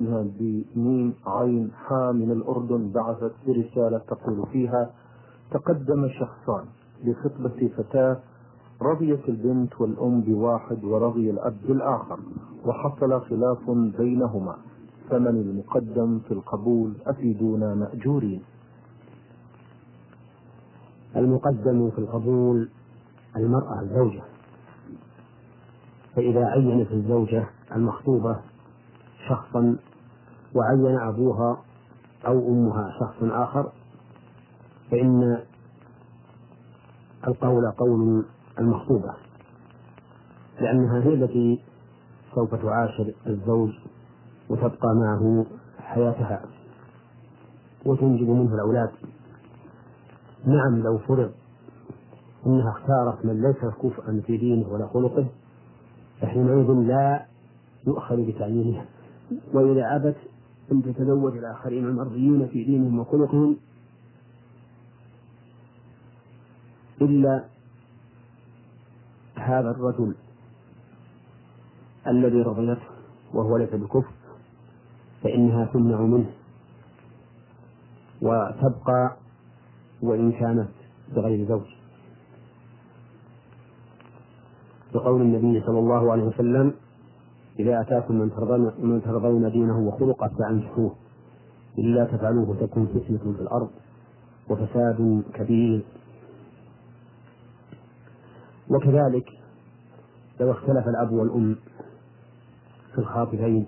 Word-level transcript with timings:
بميم 0.00 1.14
عين 1.26 1.70
حا 1.86 2.12
من 2.12 2.30
الأردن 2.30 2.90
بعثت 2.92 3.32
برسالة 3.46 3.98
تقول 3.98 4.46
فيها 4.52 4.90
تقدم 5.50 6.08
شخصان 6.08 6.64
لخطبة 7.04 7.70
فتاة 7.76 8.20
رضيت 8.82 9.28
البنت 9.28 9.80
والأم 9.80 10.20
بواحد 10.20 10.84
ورضي 10.84 11.30
الأب 11.30 11.56
بالآخر 11.68 12.18
وحصل 12.66 13.20
خلاف 13.20 13.70
بينهما 13.70 14.56
فمن 15.10 15.26
المقدم 15.26 16.18
في 16.18 16.34
القبول 16.34 16.92
أفيدونا 17.06 17.74
مأجورين. 17.74 18.42
المقدم 21.16 21.90
في 21.90 21.98
القبول 21.98 22.68
المرأة 23.36 23.80
الزوجة 23.80 24.22
فإذا 26.16 26.44
عينت 26.44 26.92
الزوجة 26.92 27.46
المخطوبة 27.76 28.36
شخصا 29.28 29.76
وعين 30.54 30.98
أبوها 30.98 31.62
أو 32.26 32.48
أمها 32.48 32.90
شخص 33.00 33.22
آخر 33.22 33.72
فإن 34.90 35.38
القول 37.28 37.70
قول 37.70 38.24
المخطوبة 38.58 39.14
لأنها 40.60 41.02
هي 41.02 41.14
التي 41.14 41.60
سوف 42.34 42.54
تعاشر 42.54 43.14
الزوج 43.26 43.70
وتبقى 44.50 44.94
معه 44.94 45.46
حياتها 45.78 46.42
وتنجب 47.86 48.28
منه 48.28 48.54
الأولاد. 48.54 48.90
نعم 50.46 50.82
لو 50.82 50.98
فرض 50.98 51.30
أنها 52.46 52.70
اختارت 52.70 53.24
من 53.24 53.42
ليس 53.42 53.74
كفءا 53.82 54.22
في 54.26 54.36
دينه 54.36 54.68
ولا 54.68 54.86
خلقه 54.86 55.26
فحينئذ 56.20 56.70
لا 56.72 57.26
يؤخذ 57.86 58.16
بتعيينها. 58.16 58.84
وإذا 59.54 59.96
أبت 59.96 60.16
أن 60.72 60.82
تتزوج 60.82 61.36
الآخرين 61.36 61.84
المرضيين 61.84 62.46
في 62.48 62.64
دينهم 62.64 62.98
وخلقهم 62.98 63.56
إلا 67.02 67.44
هذا 69.34 69.70
الرجل 69.70 70.14
الذي 72.06 72.42
رضيته 72.42 72.86
وهو 73.34 73.56
ليس 73.56 73.74
بكفر 73.74 74.12
فإنها 75.22 75.64
تمنع 75.64 76.00
منه 76.00 76.30
وتبقى 78.22 79.16
وإن 80.02 80.32
كانت 80.32 80.68
بغير 81.14 81.48
زوج. 81.48 81.66
بقول 84.94 85.20
النبي 85.22 85.60
صلى 85.66 85.78
الله 85.78 86.12
عليه 86.12 86.22
وسلم 86.22 86.74
إذا 87.60 87.80
أتاكم 87.80 88.14
من 88.14 88.30
ترضون 88.30 88.72
من 88.78 89.02
ترضون 89.02 89.50
دينه 89.50 89.78
وخلقه 89.78 90.30
فأنكحوه 90.38 90.94
إلا 91.78 92.04
تفعلوه 92.04 92.56
تكن 92.60 92.86
فتنة 92.86 93.18
في 93.18 93.42
الأرض 93.42 93.70
وفساد 94.50 95.22
كبير. 95.34 95.84
وكذلك 98.70 99.28
لو 100.40 100.50
اختلف 100.50 100.88
الأب 100.88 101.12
والأم 101.12 101.56
في 102.92 102.98
الخاطبين 102.98 103.66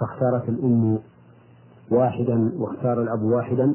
فاختارت 0.00 0.48
الأم 0.48 0.98
واحدا 1.90 2.52
واختار 2.56 3.02
الأب 3.02 3.22
واحدا 3.22 3.74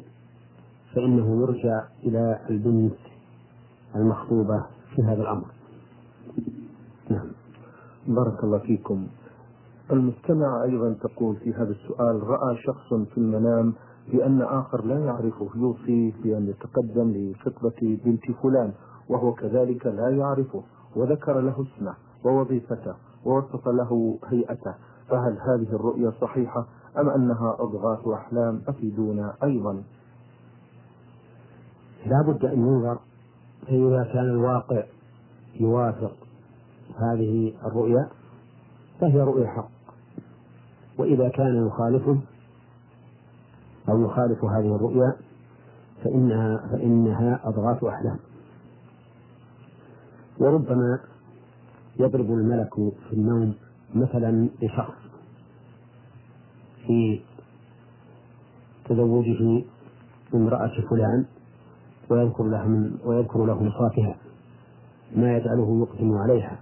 فإنه 0.95 1.41
يرجع 1.41 1.83
إلى 2.03 2.39
البنت 2.49 2.95
المخطوبة 3.95 4.65
في 4.95 5.01
هذا 5.01 5.21
الأمر. 5.21 5.45
بارك 8.07 8.43
الله 8.43 8.57
فيكم. 8.57 9.07
المستمع 9.91 10.63
أيضا 10.63 10.93
تقول 10.93 11.35
في 11.35 11.53
هذا 11.53 11.71
السؤال 11.71 12.23
رأى 12.27 12.57
شخص 12.57 12.93
في 12.93 13.17
المنام 13.17 13.73
بأن 14.11 14.41
آخر 14.41 14.85
لا 14.85 14.99
يعرفه 14.99 15.49
يوصي 15.55 16.13
بأن 16.23 16.47
يتقدم 16.47 17.11
لخطبة 17.15 17.99
بنت 18.05 18.31
فلان 18.43 18.73
وهو 19.09 19.33
كذلك 19.33 19.85
لا 19.85 20.09
يعرفه 20.09 20.63
وذكر 20.95 21.39
له 21.39 21.65
اسمه 21.67 21.93
ووظيفته 22.25 22.95
ووصف 23.25 23.67
له 23.67 24.19
هيئته. 24.25 24.73
فهل 25.09 25.37
هذه 25.41 25.75
الرؤيا 25.75 26.11
صحيحة 26.21 26.65
أم 26.97 27.09
أنها 27.09 27.55
أضغاث 27.59 28.07
أحلام 28.07 28.61
أفيدونا 28.67 29.33
أيضا؟ 29.43 29.83
لا 32.05 32.21
بد 32.27 32.45
أن 32.45 32.59
ينظر 32.59 32.99
فإذا 33.67 34.03
كان 34.13 34.29
الواقع 34.29 34.83
يوافق 35.59 36.11
هذه 36.97 37.53
الرؤيا 37.65 38.09
فهي 39.01 39.21
رؤيا 39.21 39.47
حق. 39.47 39.69
وإذا 40.97 41.29
كان 41.29 41.67
يخالفه 41.67 42.17
أو 43.89 44.01
يخالف 44.01 44.43
هذه 44.43 44.75
الرؤيا 44.75 45.15
فإنها 46.03 46.67
فإنها 46.71 47.39
أضغاث 47.43 47.83
أحلام. 47.83 48.19
وربما 50.39 50.99
يضرب 51.99 52.25
الملك 52.25 52.73
في 53.09 53.13
النوم 53.13 53.53
مثلا 53.95 54.49
لشخص 54.61 54.93
في 56.87 57.21
تزوجه 58.85 59.63
امرأة 60.33 60.81
فلان 60.89 61.25
ويذكر 62.09 62.43
له 62.43 62.67
من 62.67 62.97
ويذكر 63.05 63.45
له 63.45 63.63
مصافها 63.63 64.15
ما 65.15 65.37
يجعله 65.37 65.87
يقدم 65.87 66.17
عليها. 66.17 66.59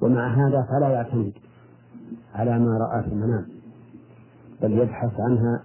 ومع 0.00 0.34
هذا 0.34 0.62
فلا 0.70 0.88
يعتمد 0.88 1.32
على 2.34 2.58
ما 2.58 2.78
رأى 2.78 3.02
في 3.02 3.08
المنام 3.08 3.46
بل 4.62 4.72
يبحث 4.72 5.20
عنها 5.20 5.62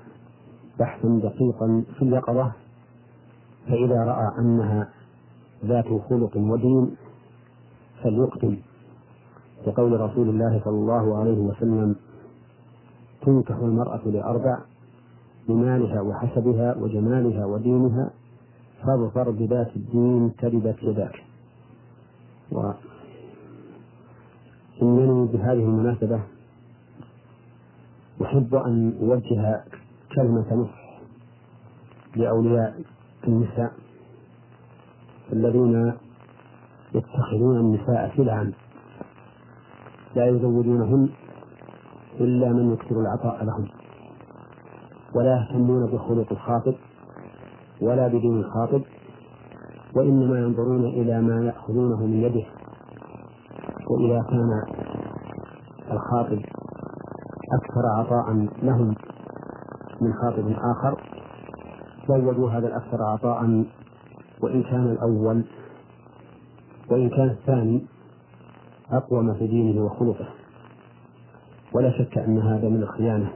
بحثا 0.79 1.19
دقيقا 1.23 1.83
في 1.97 2.01
اليقظة 2.01 2.51
فإذا 3.67 4.03
رأى 4.03 4.39
أنها 4.39 4.89
ذات 5.65 5.85
خلق 6.09 6.37
ودين 6.37 6.95
فليقدم 8.03 8.57
بقول 9.67 10.01
رسول 10.01 10.29
الله 10.29 10.61
صلى 10.65 10.75
الله 10.75 11.17
عليه 11.17 11.37
وسلم 11.39 11.95
تنكح 13.21 13.55
المرأة 13.55 14.01
لأربع 14.05 14.57
بمالها 15.47 16.01
وحسبها 16.01 16.75
وجمالها 16.75 17.45
ودينها 17.45 18.09
فاظفر 18.83 19.31
بذات 19.31 19.75
الدين 19.75 20.35
تربت 20.35 20.75
يداك. 20.83 21.23
وإنني 24.81 25.27
بهذه 25.27 25.63
المناسبة 25.63 26.21
أحب 28.21 28.55
أن 28.55 28.93
أوجه 29.01 29.63
كلمة 30.15 30.53
نصح 30.53 30.99
لأولياء 32.15 32.81
النساء 33.27 33.73
الذين 35.33 35.93
يتخذون 36.95 37.57
النساء 37.57 38.13
سلعا 38.17 38.51
لا 40.15 40.27
يزوجونهن 40.27 41.09
إلا 42.19 42.53
من 42.53 42.73
يكثر 42.73 43.01
العطاء 43.01 43.43
لهم 43.45 43.67
ولا 45.15 45.35
يهتمون 45.37 45.85
بخلق 45.85 46.31
الخاطب 46.31 46.73
ولا 47.81 48.07
بدين 48.07 48.37
الخاطب 48.39 48.81
وإنما 49.95 50.39
ينظرون 50.39 50.85
إلى 50.85 51.21
ما 51.21 51.45
يأخذونه 51.45 52.05
من 52.05 52.23
يده 52.23 52.45
وإذا 53.93 54.21
كان 54.29 54.61
الخاطب 55.91 56.41
أكثر 57.53 57.85
عطاء 57.97 58.33
لهم 58.63 58.95
من 60.01 60.13
خاطب 60.13 60.47
آخر 60.47 61.01
زودوا 62.07 62.49
هذا 62.49 62.67
الأكثر 62.67 63.03
عطاء 63.03 63.65
وإن 64.41 64.63
كان 64.63 64.91
الأول 64.91 65.43
وإن 66.89 67.09
كان 67.09 67.29
الثاني 67.29 67.85
أقوم 68.91 69.33
في 69.33 69.47
دينه 69.47 69.85
وخلقه. 69.85 70.27
ولا 71.73 71.91
شك 71.91 72.17
أن 72.17 72.37
هذا 72.39 72.69
من 72.69 72.83
الخيانة 72.83 73.31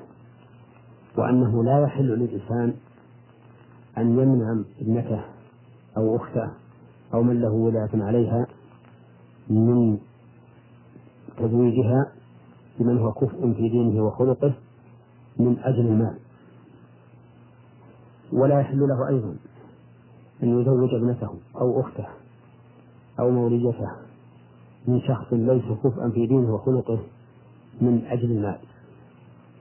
وأنه 1.18 1.64
لا 1.64 1.84
يحل 1.84 2.06
للإنسان 2.08 2.74
أن 3.98 4.20
يمنع 4.20 4.64
ابنته 4.82 5.22
أو 5.98 6.16
أخته 6.16 6.52
أو 7.14 7.24
من 7.24 7.42
له 7.42 7.52
ولاية 7.52 7.90
عليها 7.94 8.48
من 9.50 9.98
تزويجها 11.38 12.12
بمن 12.80 12.98
هو 12.98 13.12
كفء 13.12 13.54
في 13.54 13.70
دينه 13.70 14.04
وخلقه 14.06 14.54
من 15.40 15.60
أجل 15.60 15.86
المال. 15.88 16.18
ولا 18.34 18.60
يحل 18.60 18.80
له 18.80 19.08
أيضا 19.08 19.36
أن 20.44 20.62
يزوج 20.62 20.94
ابنته 20.94 21.30
أو 21.56 21.82
أخته 21.82 22.08
أو 23.20 23.32
موليته 23.32 23.92
من 24.88 25.02
شخص 25.02 25.34
ليس 25.34 25.64
كفءا 25.84 26.10
في 26.10 26.28
دينه 26.28 26.54
وخلقه 26.54 27.00
من 27.82 28.06
أجل 28.06 28.32
المال. 28.32 28.60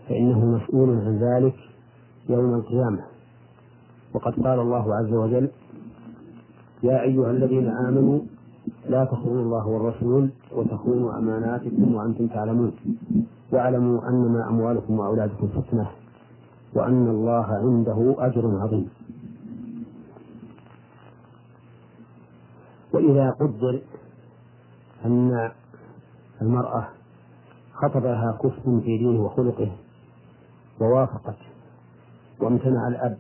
فإنه 0.09 0.45
مسؤول 0.45 0.91
عن 0.91 1.19
ذلك 1.19 1.57
يوم 2.29 2.55
القيامة. 2.55 3.05
وقد 4.15 4.33
قال 4.33 4.61
الله 4.61 4.95
عز 4.95 5.13
وجل 5.13 5.51
يا 6.83 7.03
أيها 7.03 7.31
الذين 7.31 7.69
آمنوا 7.69 8.21
لا 8.89 9.05
تخونوا 9.05 9.43
الله 9.43 9.67
والرسول 9.67 10.31
وتخونوا 10.53 11.19
أماناتكم 11.19 11.95
وأنتم 11.95 12.27
تعلمون. 12.27 12.73
واعلموا 13.53 14.09
أنما 14.09 14.49
أموالكم 14.49 14.99
وأولادكم 14.99 15.49
فتنة 15.49 15.91
وأن 16.75 17.09
الله 17.09 17.47
عنده 17.47 18.15
أجر 18.19 18.61
عظيم. 18.61 18.89
وإذا 22.93 23.31
قدر 23.31 23.81
أن 25.05 25.51
المرأة 26.43 26.89
خطبها 27.75 28.39
كفر 28.43 28.81
في 28.81 28.99
دينه 28.99 29.25
وخلقه 29.25 29.73
ووافقت 30.81 31.37
وامتنع 32.41 32.89
الأب 32.89 33.19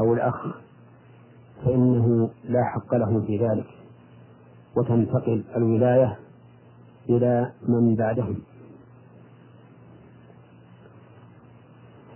أو 0.00 0.14
الأخ 0.14 0.46
فإنه 1.64 2.30
لا 2.44 2.64
حق 2.64 2.94
له 2.94 3.20
في 3.26 3.38
ذلك. 3.38 3.77
وتنتقل 4.78 5.44
الولاية 5.56 6.18
إلى 7.08 7.52
من 7.68 7.96
بعدهم. 7.96 8.38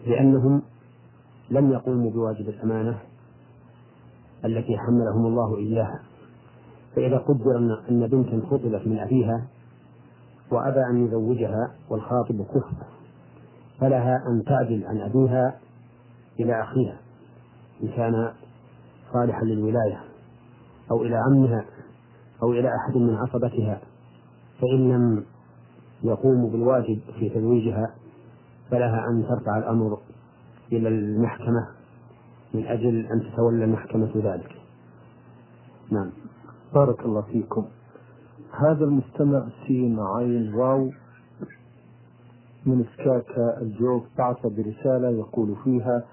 لأنهم 0.06 0.62
لم 1.50 1.72
يقوموا 1.72 2.10
بواجب 2.10 2.48
الأمانة 2.48 2.98
التي 4.44 4.78
حملهم 4.78 5.26
الله 5.26 5.56
إياها. 5.56 6.02
فإذا 6.96 7.18
قدر 7.18 7.58
أن 7.90 8.06
بنتا 8.06 8.46
خطبت 8.46 8.86
من 8.86 8.98
أبيها 8.98 9.46
وأبى 10.50 10.80
أن 10.90 11.06
يزوجها 11.06 11.74
والخاطب 11.90 12.42
كفر 12.42 12.86
فلها 13.80 14.16
أن 14.28 14.44
تعدل 14.44 14.84
عن 14.86 15.00
أبيها 15.00 15.58
إلى 16.40 16.62
أخيها 16.62 16.96
إن 17.82 17.88
كان 17.88 18.32
صالحا 19.12 19.44
للولاية 19.44 20.00
أو 20.90 21.02
إلى 21.02 21.16
عمها. 21.16 21.64
أو 22.42 22.52
إلى 22.52 22.68
أحد 22.68 22.96
من 22.96 23.14
عصبتها 23.14 23.80
فإن 24.60 24.88
لم 24.88 25.24
يقوموا 26.02 26.50
بالواجب 26.50 27.00
في 27.18 27.28
تزويجها 27.28 27.94
فلها 28.70 29.08
أن 29.10 29.24
ترفع 29.28 29.58
الأمر 29.58 29.98
إلى 30.72 30.88
المحكمة 30.88 31.68
من 32.54 32.66
أجل 32.66 33.06
أن 33.06 33.20
تتولى 33.20 33.64
المحكمة 33.64 34.10
ذلك. 34.16 34.56
نعم. 35.90 36.10
بارك 36.74 37.04
الله 37.04 37.20
فيكم. 37.20 37.64
هذا 38.52 38.84
المستمع 38.84 39.46
سين 39.66 40.00
عين 40.00 40.54
واو 40.54 40.90
من 42.66 42.84
سكاكا 42.96 43.60
الجوف 43.60 44.02
بعث 44.18 44.46
برسالة 44.46 45.08
يقول 45.10 45.56
فيها 45.64 46.04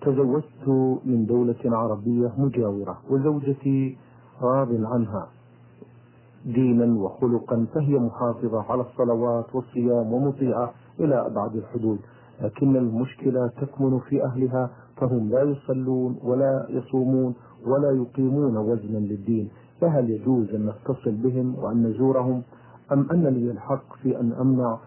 تزوجت 0.00 0.68
من 1.04 1.26
دولة 1.26 1.56
عربية 1.64 2.32
مجاورة 2.38 2.98
وزوجتي 3.10 3.96
راض 4.42 4.68
عنها. 4.72 5.28
دينا 6.46 7.00
وخلقا 7.00 7.66
فهي 7.74 7.98
محافظة 7.98 8.62
على 8.72 8.80
الصلوات 8.82 9.54
والصيام 9.54 10.12
ومطيعة 10.12 10.72
إلى 11.00 11.26
أبعد 11.26 11.56
الحدود. 11.56 11.98
لكن 12.42 12.76
المشكلة 12.76 13.46
تكمن 13.60 13.98
في 13.98 14.24
أهلها 14.24 14.70
فهم 14.96 15.28
لا 15.30 15.42
يصلون 15.42 16.16
ولا 16.24 16.66
يصومون 16.70 17.34
ولا 17.66 17.90
يقيمون 17.90 18.56
وزنا 18.56 18.98
للدين. 18.98 19.48
فهل 19.80 20.10
يجوز 20.10 20.54
أن 20.54 20.66
نتصل 20.66 21.12
بهم 21.12 21.54
وأن 21.58 21.86
نزورهم؟ 21.86 22.42
أم 22.92 23.06
أن 23.10 23.26
لي 23.26 23.50
الحق 23.50 23.96
في 24.02 24.20
أن 24.20 24.32
أمنع 24.32 24.78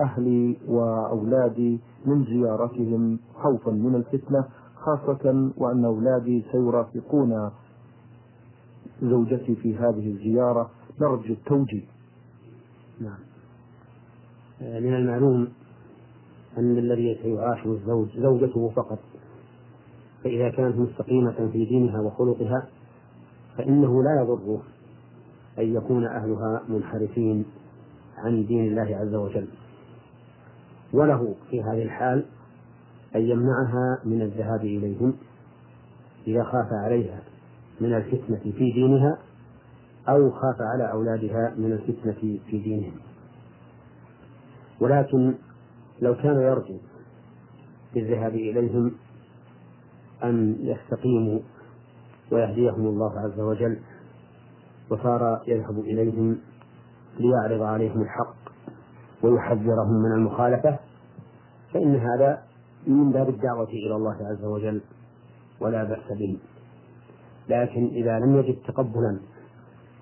أهلي 0.00 0.56
وأولادي 0.68 1.80
من 2.06 2.24
زيارتهم 2.24 3.18
خوفا 3.42 3.70
من 3.70 3.94
الفتنة 3.94 4.44
خاصة 4.76 5.50
وأن 5.56 5.84
أولادي 5.84 6.44
سيرافقون 6.52 7.50
زوجتي 9.02 9.54
في 9.54 9.76
هذه 9.76 10.10
الزيارة؟ 10.12 10.70
نرجو 11.00 11.32
التوجيه. 11.32 11.84
نعم. 13.00 13.18
من 14.60 14.94
المعلوم 14.94 15.48
أن 16.58 16.78
الذي 16.78 17.18
سيعاشر 17.22 17.72
الزوج 17.72 18.08
زوجته 18.18 18.68
فقط 18.76 18.98
فإذا 20.24 20.50
كانت 20.50 20.76
مستقيمة 20.76 21.50
في 21.52 21.64
دينها 21.64 22.00
وخلقها 22.00 22.68
فإنه 23.56 24.02
لا 24.02 24.22
يضره 24.22 24.62
أن 25.58 25.74
يكون 25.74 26.06
أهلها 26.06 26.62
منحرفين 26.68 27.44
عن 28.16 28.46
دين 28.46 28.64
الله 28.64 28.96
عز 28.96 29.14
وجل. 29.14 29.48
وله 30.92 31.34
في 31.50 31.62
هذه 31.62 31.82
الحال 31.82 32.24
أن 33.16 33.20
يمنعها 33.20 33.98
من 34.04 34.22
الذهاب 34.22 34.60
إليهم 34.60 35.14
إذا 36.26 36.44
خاف 36.44 36.72
عليها 36.72 37.22
من 37.80 37.94
الفتنة 37.94 38.52
في 38.52 38.72
دينها 38.72 39.18
أو 40.08 40.30
خاف 40.30 40.56
على 40.60 40.92
أولادها 40.92 41.54
من 41.56 41.72
الفتنة 41.72 42.38
في 42.50 42.58
دينهم. 42.58 42.92
ولكن 44.80 45.34
لو 46.02 46.14
كان 46.14 46.40
يرجو 46.40 46.78
بالذهاب 47.94 48.34
إليهم 48.34 48.92
أن 50.24 50.56
يستقيموا 50.60 51.40
ويهديهم 52.32 52.86
الله 52.86 53.20
عز 53.20 53.40
وجل 53.40 53.78
وصار 54.90 55.42
يذهب 55.46 55.78
إليهم 55.78 56.38
ليعرض 57.18 57.62
عليهم 57.62 58.02
الحق 58.02 58.34
ويحذرهم 59.22 60.02
من 60.02 60.12
المخالفة 60.12 60.78
فإن 61.74 61.96
هذا 61.96 62.42
من 62.86 63.12
باب 63.12 63.28
الدعوة 63.28 63.68
إلى 63.68 63.96
الله 63.96 64.16
عز 64.20 64.44
وجل 64.44 64.80
ولا 65.60 65.84
بأس 65.84 66.18
به. 66.18 66.38
لكن 67.48 67.86
إذا 67.86 68.18
لم 68.18 68.36
يجد 68.36 68.56
تقبلا 68.68 69.20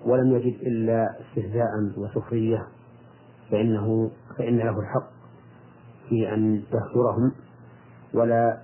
ولم 0.05 0.31
يجد 0.31 0.61
إلا 0.61 1.15
استهزاء 1.21 1.69
وسخرية 1.97 2.67
فإنه 3.51 4.11
فإن 4.37 4.57
له 4.57 4.79
الحق 4.79 5.09
في 6.09 6.33
أن 6.33 6.63
يهجرهم 6.73 7.31
ولا 8.13 8.61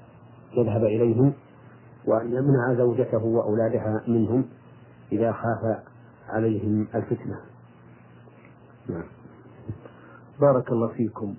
يذهب 0.58 0.84
إليهم 0.84 1.34
وأن 2.06 2.34
يمنع 2.34 2.74
زوجته 2.74 3.24
وأولادها 3.26 4.04
منهم 4.08 4.46
إذا 5.12 5.32
خاف 5.32 5.80
عليهم 6.30 6.88
الفتنة. 6.96 7.40
نعم. 8.90 9.04
بارك 10.42 10.72
الله 10.72 10.88
فيكم. 10.88 11.36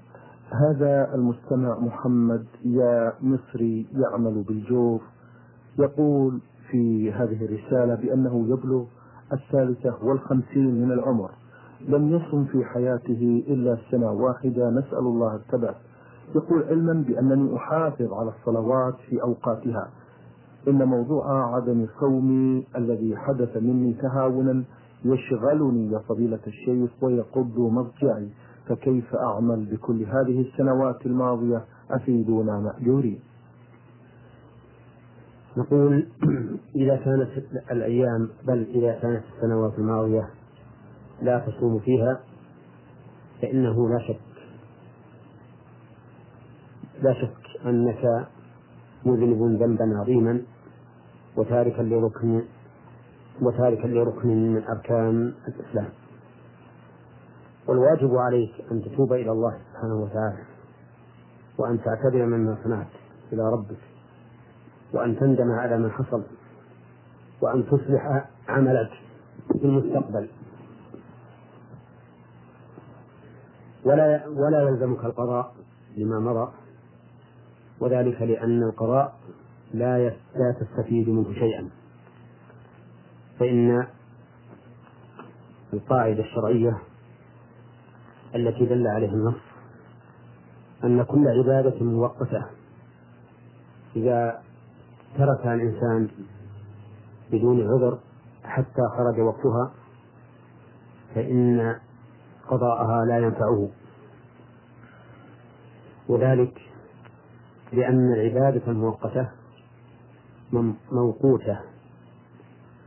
هذا 0.53 1.15
المستمع 1.15 1.79
محمد 1.79 2.47
يا 2.65 3.13
مصري 3.21 3.87
يعمل 3.93 4.43
بالجوف 4.43 5.03
يقول 5.79 6.41
في 6.71 7.13
هذه 7.13 7.45
الرسالة 7.45 7.95
بأنه 7.95 8.47
يبلغ 8.49 8.85
الثالثة 9.33 9.95
والخمسين 10.05 10.75
من 10.83 10.93
العمر. 10.93 11.31
لم 11.89 12.09
يصم 12.17 12.45
في 12.45 12.65
حياته 12.65 13.45
إلا 13.49 13.79
سنة 13.91 14.13
واحدة 14.13 14.71
نسأل 14.71 14.99
الله 14.99 15.35
الثبات 15.35 15.77
يقول 16.35 16.63
علما 16.63 17.05
بأنني 17.09 17.57
أحافظ 17.57 18.13
على 18.13 18.29
الصلوات 18.39 18.95
في 19.09 19.23
أوقاتها. 19.23 19.91
إن 20.69 20.85
موضوع 20.85 21.55
عدم 21.57 21.87
صومي 22.01 22.67
الذي 22.77 23.17
حدث 23.17 23.57
مني 23.57 23.93
تهاونا 23.93 24.65
يشغلني 25.05 25.93
يا 25.93 25.99
فضيلة 25.99 26.41
الشيخ 26.47 26.91
ويقض 27.03 27.59
مضجعي. 27.59 28.29
فكيف 28.67 29.15
أعمل 29.15 29.65
بكل 29.73 30.03
هذه 30.03 30.41
السنوات 30.41 31.07
الماضية؟ 31.07 31.65
أفيدونا 31.91 32.61
مأجورين. 32.61 33.21
نقول 35.61 36.09
إذا 36.83 36.97
كانت 36.97 37.29
الأيام 37.71 38.29
بل 38.47 38.67
إذا 38.75 38.99
كانت 39.03 39.23
السنوات 39.37 39.79
الماضية 39.79 40.31
لا 41.23 41.39
تصوم 41.39 41.79
فيها 41.79 42.21
فإنه 43.43 43.89
لا 43.89 43.99
شك 43.99 44.21
لا 47.03 47.15
شك 47.15 47.67
أنك 47.67 48.29
مذنب 49.07 49.63
ذنبا 49.63 49.99
عظيما 49.99 50.43
وتاركا 51.37 51.83
لركن 51.83 52.43
وتاركا 53.43 53.87
لركن 53.87 54.29
من 54.29 54.63
أركان 54.65 55.35
الإسلام. 55.49 55.89
والواجب 57.69 58.17
عليك 58.17 58.53
أن 58.73 58.83
تتوب 58.83 59.13
إلى 59.13 59.33
الله 59.33 59.59
سبحانه 59.73 59.95
وتعالى 59.95 60.45
وأن 61.59 61.79
تعتذر 61.83 62.27
مما 62.27 62.59
صنعت 62.65 62.93
إلى 63.33 63.43
ربك. 63.43 63.90
وأن 64.93 65.19
تندم 65.19 65.51
على 65.51 65.79
ما 65.79 65.91
حصل 65.91 66.23
وأن 67.41 67.67
تصلح 67.67 68.29
عملك 68.49 68.91
في 69.53 69.65
المستقبل. 69.65 70.29
ولا 73.85 74.27
ولا 74.29 74.63
يلزمك 74.69 75.05
القضاء 75.05 75.55
لما 75.97 76.21
مضى 76.21 76.53
وذلك 77.81 78.23
لأن 78.23 78.63
القضاء 78.63 79.15
لا 79.75 80.09
لا 80.09 80.55
تستفيد 80.61 81.09
منه 81.09 81.35
شيئا. 81.35 81.71
فإن 83.39 83.87
القاعدة 85.73 86.21
الشرعية 86.23 86.79
التي 88.35 88.67
دل 88.67 88.87
عليها 88.87 89.13
النص 89.13 89.41
أن 90.85 91.03
كل 91.03 91.29
عبادة 91.29 91.85
مؤقتة 91.85 92.47
إذا 93.97 94.43
تركها 95.19 95.55
الإنسان 95.55 96.09
بدون 97.33 97.61
عذر 97.61 97.99
حتى 98.45 98.83
خرج 98.97 99.21
وقتها 99.21 99.73
فإن 101.15 101.77
قضاءها 102.49 103.05
لا 103.05 103.19
ينفعه. 103.19 103.69
وذلك 106.09 106.61
لأن 107.73 108.13
العبادة 108.13 108.63
المؤقتة 108.67 109.31
موقوتة 110.93 111.61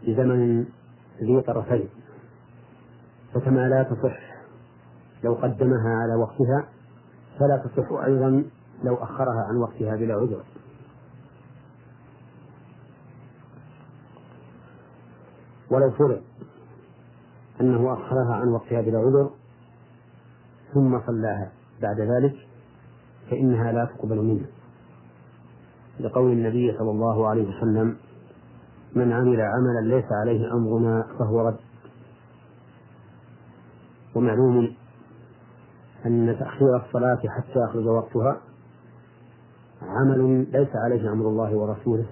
بزمن 0.07 0.65
ذي 1.21 1.41
طرفين. 1.41 1.89
فكما 3.33 3.69
لا 3.69 3.83
تصح 3.83 4.19
لو 5.23 5.33
قدمها 5.33 5.89
على 5.89 6.15
وقتها 6.15 6.67
فلا 7.39 7.57
تصح 7.57 7.91
أيضا 7.91 8.43
لو 8.83 8.95
أخرها 8.95 9.45
عن 9.49 9.57
وقتها 9.57 9.95
بلا 9.95 10.13
عذر. 10.13 10.43
ولو 15.73 15.91
فرض 15.91 16.21
أنه 17.61 17.93
أخرها 17.93 18.33
عن 18.33 18.47
وقتها 18.47 18.81
بلا 18.81 18.99
عذر 18.99 19.29
ثم 20.73 20.99
صلاها 21.07 21.51
بعد 21.81 21.99
ذلك 21.99 22.35
فإنها 23.29 23.71
لا 23.71 23.85
تقبل 23.85 24.17
منه. 24.17 24.45
لقول 25.99 26.31
النبي 26.31 26.77
صلى 26.77 26.91
الله 26.91 27.27
عليه 27.27 27.49
وسلم 27.49 27.95
من 28.95 29.11
عمل 29.11 29.41
عملا 29.41 29.95
ليس 29.95 30.05
عليه 30.11 30.53
أمرنا 30.53 31.07
فهو 31.19 31.47
رد. 31.47 31.59
ومعلوم 34.15 34.75
أن 36.05 36.35
تأخير 36.39 36.75
الصلاة 36.75 37.21
حتى 37.27 37.59
يخرج 37.59 37.87
وقتها 37.87 38.41
عمل 39.81 40.47
ليس 40.51 40.69
عليه 40.75 41.11
أمر 41.11 41.27
الله 41.27 41.55
ورسوله 41.55 42.05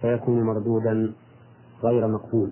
فيكون 0.00 0.42
مردودا 0.42 1.12
غير 1.82 2.08
مقبول. 2.08 2.50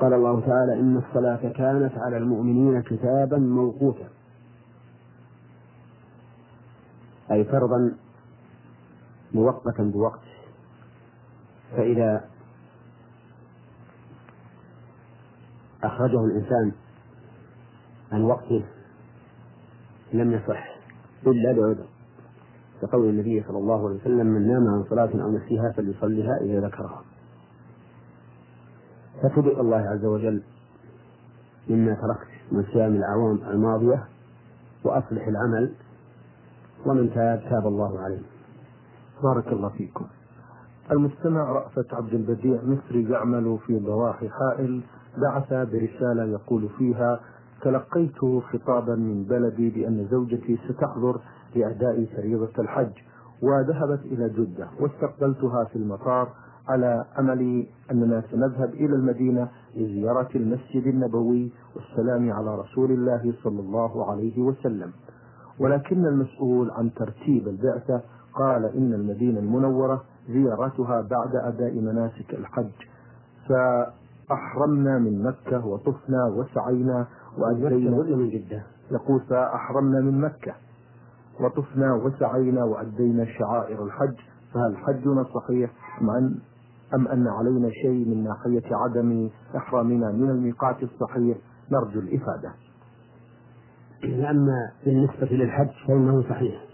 قال 0.00 0.12
الله 0.12 0.40
تعالى 0.40 0.80
إن 0.80 0.96
الصلاة 0.96 1.52
كانت 1.52 1.92
على 1.98 2.16
المؤمنين 2.16 2.82
كتابا 2.82 3.38
موقوتا. 3.38 4.08
أي 7.32 7.44
فرضا 7.44 7.94
موقتا 9.34 9.82
بوقت. 9.82 10.20
فإذا 11.70 12.24
أخرجه 15.82 16.24
الإنسان 16.24 16.72
عن 18.12 18.22
وقته 18.22 18.64
لم 20.12 20.32
يصح 20.32 20.76
إلا 21.26 21.52
بعذر. 21.52 21.86
كقول 22.82 23.08
النبي 23.08 23.42
صلى 23.48 23.58
الله 23.58 23.88
عليه 23.88 23.96
وسلم 24.00 24.26
من 24.26 24.48
نام 24.48 24.68
عن 24.68 24.84
صلاة 24.90 25.22
أو 25.22 25.32
نسيها 25.32 25.72
فليصليها 25.76 26.38
إذا 26.40 26.60
ذكرها. 26.66 27.04
فتبع 29.22 29.60
الله 29.60 29.76
عز 29.76 30.04
وجل 30.04 30.42
مما 31.68 31.94
تركت 31.94 32.28
من 32.52 32.64
صيام 32.72 32.94
الأعوام 32.94 33.38
الماضية 33.50 34.04
وأصلح 34.84 35.26
العمل 35.26 35.72
ومن 36.86 37.14
تاب 37.14 37.42
تاب 37.50 37.66
الله 37.66 38.00
عليه. 38.00 38.22
بارك 39.22 39.46
الله 39.46 39.68
فيكم. 39.68 40.04
المستمع 40.90 41.52
رأفت 41.52 41.94
عبد 41.94 42.14
البديع 42.14 42.60
مصري 42.64 43.10
يعمل 43.10 43.58
في 43.66 43.78
ضواحي 43.78 44.28
حائل 44.28 44.82
بعث 45.18 45.52
برسالة 45.52 46.24
يقول 46.24 46.68
فيها 46.78 47.20
تلقيت 47.62 48.18
خطابا 48.52 48.94
من 48.94 49.24
بلدي 49.24 49.70
بأن 49.70 50.08
زوجتي 50.10 50.58
ستحضر 50.68 51.20
لأداء 51.54 52.04
فريضة 52.16 52.52
الحج 52.58 52.92
وذهبت 53.42 54.00
إلى 54.04 54.28
جدة 54.28 54.68
واستقبلتها 54.80 55.64
في 55.64 55.76
المطار 55.76 56.28
على 56.68 57.04
أمل 57.18 57.66
أننا 57.90 58.22
سنذهب 58.30 58.74
إلى 58.74 58.96
المدينة 58.96 59.48
لزيارة 59.76 60.28
المسجد 60.34 60.86
النبوي 60.86 61.52
والسلام 61.76 62.32
على 62.32 62.58
رسول 62.58 62.90
الله 62.90 63.34
صلى 63.42 63.60
الله 63.60 64.10
عليه 64.10 64.38
وسلم. 64.42 64.92
ولكن 65.60 66.06
المسؤول 66.06 66.70
عن 66.70 66.92
ترتيب 66.94 67.48
البعثة 67.48 68.00
قال 68.34 68.64
إن 68.64 68.94
المدينة 68.94 69.38
المنورة 69.40 70.04
زيارتها 70.28 71.00
بعد 71.00 71.36
أداء 71.36 71.80
مناسك 71.80 72.34
الحج. 72.34 72.72
فأحرمنا 73.48 74.98
من 74.98 75.22
مكة 75.22 75.66
وطفنا 75.66 76.24
وسعينا 76.26 77.06
وأدينا 77.38 78.16
من 78.16 78.30
جدة. 78.30 78.62
يقول 78.90 79.20
فأحرمنا 79.20 80.00
من 80.00 80.20
مكة 80.20 80.54
وطفنا 81.40 81.94
وسعينا 81.94 82.64
وأدينا 82.64 83.24
شعائر 83.24 83.84
الحج. 83.84 84.16
فهل 84.54 84.76
حجنا 84.76 85.24
صحيح 85.34 85.70
أم 86.00 86.38
أم 86.94 87.08
أن 87.08 87.28
علينا 87.28 87.70
شيء 87.70 88.08
من 88.08 88.24
ناحية 88.24 88.76
عدم 88.76 89.30
إحرامنا 89.56 90.12
من 90.12 90.30
الميقات 90.30 90.82
الصحيح؟ 90.82 91.36
نرجو 91.72 92.00
الإفادة. 92.00 92.54
أما 94.30 94.72
بالنسبة 94.84 95.26
للحج 95.26 95.70
فإنه 95.88 96.22
صحيح. 96.22 96.64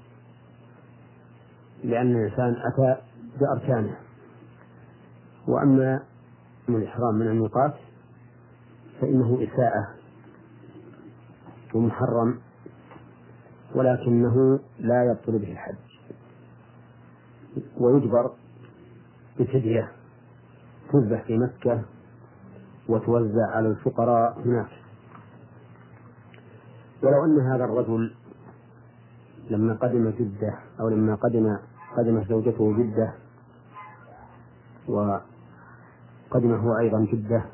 لأن 1.84 2.16
الإنسان 2.16 2.56
أتى 2.72 3.02
بأركانه. 3.40 3.96
وأما 5.48 6.02
من 6.68 6.76
الإحرام 6.76 7.14
من 7.14 7.26
الميقات 7.26 7.74
فإنه 9.00 9.38
إساءة 9.42 9.88
ومحرم 11.74 12.38
ولكنه 13.74 14.60
لا 14.78 15.04
يبطل 15.04 15.38
به 15.38 15.52
الحج. 15.52 15.76
ويجبر 17.80 18.30
بفدية. 19.38 19.99
تذبح 20.92 21.22
في 21.22 21.38
مكة 21.38 21.82
وتوزع 22.88 23.46
على 23.50 23.68
الفقراء 23.68 24.38
هناك. 24.46 24.70
ولو 27.02 27.24
أن 27.24 27.40
هذا 27.40 27.64
الرجل 27.64 28.14
لما 29.50 29.74
قدم 29.74 30.10
جدة 30.10 30.54
أو 30.80 30.88
لما 30.88 31.14
قدم 31.14 31.56
قدمت 31.96 32.28
زوجته 32.28 32.76
جدة 32.78 33.14
وقدم 34.88 36.54
هو 36.54 36.78
أيضا 36.78 37.06
جدة 37.12 37.44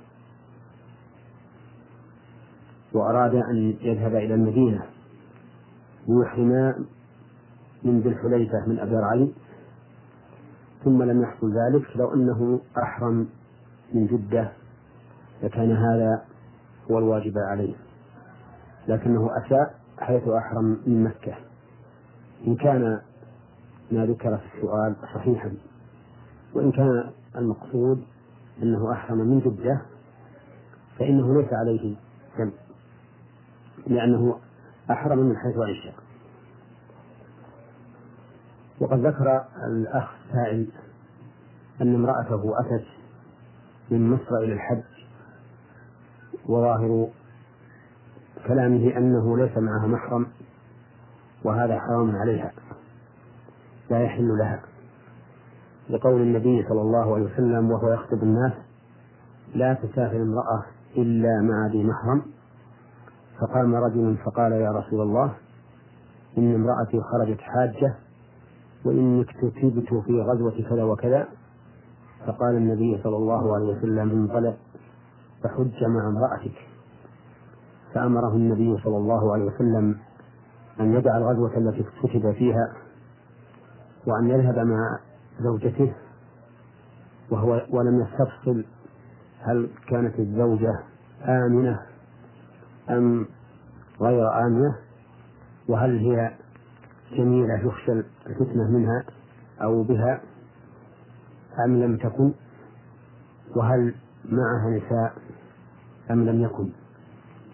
وأراد 2.93 3.35
أن 3.35 3.57
يذهب 3.81 4.15
إلى 4.15 4.35
المدينة 4.35 4.87
ليحرم 6.09 6.75
من 7.85 8.01
ذي 8.01 8.09
الحليفة 8.09 8.67
من 8.67 8.79
أبي 8.79 8.97
رعي 8.97 9.33
ثم 10.87 11.03
لم 11.03 11.23
يحصل 11.23 11.53
ذلك 11.53 11.97
لو 11.97 12.15
أنه 12.15 12.61
أحرم 12.79 13.29
من 13.95 14.07
جدة 14.07 14.53
لكان 15.43 15.77
هذا 15.77 16.25
هو 16.91 16.99
الواجب 16.99 17.39
عليه. 17.39 17.75
لكنه 18.89 19.31
أساء 19.37 19.75
حيث 19.99 20.29
أحرم 20.29 20.81
من 20.87 21.05
مكة. 21.05 21.35
إن 22.47 22.57
كان 22.57 23.01
ما 23.91 24.07
ذكر 24.07 24.37
في 24.37 24.57
السؤال 24.57 24.97
صحيحا 25.15 25.53
وإن 26.55 26.73
كان 26.73 27.11
المقصود 27.37 28.03
أنه 28.63 28.93
أحرم 28.93 29.19
من 29.19 29.41
جدة 29.41 29.83
فإنه 30.99 31.41
ليس 31.41 31.53
عليه 31.53 31.97
دم 32.39 32.51
لأنه 33.87 34.39
أحرم 34.91 35.19
من 35.19 35.37
حيث 35.37 35.57
أنشأ 35.57 35.93
وقد 38.81 39.07
ذكر 39.07 39.45
الأخ 39.67 40.11
سائل 40.33 40.69
أن 41.83 41.95
امرأته 41.95 42.61
أتت 42.61 42.85
من 43.91 44.11
مصر 44.11 44.37
إلى 44.37 44.53
الحج 44.53 44.83
وظاهر 46.49 47.09
كلامه 48.47 48.97
أنه 48.97 49.37
ليس 49.39 49.59
معها 49.59 49.87
محرم 49.87 50.27
وهذا 51.45 51.81
حرام 51.81 52.17
عليها 52.17 52.53
لا 53.91 54.03
يحل 54.03 54.29
لها. 54.39 54.61
لقول 55.91 56.23
النبي 56.23 56.67
صلى 56.69 56.81
الله 56.81 57.15
عليه 57.15 57.25
وسلم 57.25 57.71
وهو 57.71 57.93
يخطب 57.93 58.23
الناس 58.23 58.53
لا 59.55 59.75
تسافر 59.75 60.23
امرأة 60.23 60.65
إلا 60.97 61.41
مع 61.43 61.67
ذي 61.67 61.85
محرم. 61.85 62.23
فقام 63.41 63.75
رجل 63.75 64.17
فقال 64.25 64.53
يا 64.53 64.71
رسول 64.71 65.01
الله 65.01 65.35
إن 66.39 66.55
امرأتي 66.55 67.01
خرجت 67.01 67.41
حاجة 67.41 67.95
وإني 68.87 69.21
اكتتبت 69.23 69.95
في 69.95 70.21
غزوة 70.21 70.69
كذا 70.71 70.85
وكذا. 70.85 71.29
فقال 72.27 72.57
النبي 72.57 73.01
صلى 73.03 73.17
الله 73.17 73.55
عليه 73.55 73.67
وسلم 73.67 74.11
انطلق 74.11 74.57
فحج 75.43 75.85
مع 75.85 76.09
امرأتك. 76.09 76.55
فأمره 77.95 78.37
النبي 78.37 78.83
صلى 78.85 78.97
الله 78.97 79.33
عليه 79.33 79.45
وسلم 79.45 79.99
أن 80.81 80.93
يدع 80.95 81.17
الغزوة 81.17 81.57
التي 81.57 81.85
كتب 82.03 82.33
فيها 82.33 82.73
وأن 84.07 84.31
يذهب 84.31 84.59
مع 84.59 84.99
زوجته 85.41 85.93
وهو 87.31 87.63
ولم 87.71 88.01
يستفصل 88.01 88.65
هل 89.41 89.69
كانت 89.89 90.19
الزوجة 90.19 90.81
آمنة 91.25 91.81
أم 92.91 93.27
غير 94.01 94.47
آمنة 94.47 94.77
وهل 95.69 95.99
هي 95.99 96.31
جميلة 97.13 97.55
يخشى 97.55 97.93
الفتنة 98.27 98.71
منها 98.71 99.05
أو 99.63 99.83
بها 99.83 100.21
أم 101.65 101.83
لم 101.83 101.97
تكن؟ 101.97 102.33
وهل 103.57 103.95
معها 104.25 104.71
نساء 104.71 105.15
أم 106.11 106.25
لم 106.25 106.43
يكن؟ 106.43 106.69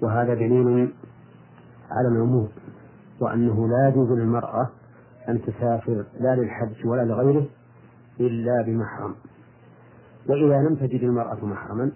وهذا 0.03 0.35
دليل 0.35 0.95
على 1.91 2.09
العموم 2.09 2.49
وأنه 3.21 3.69
لا 3.69 3.89
يجوز 3.89 4.11
للمرأة 4.11 4.71
أن 5.29 5.43
تسافر 5.43 6.05
لا 6.21 6.37
للحج 6.37 6.87
ولا 6.87 7.05
لغيره 7.05 7.47
إلا 8.21 8.63
بمحرم. 8.63 9.15
وإذا 10.29 10.63
لم 10.69 10.75
تجد 10.75 11.03
المرأة 11.03 11.47
محرما 11.47 11.91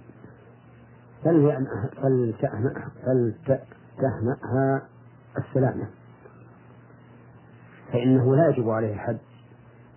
فلتهنأها 3.02 4.82
السلامة. 5.38 5.86
فإنه 7.96 8.36
لا 8.36 8.48
يجب 8.48 8.68
عليه 8.70 8.92
الحج 8.92 9.18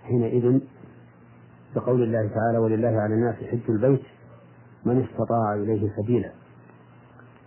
حينئذ 0.03 0.59
بقول 1.75 2.03
الله 2.03 2.27
تعالى 2.27 2.57
ولله 2.57 3.01
على 3.01 3.13
الناس 3.13 3.35
حج 3.35 3.69
البيت 3.69 4.01
من 4.85 5.03
استطاع 5.03 5.53
إليه 5.53 5.91
سبيلا 5.97 6.31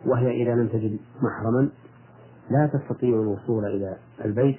وهي 0.06 0.42
إذا 0.42 0.54
لم 0.54 0.68
تجد 0.68 0.98
محرما 1.22 1.68
لا 2.50 2.66
تستطيع 2.66 3.08
الوصول 3.08 3.64
إلى 3.64 3.96
البيت 4.24 4.58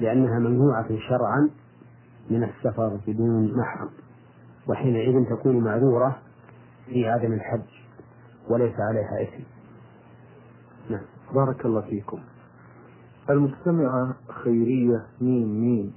لأنها 0.00 0.38
ممنوعة 0.38 0.88
شرعا 1.08 1.50
من 2.30 2.44
السفر 2.44 3.00
بدون 3.06 3.58
محرم 3.58 3.90
وحينئذ 4.68 5.24
تكون 5.30 5.64
معذورة 5.64 6.18
في 6.86 7.08
عدم 7.08 7.32
الحج 7.32 7.68
وليس 8.50 8.74
عليها 8.80 9.22
إثم. 9.22 9.42
نعم. 10.90 11.04
بارك 11.34 11.66
الله 11.66 11.80
فيكم. 11.80 12.20
المستمعة 13.30 14.14
خيرية 14.44 15.06
ميم 15.20 15.60
ميم 15.60 15.92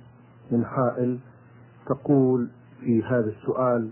من 0.51 0.65
حائل 0.65 1.19
تقول 1.85 2.47
في 2.79 3.03
هذا 3.03 3.29
السؤال 3.29 3.89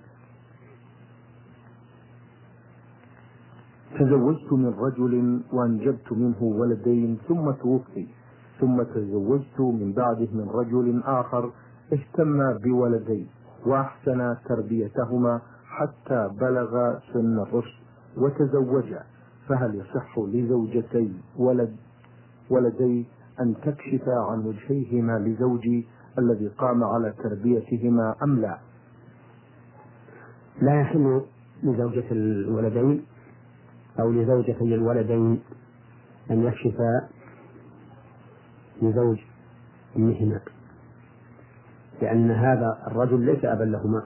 تزوجت 3.99 4.53
من 4.53 4.73
رجل 4.79 5.41
وأنجبت 5.53 6.11
منه 6.11 6.43
ولدين 6.43 7.17
ثم 7.27 7.51
توفي 7.51 8.07
ثم 8.59 8.83
تزوجت 8.83 9.59
من 9.59 9.93
بعده 9.93 10.27
من 10.33 10.49
رجل 10.49 11.01
آخر 11.05 11.51
اهتم 11.93 12.53
بولدين 12.57 13.27
وأحسن 13.65 14.35
تربيتهما 14.45 15.41
حتى 15.65 16.29
بلغ 16.41 16.99
سن 17.13 17.39
الرشد 17.39 17.79
وتزوجا 18.17 19.03
فهل 19.47 19.75
يصح 19.75 20.19
لزوجتي 20.19 21.13
ولد 21.37 21.75
ولدي 22.49 23.05
أن 23.39 23.55
تكشف 23.63 24.09
عن 24.09 24.39
وجهيهما 24.39 25.19
لزوجي 25.19 25.87
الذي 26.19 26.47
قام 26.47 26.83
على 26.83 27.13
تربيتهما 27.23 28.15
أم 28.23 28.39
لا. 28.41 28.59
لا 30.61 30.81
يحل 30.81 31.21
لزوجة 31.63 32.11
الولدين 32.11 33.05
أو 33.99 34.11
لزوجتي 34.11 34.63
الولدين 34.63 35.41
أن 36.31 36.43
يكشفا 36.43 37.09
لزوج 38.81 39.17
أمهما 39.97 40.41
لأن 42.01 42.31
هذا 42.31 42.83
الرجل 42.87 43.25
ليس 43.25 43.45
أبا 43.45 43.63
لهما. 43.63 44.03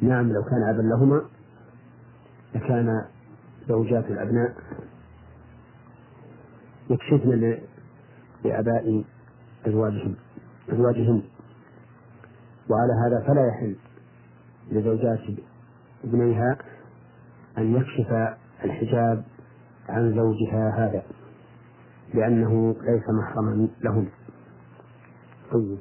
نعم 0.00 0.32
لو 0.32 0.42
كان 0.42 0.62
أبا 0.62 0.82
لهما 0.82 1.22
لكان 2.54 3.04
زوجات 3.68 4.04
الأبناء. 4.04 4.54
يكشفن 6.90 7.58
لآباء 8.44 9.04
أزواجهم 9.66 10.14
أزواجهن. 10.72 11.22
وعلى 12.70 12.92
هذا 13.06 13.26
فلا 13.26 13.46
يحل 13.48 13.76
لزوجات 14.72 15.20
ابنيها 16.04 16.56
أن 17.58 17.74
يكشف 17.76 18.36
الحجاب 18.64 19.24
عن 19.88 20.14
زوجها 20.14 20.70
هذا 20.70 21.02
لأنه 22.14 22.76
ليس 22.82 23.02
محرما 23.08 23.68
لهم 23.84 24.08
طيب. 25.52 25.78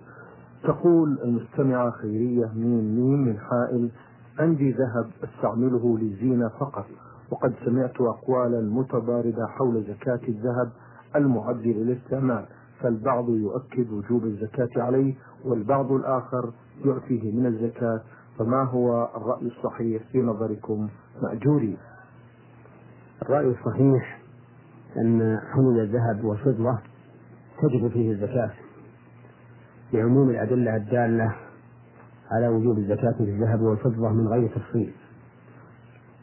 تقول 0.64 1.20
المستمعة 1.24 1.92
خيرية 1.92 2.46
ميم 2.56 2.96
ميم 2.96 3.20
من 3.26 3.40
حائل 3.40 3.92
عندي 4.40 4.72
ذهب 4.72 5.12
أستعمله 5.24 5.98
للزينة 5.98 6.50
فقط 6.60 6.86
وقد 7.32 7.54
سمعت 7.66 8.02
أقوالا 8.02 8.62
متضاربة 8.62 9.48
حول 9.48 9.84
زكاة 9.84 10.20
الذهب 10.28 10.72
المعد 11.18 11.62
للاستعمال 11.68 12.46
فالبعض 12.82 13.30
يؤكد 13.30 13.92
وجوب 13.92 14.24
الزكاة 14.24 14.70
عليه 14.78 15.14
والبعض 15.46 15.92
الآخر 15.92 16.54
يعفيه 16.86 17.32
من 17.32 17.46
الزكاة. 17.46 18.02
فما 18.40 18.64
هو 18.64 19.10
الرأي 19.18 19.48
الصحيح 19.48 20.04
في 20.12 20.22
نظركم 20.22 20.90
مأجوري؟ 21.22 21.78
الرأي 23.22 23.48
الصحيح 23.48 24.20
أن 24.98 25.40
حمل 25.54 25.80
الذهب 25.80 26.26
والفضة 26.26 26.80
تجب 27.62 27.88
فيه 27.88 28.12
الزكاة 28.12 28.52
لعموم 29.94 30.30
الأدلة 30.30 30.76
الدالة 30.76 31.36
على 32.32 32.48
وجوب 32.48 32.78
الزكاة 32.78 33.12
في 33.12 33.24
الذهب 33.24 33.62
والفضة 33.62 34.10
من 34.10 34.28
غير 34.28 34.48
تفصيل. 34.56 34.94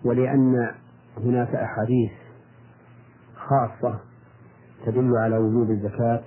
ولأن 0.04 0.70
هناك 1.18 1.54
أحاديث 1.54 2.10
خاصة 3.36 4.00
تدل 4.86 5.16
على 5.16 5.38
وجوب 5.38 5.70
الزكاة 5.70 6.22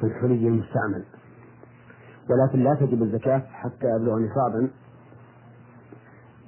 في 0.00 0.06
الحلي 0.06 0.48
المستعمل. 0.48 1.04
ولكن 2.30 2.64
لا 2.64 2.74
تجب 2.74 3.02
الزكاة 3.02 3.38
حتى 3.38 3.86
يبلغ 3.96 4.18
نصابا 4.18 4.70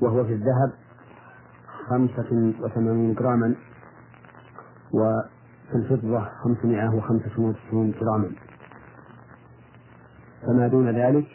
وهو 0.01 0.25
في 0.25 0.33
الذهب 0.33 0.73
خمسة 1.89 2.55
وثمانين 2.61 3.15
جراما 3.15 3.55
وفي 4.93 5.75
الفضة 5.75 6.29
خمسمائة 6.45 6.95
وخمسة 6.95 7.41
وتسعون 7.41 7.91
جراما. 8.01 8.31
فما 10.43 10.69
دون 10.69 10.91
ذلك 10.91 11.27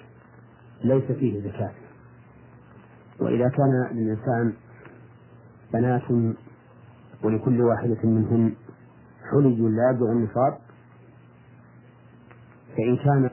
ليس 0.83 1.03
فيه 1.03 1.49
زكاة. 1.49 1.71
وإذا 3.19 3.49
كان 3.49 3.87
للإنسان 3.91 4.53
بنات 5.73 6.35
ولكل 7.23 7.61
واحدة 7.61 7.97
منهن 8.03 8.53
حلي 9.31 9.69
لا 9.69 9.89
يبلغ 9.89 10.11
النصاب 10.11 10.57
فإن 12.77 12.97
كان 12.97 13.29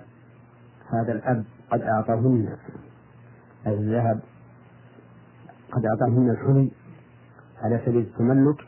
هذا 0.92 1.12
الأب 1.12 1.44
قد 1.70 1.83
أعطاهن 1.83 2.57
الذهب 3.66 4.20
قد 5.72 5.85
أعطاهن 5.87 6.31
الحلي 6.31 6.70
على 7.62 7.81
سبيل 7.87 8.00
التملك 8.03 8.61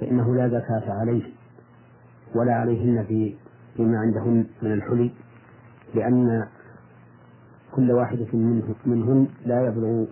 فإنه 0.00 0.34
لا 0.34 0.48
زكاة 0.48 0.92
عليه 1.00 1.22
ولا 2.34 2.54
عليهن 2.54 3.04
في 3.04 3.36
فيما 3.76 3.98
عندهن 3.98 4.46
من 4.62 4.72
الحلي 4.72 5.10
لأن 5.94 6.46
كل 7.72 7.92
واحدة 7.92 8.26
منه 8.32 8.74
منهن 8.86 9.28
لا 9.46 9.66
يبلغ 9.66 10.06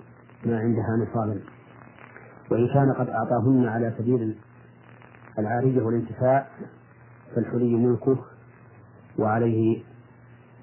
ما 0.47 0.59
عندها 0.59 0.97
نصابا 0.97 1.41
وإن 2.51 2.69
كان 2.75 2.93
قد 2.93 3.09
أعطاهن 3.09 3.67
على 3.67 3.95
سبيل 3.99 4.37
العارية 5.39 5.83
والانتفاع 5.83 6.47
فالحلي 7.35 7.77
ملكه 7.77 8.17
وعليه 9.19 9.83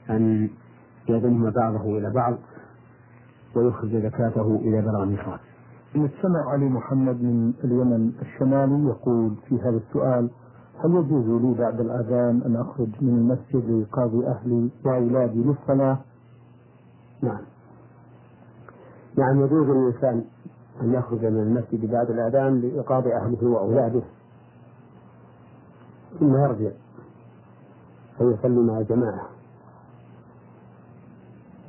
أن 0.10 0.50
يضم 1.10 1.50
بعضه 1.50 1.98
إلى 1.98 2.10
بعض 2.10 2.38
ويخرج 3.56 3.96
زكاته 3.96 4.60
إذا 4.64 4.82
بلغ 4.82 5.04
النصاب. 5.04 5.40
المستمع 5.96 6.50
علي 6.52 6.66
محمد 6.70 7.24
من 7.24 7.54
اليمن 7.64 8.12
الشمالي 8.22 8.88
يقول 8.88 9.36
في 9.50 9.56
هذا 9.56 9.78
السؤال 9.88 10.30
هل 10.84 10.92
يجوز 10.92 11.42
لي 11.42 11.54
بعد 11.60 11.80
الأذان 11.80 12.42
أن 12.46 12.56
أخرج 12.56 12.90
من 13.02 13.10
المسجد 13.10 13.70
لإيقاظ 13.70 14.16
أهلي 14.16 14.70
وأولادي 14.86 15.44
للصلاة؟ 15.44 15.98
نعم. 17.22 17.42
نعم 19.18 19.46
يجوز 19.46 19.68
للإنسان 19.68 20.24
أن 20.82 20.94
يخرج 20.94 21.26
من 21.26 21.42
المسجد 21.42 21.92
بعد 21.92 22.10
الأذان 22.10 22.62
لإيقاظ 22.62 23.08
أهله 23.08 23.48
وأولاده 23.48 24.02
ثم 26.26 26.36
يرجع. 26.36 26.72
فيصلي 28.18 28.60
مع 28.60 28.78
الجماعة 28.78 29.30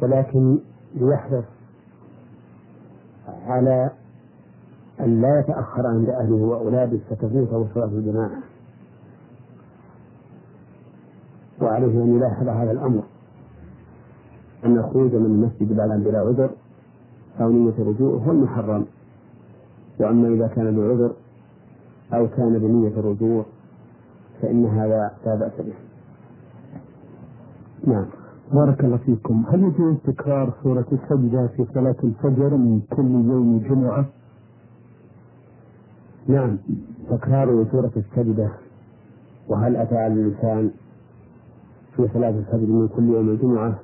ولكن 0.02 0.58
ليحرص 0.94 1.44
على 3.46 3.90
أن 5.00 5.20
لا 5.20 5.40
يتأخر 5.40 5.86
عند 5.86 6.08
أهله 6.08 6.34
وأولاده 6.34 6.98
فتفوته 7.10 7.66
صلاة 7.74 7.84
الجماعة. 7.84 8.42
وعليه 11.62 12.02
أن 12.02 12.16
يلاحظ 12.16 12.48
هذا 12.48 12.72
الأمر. 12.72 13.02
أن 14.64 14.78
الخروج 14.78 15.14
من 15.14 15.26
المسجد 15.26 15.76
بعد 15.76 15.90
بلا 16.04 16.18
عذر 16.18 16.50
أو 17.40 17.50
نية 17.50 17.74
رجوعه 17.78 18.24
هو 18.24 18.30
المحرم. 18.30 18.86
وأما 20.00 20.28
إذا 20.28 20.46
كان 20.46 20.76
بعذر 20.76 21.12
أو 22.12 22.28
كان 22.28 22.58
بنية 22.58 23.00
الرجوع 23.00 23.44
فإن 24.42 24.66
هذا 24.66 25.10
لا 25.26 25.34
بأس 25.34 25.52
به. 25.58 25.74
نعم. 27.92 28.06
بارك 28.52 28.84
الله 28.84 28.96
فيكم. 28.96 29.44
هل 29.48 29.62
يجوز 29.62 29.96
تكرار 30.06 30.54
سورة 30.62 30.86
السجدة 30.92 31.46
في 31.46 31.66
صلاة 31.74 31.96
الفجر 32.04 32.56
من 32.56 32.80
كل 32.90 33.10
يوم 33.30 33.58
جمعة؟ 33.58 34.06
نعم. 36.28 36.58
تكرار 37.10 37.66
سورة 37.72 37.92
السجدة. 37.96 38.50
وهل 39.48 39.76
أتى 39.76 39.96
على 39.96 40.12
الإنسان 40.14 40.70
في 41.96 42.08
صلاة 42.14 42.30
الفجر 42.30 42.66
من 42.66 42.88
كل 42.88 43.08
يوم 43.08 43.28
الجمعة 43.28 43.78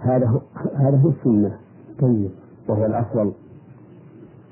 هذا 0.00 0.26
هو 0.26 0.40
هذا 0.76 0.98
هو 0.98 1.08
السنة. 1.10 1.58
طيب. 2.00 2.30
وهو 2.68 2.86
الأفضل. 2.86 3.32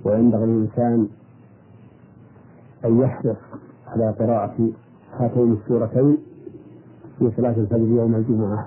وينبغي 0.04 0.46
للإنسان 0.46 1.08
أن 2.84 3.00
يحرص 3.00 3.36
على 3.94 4.10
قراءة 4.10 4.70
هاتين 5.18 5.52
السورتين 5.52 6.18
في 7.18 7.30
صلاة 7.36 7.50
الفجر 7.56 7.78
يوم 7.78 8.14
الجمعة 8.14 8.66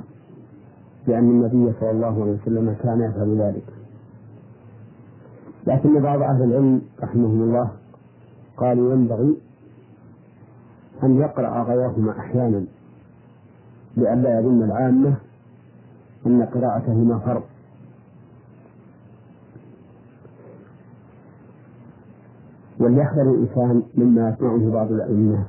لأن 1.07 1.29
النبي 1.29 1.73
صلى 1.79 1.91
الله 1.91 2.21
عليه 2.21 2.37
وسلم 2.41 2.75
كان 2.83 3.01
يفعل 3.01 3.41
ذلك. 3.41 3.63
لكن 5.67 6.01
بعض 6.01 6.21
أهل 6.21 6.43
العلم 6.43 6.81
رحمهم 7.03 7.41
الله 7.41 7.71
قالوا 8.57 8.93
ينبغي 8.93 9.37
أن 11.03 11.17
يقرأ 11.17 11.63
غيرهما 11.63 12.19
أحيانا 12.19 12.65
لئلا 13.97 14.39
يظن 14.39 14.63
العامة 14.63 15.15
أن 16.25 16.43
قراءتهما 16.43 17.19
فرض. 17.19 17.43
وليحذر 22.79 23.21
الإنسان 23.21 23.83
مما 23.97 24.29
يسمعه 24.29 24.71
بعض 24.71 24.91
الأئمة 24.91 25.45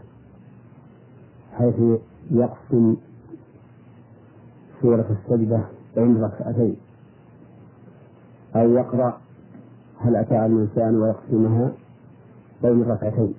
حيث 1.58 1.74
يقسم 2.30 2.96
سورة 4.82 5.06
السجدة 5.10 5.60
بين 5.96 6.24
ركعتين. 6.24 6.76
أو 8.56 8.70
يقرأ 8.70 9.18
هل 10.00 10.16
أتى 10.16 10.46
الإنسان 10.46 10.96
ويقسمها 10.96 11.72
بين 12.62 12.82
الركعتين 12.82 13.34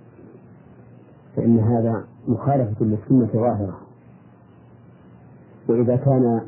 فإن 1.35 1.59
هذا 1.59 2.03
مخالفة 2.27 2.85
للسنة 2.85 3.29
ظاهرة 3.33 3.77
وإذا 5.69 5.95
كان 5.95 6.41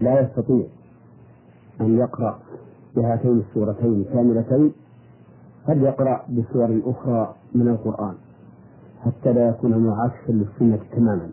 لا 0.00 0.20
يستطيع 0.20 0.66
أن 1.80 1.98
يقرأ 1.98 2.38
بهاتين 2.96 3.38
السورتين 3.48 4.04
كاملتين 4.04 4.72
فليقرأ 5.66 6.24
بسور 6.28 6.80
أخرى 6.86 7.34
من 7.54 7.68
القرآن 7.68 8.14
حتى 9.04 9.32
لا 9.32 9.48
يكون 9.48 9.78
معاكسا 9.78 10.32
للسنة 10.32 10.78
تماما. 10.92 11.30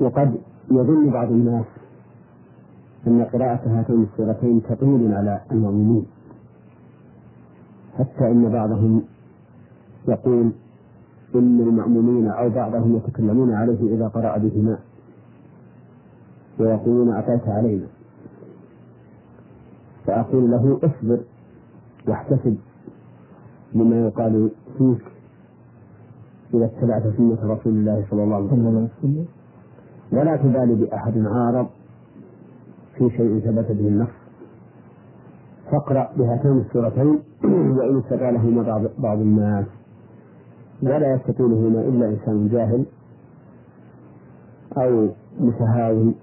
وقد 0.00 0.40
يظن 0.70 1.10
بعض 1.10 1.30
الناس 1.30 1.66
أن 3.06 3.24
قراءة 3.24 3.60
هاتين 3.66 4.02
السورتين 4.02 4.60
ثقيل 4.60 5.14
على 5.14 5.40
المؤمنين 5.52 6.06
حتى 7.98 8.26
إن 8.26 8.48
بعضهم 8.52 9.02
يقول 10.08 10.52
إن 11.34 11.60
المأمومين 11.60 12.28
أو 12.28 12.50
بعضهم 12.50 12.96
يتكلمون 12.96 13.54
عليه 13.54 13.94
إذا 13.94 14.08
قرأ 14.08 14.38
بهما 14.38 14.78
ويقولون 16.60 17.14
أتيت 17.16 17.48
علينا. 17.48 17.86
فأقول 20.06 20.50
له 20.50 20.78
اصبر 20.82 21.20
واحتسب 22.08 22.56
لما 23.74 24.06
يقال 24.06 24.50
فيك 24.78 25.02
إذا 26.54 26.64
اتبعت 26.64 27.02
سنة 27.16 27.38
رسول 27.42 27.72
الله 27.72 28.06
صلى 28.10 28.24
الله 28.24 28.36
عليه 28.36 28.46
وسلم. 28.46 29.26
ولا 30.12 30.36
تبالي 30.36 30.74
بأحد 30.74 31.18
عارض 31.26 31.66
في 32.98 33.10
شيء 33.10 33.40
ثبت 33.40 33.72
به 33.72 33.88
النص. 33.88 34.08
فاقرأ 35.70 36.12
بهاتين 36.16 36.58
السورتين 36.58 37.20
وإن 37.76 37.98
استطاع 37.98 38.30
بعض 38.62 38.82
بعض 38.98 39.18
الناس. 39.18 39.66
ولا 40.82 41.14
يستطيعهما 41.14 41.80
إلا 41.80 42.08
إنسان 42.08 42.48
جاهل 42.48 42.84
أو 44.76 45.08
متهاون. 45.40 46.14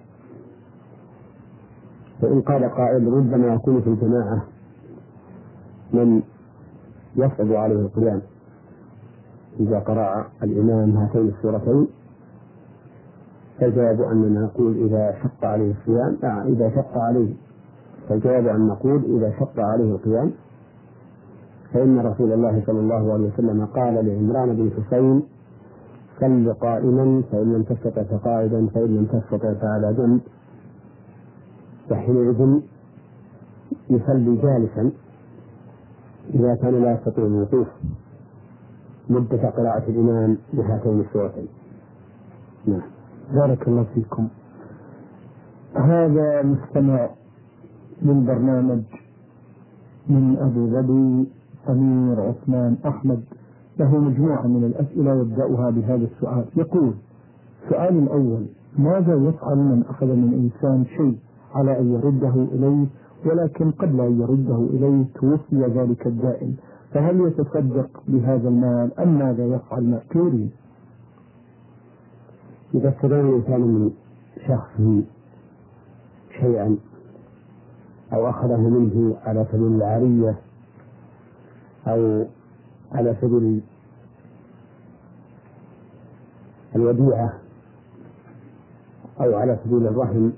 فإن 2.22 2.42
قال 2.42 2.64
قائل 2.70 3.08
ربما 3.08 3.54
يكون 3.54 3.82
في 3.82 3.88
الجماعة 3.90 4.44
من 5.94 6.22
يصعب 7.16 7.52
عليه 7.54 7.76
القيام. 7.80 8.22
إذا 9.60 9.80
قرأ 9.80 10.28
الإمام 10.44 10.98
هاتين 10.98 11.28
السورتين 11.28 11.88
فالجواب 13.60 14.02
أننا 14.02 14.42
نقول 14.42 14.78
إذا 14.86 15.16
شق 15.24 15.46
عليه 15.46 15.72
الصيام 15.72 16.18
آه 16.24 16.44
إذا 16.44 16.70
شق 16.70 16.98
عليه. 16.98 17.34
فالجواب 18.10 18.48
أن 18.48 18.68
نقول 18.68 19.04
إذا 19.18 19.34
شق 19.40 19.60
عليه 19.60 19.92
القيام 19.92 20.32
فإن 21.74 22.00
رسول 22.00 22.32
الله 22.34 22.64
صلى 22.66 22.80
الله 22.80 23.14
عليه 23.14 23.28
وسلم 23.34 23.66
قال 23.66 23.94
لعمران 23.94 24.56
بن 24.56 24.72
حسين 24.72 25.24
صل 26.20 26.54
قائما 26.54 27.24
فإن 27.32 27.54
لم 27.54 27.64
تستطع 27.64 28.04
فقاعدا 28.04 28.68
فإن 28.68 28.96
لم 28.98 29.06
تستطع 29.06 29.54
فعلى 29.54 29.94
جنب. 29.94 30.20
فحينئذ 31.90 32.60
يصلي 33.90 34.36
جالسا 34.36 34.92
إذا 36.34 36.56
كان 36.56 36.82
لا 36.82 36.94
يستطيع 36.94 37.26
الوقوف 37.26 37.68
مدة 39.10 39.50
قراءة 39.50 39.90
الإمام 39.90 40.38
بهاتين 40.54 41.00
السورتين 41.00 41.48
نعم. 42.66 42.82
بارك 43.34 43.68
الله 43.68 43.86
فيكم. 43.94 44.28
هذا 45.76 46.44
مستمع 46.44 47.10
من 48.02 48.26
برنامج 48.26 48.82
من 50.10 50.38
أبو 50.38 50.68
ظبي 50.68 51.28
أمير 51.70 52.22
عثمان 52.22 52.78
أحمد. 52.86 53.24
له 53.80 53.98
مجموعة 53.98 54.48
من 54.48 54.64
الأسئلة 54.64 55.22
يبدأها 55.22 55.70
بهذا 55.70 56.06
السؤال. 56.06 56.46
يقول 56.58 56.94
السؤال 57.64 57.98
الأول 57.98 58.46
ماذا 58.78 59.16
يفعل 59.16 59.58
من 59.58 59.84
أخذ 59.90 60.08
من 60.08 60.34
إنسان 60.34 60.86
شيء 60.86 61.18
على 61.56 61.80
أن 61.80 61.94
يرده 61.94 62.34
إليه 62.52 62.86
ولكن 63.26 63.72
قبل 63.72 64.02
أن 64.02 64.20
يرده 64.22 64.56
إليه 64.74 65.06
توفي 65.16 65.56
ذلك 65.80 66.08
الدائن 66.08 66.56
فهل 66.94 67.22
يتصدق 67.22 68.04
بهذا 68.08 68.50
المال 68.50 69.00
أم 69.00 69.20
ماذا 69.20 69.46
يفعل 69.46 69.84
مأتوري 69.84 70.50
إذا 72.76 72.90
استدان 72.90 73.30
الإنسان 73.30 73.62
من 73.62 73.92
شخص 74.48 75.04
شيئا 76.40 76.78
أو 78.14 78.30
أخذه 78.30 78.58
منه 78.70 79.16
على 79.26 79.46
سبيل 79.52 79.68
العارية 79.68 80.36
أو 81.88 82.26
على 82.92 83.16
سبيل 83.22 83.62
الوديعة 86.76 87.34
أو 89.22 89.36
على 89.36 89.60
سبيل 89.66 89.88
الرهن 89.88 90.34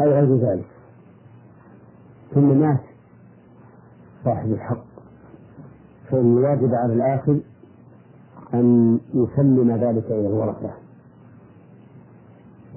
أو 0.00 0.04
غير 0.06 0.36
ذلك. 0.36 0.66
ثم 2.34 2.58
مات 2.60 2.80
صاحب 4.24 4.52
الحق. 4.52 4.84
فإن 6.10 6.38
الواجب 6.38 6.74
على 6.74 6.92
الآخر 6.92 7.38
أن 8.54 8.98
يسلم 9.14 9.70
ذلك 9.70 10.04
إلى 10.10 10.26
الورثة. 10.26 10.70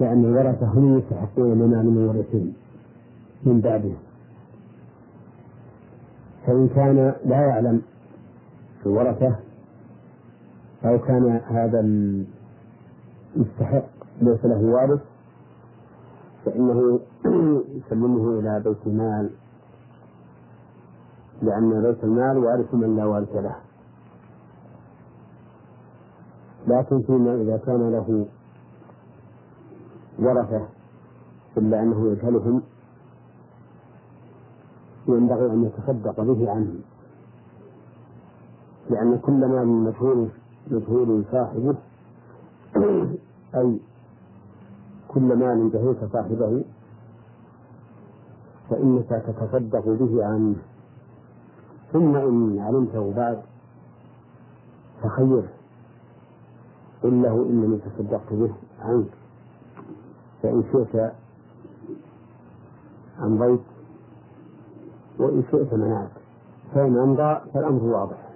لأن 0.00 0.24
الورثة 0.24 0.66
هم 0.66 0.98
يستحقون 0.98 1.54
مما 1.58 1.82
من 1.82 1.96
الورثين 1.98 2.54
من 3.44 3.60
بعده 3.60 3.92
فإن 6.46 6.68
كان 6.68 7.14
لا 7.24 7.40
يعلم 7.40 7.82
الورثة 8.86 9.36
أو 10.84 10.98
كان 10.98 11.40
هذا 11.50 11.80
المستحق 13.36 13.84
ليس 14.22 14.44
له 14.44 14.60
وارث 14.64 15.00
فإنه 16.44 17.00
يسلمه 17.24 18.38
إلى 18.38 18.62
بيت 18.64 18.86
المال 18.86 19.30
لأن 21.42 21.82
بيت 21.82 22.04
المال 22.04 22.38
وارث 22.38 22.74
من 22.74 22.96
لا 22.96 23.04
وارث 23.04 23.36
له. 23.36 23.56
لكن 26.66 27.02
فيما 27.02 27.34
إذا 27.34 27.56
كان 27.56 27.90
له 27.92 28.26
ورثة 30.18 30.68
إلا 31.56 31.82
أنه 31.82 32.12
يجهلهم 32.12 32.62
ينبغي 35.08 35.46
أن 35.46 35.64
يتصدق 35.64 36.20
به 36.20 36.50
عنهم 36.50 36.80
لأن 38.90 39.18
كل 39.18 39.32
مال 39.46 39.66
مجهول 39.66 40.28
مجهول 40.70 41.24
صاحبه 41.32 41.74
أي 43.54 43.80
كل 45.08 45.20
مال 45.36 45.70
جهلت 45.72 46.12
صاحبه 46.12 46.64
فإنك 48.70 49.08
تتصدق 49.08 49.84
به 49.84 50.24
عنه 50.24 50.56
ثم 51.92 52.16
إن 52.16 52.58
علمته 52.58 53.12
بعد 53.16 53.42
فخيره 55.02 55.48
قل 57.02 57.22
له 57.22 57.32
إنني 57.32 57.78
تصدقت 57.78 58.32
به 58.32 58.52
عنك. 58.80 59.06
فإن 60.42 60.64
شئت 60.72 61.12
أمضيت 63.22 63.60
وإن 65.18 65.42
شئت 65.50 65.74
منعت. 65.74 66.10
فإن 66.74 66.98
أمضى 66.98 67.40
فالأمر 67.54 67.82
واضح. 67.82 68.28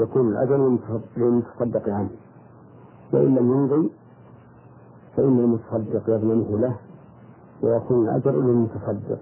يكون 0.00 0.28
الأجل 0.28 0.78
للمتصدق 1.16 1.88
عنه. 1.88 2.10
وإن 3.12 3.34
لم 3.34 3.52
يمضي 3.52 3.90
فإن 5.16 5.38
المتصدق 5.38 6.10
يضمنه 6.10 6.58
له 6.58 6.76
ويكون 7.62 8.08
الأجر 8.08 8.40
للمتصدق. 8.40 9.18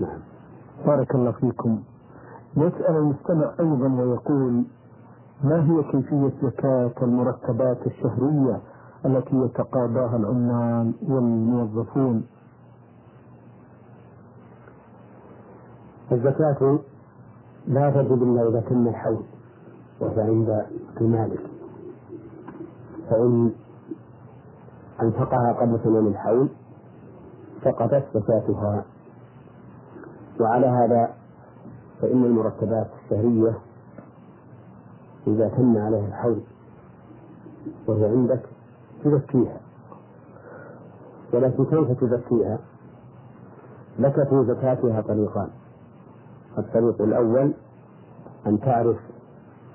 نعم. 0.00 0.18
بارك 0.86 1.14
الله 1.14 1.32
فيكم. 1.32 1.82
يسأل 2.56 2.96
المستمع 2.96 3.52
أيضا 3.60 3.88
ويقول 4.02 4.64
ما 5.44 5.64
هي 5.64 5.82
كيفية 5.82 6.32
زكاة 6.42 6.92
المرتبات 7.02 7.86
الشهرية 7.86 8.60
التي 9.06 9.36
يتقاضاها 9.36 10.16
العمال 10.16 10.92
والموظفون؟ 11.08 12.24
الزكاة 16.12 16.78
لا 17.68 17.90
تجب 17.90 18.22
إلا 18.22 18.48
إذا 18.48 18.60
تم 18.60 18.88
الحول 18.88 19.22
وهي 20.00 20.20
عند 20.22 20.66
المالك 21.00 21.40
فإن 23.10 23.52
أنفقها 25.02 25.52
قبل 25.52 25.78
تمام 25.84 26.06
الحول 26.06 26.48
سقطت 27.64 28.04
زكاتها 28.14 28.84
وعلى 30.40 30.66
هذا 30.66 31.14
فإن 32.00 32.24
المرتبات 32.24 32.86
الشهرية 33.04 33.58
إذا 35.26 35.48
تم 35.48 35.78
عليها 35.78 36.06
الحول 36.08 36.40
وهي 37.86 38.04
عندك 38.04 38.40
تزكيها. 39.04 39.60
ولكن 41.32 41.64
كيف 41.64 42.00
تزكيها؟ 42.00 42.58
لك 43.98 44.28
في 44.28 44.44
زكاتها 44.48 45.00
طريقان. 45.00 45.48
الطريق 46.58 47.02
الأول 47.02 47.54
أن 48.46 48.60
تعرف 48.60 48.96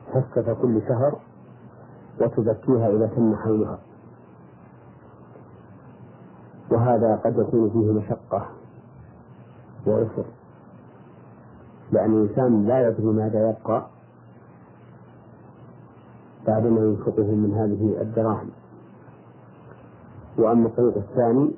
حصة 0.07 0.53
كل 0.61 0.81
شهر 0.87 1.19
وتزكيها 2.21 2.89
إذا 2.89 3.07
تم 3.07 3.35
حولها. 3.35 3.79
وهذا 6.71 7.15
قد 7.15 7.37
يكون 7.37 7.69
فيه 7.69 7.91
مشقة 7.91 8.45
وعسر. 9.87 10.25
لأن 11.91 12.13
الإنسان 12.13 12.65
لا 12.67 12.87
يدري 12.87 13.05
ماذا 13.05 13.49
يبقى 13.49 13.87
بعدما 16.47 16.81
ينفقه 16.81 17.23
من 17.35 17.53
هذه 17.53 18.01
الدراهم. 18.01 18.49
وأما 20.37 20.67
الطريق 20.67 20.97
الثاني 20.97 21.51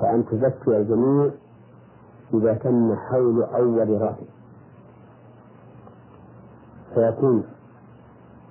فأن 0.00 0.24
تزكي 0.26 0.76
الجميع 0.76 1.30
إذا 2.34 2.54
تم 2.54 2.94
حول 2.96 3.42
أول 3.42 4.00
راتب. 4.02 4.26
فيكون 6.94 7.44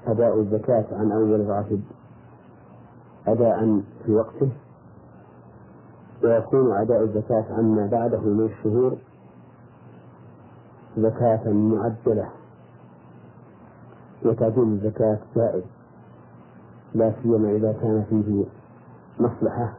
أداء 0.07 0.39
الزكاة 0.39 0.85
عن 0.91 1.11
أول 1.11 1.47
راتب 1.49 1.81
أداء 3.27 3.81
في 4.05 4.11
وقته 4.11 4.51
ويكون 6.23 6.71
أداء 6.77 7.03
الزكاة 7.03 7.45
عما 7.57 7.85
بعده 7.91 8.19
من 8.19 8.45
الشهور 8.45 8.97
زكاة 10.97 11.49
معجلة. 11.49 12.29
وتعديل 14.25 14.63
الزكاة 14.63 15.19
جائز. 15.35 15.63
لا 16.93 17.13
سيما 17.23 17.51
إذا 17.51 17.71
كان 17.71 18.05
فيه 18.09 18.45
مصلحة 19.19 19.73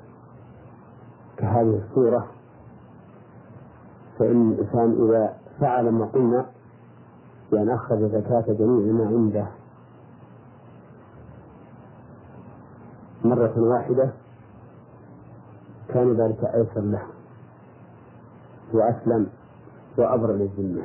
كهذه 1.37 1.81
الصورة. 1.89 2.27
فإن 4.19 4.53
الإنسان 4.53 5.09
إذا 5.09 5.37
فعل 5.61 5.89
ما 5.91 6.05
قلنا 6.05 6.47
بأن 7.53 7.71
أخرج 7.71 7.99
زكاة 7.99 8.45
جميع 8.49 8.93
ما 8.93 9.07
عنده 9.07 9.47
مرة 13.25 13.55
واحدة 13.57 14.11
كان 15.89 16.13
ذلك 16.13 16.45
أيسر 16.45 16.81
له 16.81 17.03
وأسلم 18.73 19.27
وأبرأ 19.99 20.33
للذمة 20.33 20.83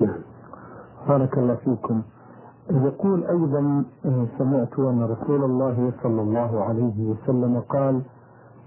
نعم 0.00 0.20
بارك 1.08 1.38
الله 1.38 1.54
فيكم. 1.54 2.02
يقول 2.70 3.24
أيضا 3.24 3.84
سمعت 4.38 4.78
أن 4.78 5.02
رسول 5.02 5.44
الله 5.44 5.92
صلى 6.02 6.20
الله 6.22 6.64
عليه 6.64 6.96
وسلم 7.10 7.60
قال 7.60 8.02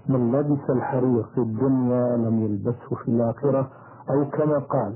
من 0.08 0.32
لبس 0.32 0.70
الحرير 0.70 1.22
في 1.22 1.38
الدنيا 1.38 2.16
لم 2.16 2.40
يلبسه 2.44 2.96
في 3.04 3.08
الآخرة. 3.08 3.68
أو 4.10 4.24
كما 4.24 4.58
قال 4.58 4.92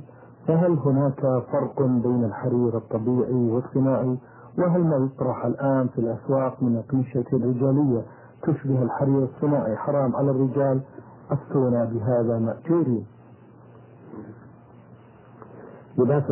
فهل 0.46 0.78
هناك 0.78 1.20
فرق 1.52 1.82
بين 1.82 2.24
الحرير 2.24 2.76
الطبيعي 2.76 3.50
والصناعي؟ 3.50 4.18
وهل 4.58 4.84
ما 4.84 4.96
يطرح 4.96 5.44
الآن 5.44 5.88
في 5.88 5.98
الأسواق 5.98 6.62
من 6.62 6.76
أقمشة 6.76 7.24
رجالية 7.32 8.02
تشبه 8.42 8.82
الحرير 8.82 9.24
الصناعي 9.24 9.76
حرام 9.76 10.16
على 10.16 10.30
الرجال؟ 10.30 10.80
أفتونا 11.30 11.84
بهذا 11.84 12.38
مأجورين. 12.38 13.06
لباس 15.98 16.22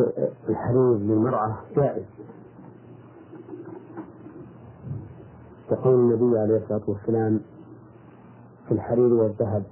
الحرير 0.49 0.97
للمرأة 0.97 1.55
جائز. 1.75 2.05
يقول 5.71 5.93
النبي 5.93 6.39
عليه 6.39 6.57
الصلاة 6.57 6.81
والسلام 6.87 7.39
في 8.67 8.71
الحرير 8.71 9.13
والذهب 9.13 9.63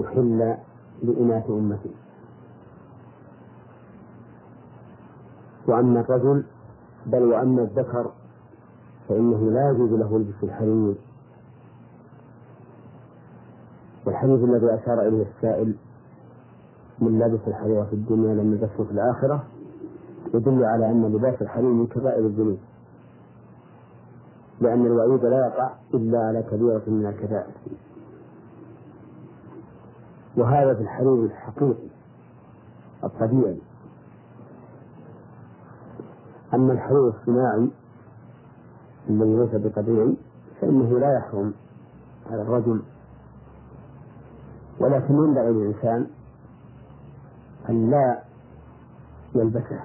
أحل 0.00 0.56
لإناث 1.02 1.50
أمتي. 1.50 1.90
وأما 5.68 6.00
الرجل 6.00 6.44
بل 7.06 7.22
وأما 7.22 7.62
الذكر 7.62 8.10
فإنه 9.08 9.50
لا 9.50 9.70
يجوز 9.70 9.90
له 9.90 10.18
لبس 10.18 10.42
الحرير. 10.42 10.94
والحديث 14.06 14.44
الذي 14.44 14.74
أشار 14.74 15.00
إليه 15.08 15.26
السائل 15.36 15.76
من 17.00 17.18
لبس 17.18 17.40
الحرير 17.46 17.84
في 17.84 17.92
الدنيا 17.92 18.34
لم 18.34 18.52
يلبسه 18.52 18.84
في 18.84 18.90
الآخرة 18.90 19.44
يدل 20.34 20.64
على 20.64 20.90
أن 20.90 21.12
لباس 21.12 21.42
الحرير 21.42 21.70
من 21.70 21.86
كبائر 21.86 22.26
الذنوب. 22.26 22.58
لأن 24.60 24.86
الوعيد 24.86 25.24
لا 25.24 25.46
يقع 25.46 25.70
إلا 25.94 26.18
على 26.18 26.42
كبيرة 26.42 26.82
من 26.86 27.06
الكبائر. 27.06 27.52
وهذا 30.36 30.74
في 30.74 30.80
الحرير 30.80 31.24
الحقيقي 31.24 31.88
الطبيعي. 33.04 33.58
أما 36.54 36.72
الحرير 36.72 37.08
الصناعي 37.08 37.70
الذي 39.10 39.36
ليس 39.36 39.54
بطبيعي 39.54 40.16
فإنه 40.60 40.98
لا 40.98 41.16
يحرم 41.18 41.54
على 42.30 42.42
الرجل 42.42 42.82
ولكن 44.80 45.14
ينبغي 45.14 45.50
للإنسان 45.52 46.06
أن 47.68 47.90
لا 47.90 48.22
يلبسه 49.34 49.80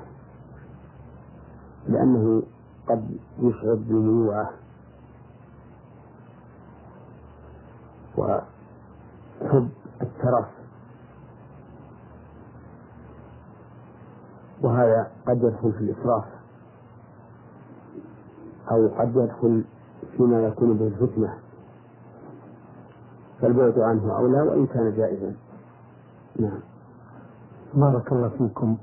لأنه 1.87 2.43
قد 2.87 3.17
يشعر 3.39 3.75
بالمنوعة 3.75 4.49
وحب 8.17 9.69
الترف. 10.01 10.45
وهذا 14.61 15.11
قد 15.27 15.43
يدخل 15.43 15.71
في 15.71 15.79
الإسراف. 15.79 16.25
أو 18.71 18.87
قد 18.87 19.15
يدخل 19.15 19.63
فيما 20.17 20.43
يكون 20.43 20.77
به 20.77 20.87
الفتنة 20.87 21.37
فالبعد 23.41 23.79
عنه 23.79 24.17
أولى 24.17 24.41
وإن 24.41 24.67
كان 24.67 24.95
جائزا. 24.97 25.35
نعم. 26.39 26.70
بارك 27.75 28.11
الله 28.11 28.29
فيكم. 28.29 28.77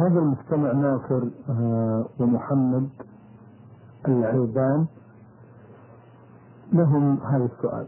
هذا 0.00 0.18
المستمع 0.18 0.72
ناصر 0.72 1.22
آه، 1.50 2.04
ومحمد 2.20 2.88
العيبان 4.08 4.86
لهم 6.72 7.18
هذا 7.30 7.44
السؤال. 7.44 7.86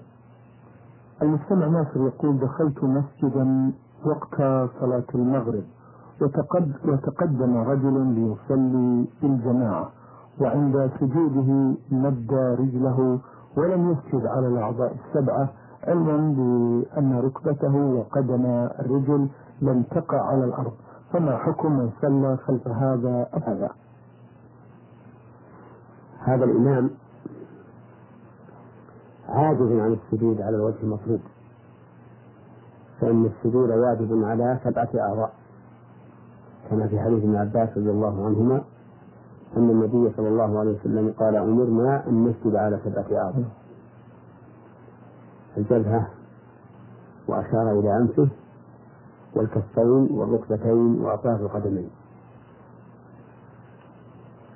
المستمع 1.22 1.66
ناصر 1.66 2.00
يقول 2.06 2.38
دخلت 2.38 2.84
مسجدا 2.84 3.72
وقت 4.04 4.36
صلاة 4.80 5.04
المغرب 5.14 5.64
وتقدم 6.86 7.56
رجل 7.56 8.06
ليصلي 8.06 9.06
بالجماعة 9.22 9.90
وعند 10.40 10.90
سجوده 11.00 11.74
مد 11.90 12.32
رجله 12.32 13.18
ولم 13.56 13.90
يسجد 13.92 14.26
على 14.26 14.48
الأعضاء 14.48 14.96
السبعة 15.04 15.48
علما 15.84 16.16
بأن 16.16 17.18
ركبته 17.18 17.76
وقدم 17.76 18.44
الرجل 18.80 19.28
لم 19.60 19.82
تقع 19.82 20.20
على 20.20 20.44
الأرض. 20.44 20.72
فما 21.12 21.36
حكم 21.36 21.72
من 21.72 21.90
صلى 22.02 22.36
خلف 22.36 22.68
هذا 22.68 23.28
هذا 23.46 23.70
هذا 26.18 26.44
الإمام 26.44 26.90
عاجز 29.28 29.72
عن 29.72 29.92
السجود 29.92 30.40
على 30.40 30.56
الوجه 30.56 30.82
المطلوب. 30.82 31.20
فإن 33.00 33.26
السجود 33.26 33.70
واجب 33.70 34.24
على 34.24 34.58
سبعة 34.64 34.88
أعضاء 34.94 35.32
كما 36.70 36.86
في 36.88 37.00
حديث 37.00 37.22
ابن 37.24 37.36
عباس 37.36 37.68
رضي 37.76 37.90
الله 37.90 38.26
عنهما 38.26 38.64
أن 39.56 39.70
النبي 39.70 40.12
صلى 40.16 40.28
الله 40.28 40.58
عليه 40.58 40.70
وسلم 40.80 41.14
قال 41.18 41.36
أمرنا 41.36 42.06
أن 42.08 42.24
نسجد 42.24 42.56
على 42.56 42.80
سبعة 42.84 43.22
أعضاء 43.22 43.44
الجبهة 45.56 46.08
وأشار 47.28 47.80
إلى 47.80 47.96
أنفه 47.96 48.28
والكفين 49.36 50.08
والركبتين 50.10 51.00
وأطراف 51.00 51.40
القدمين. 51.40 51.90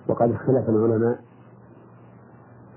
وقد 0.09 0.31
اختلف 0.31 0.69
العلماء 0.69 1.21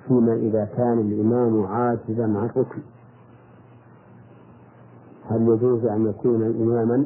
فيما 0.08 0.34
إذا 0.34 0.66
كان 0.66 1.00
الإمام 1.00 1.66
عاجزا 1.66 2.24
عن 2.24 2.50
الركن. 2.56 2.82
هل 5.30 5.42
يجوز 5.42 5.86
أن 5.86 6.08
يكون 6.10 6.44
إماما؟ 6.44 7.06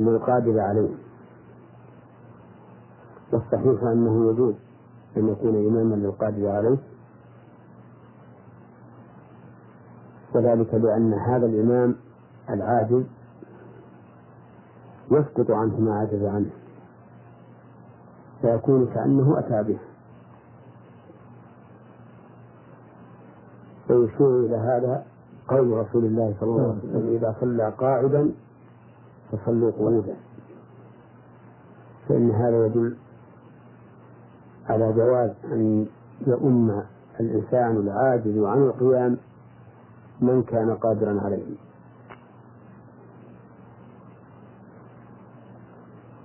للقادر 0.00 0.60
عليه. 0.60 0.94
والصحيح 3.32 3.82
أنه 3.82 4.30
يجوز 4.30 4.54
أن 5.16 5.28
يكون 5.28 5.66
إماما 5.66 5.94
للقادر 5.94 6.48
عليه. 6.48 6.78
وذلك 10.34 10.74
لأن 10.74 11.14
هذا 11.14 11.46
الإمام 11.46 11.96
العاجز 12.50 13.04
يسقط 15.10 15.50
عنه 15.50 15.80
ما 15.80 15.98
عجز 15.98 16.24
عنه 16.24 16.50
فيكون 18.40 18.86
كأنه 18.86 19.38
أتى 19.38 19.62
به. 19.62 19.78
ويشير 23.90 24.40
إلى 24.40 24.56
هذا 24.56 25.04
قول 25.48 25.72
رسول 25.72 26.04
الله 26.04 26.34
صلى 26.40 26.50
الله 26.50 26.62
عليه 26.62 26.78
وسلم 26.78 27.16
إذا 27.16 27.36
صلى 27.40 27.72
قاعدا 27.78 28.30
فصلوا 29.32 29.70
قعودا. 29.70 30.16
فإن 32.08 32.30
هذا 32.30 32.66
يدل 32.66 32.96
على 34.68 34.92
جواز 34.92 35.30
أن 35.44 35.86
يؤم 36.26 36.82
الإنسان 37.20 37.76
العاجز 37.76 38.38
عن 38.38 38.62
القيام 38.62 39.16
من 40.20 40.42
كان 40.42 40.74
قادرا 40.74 41.20
عليه. 41.20 41.56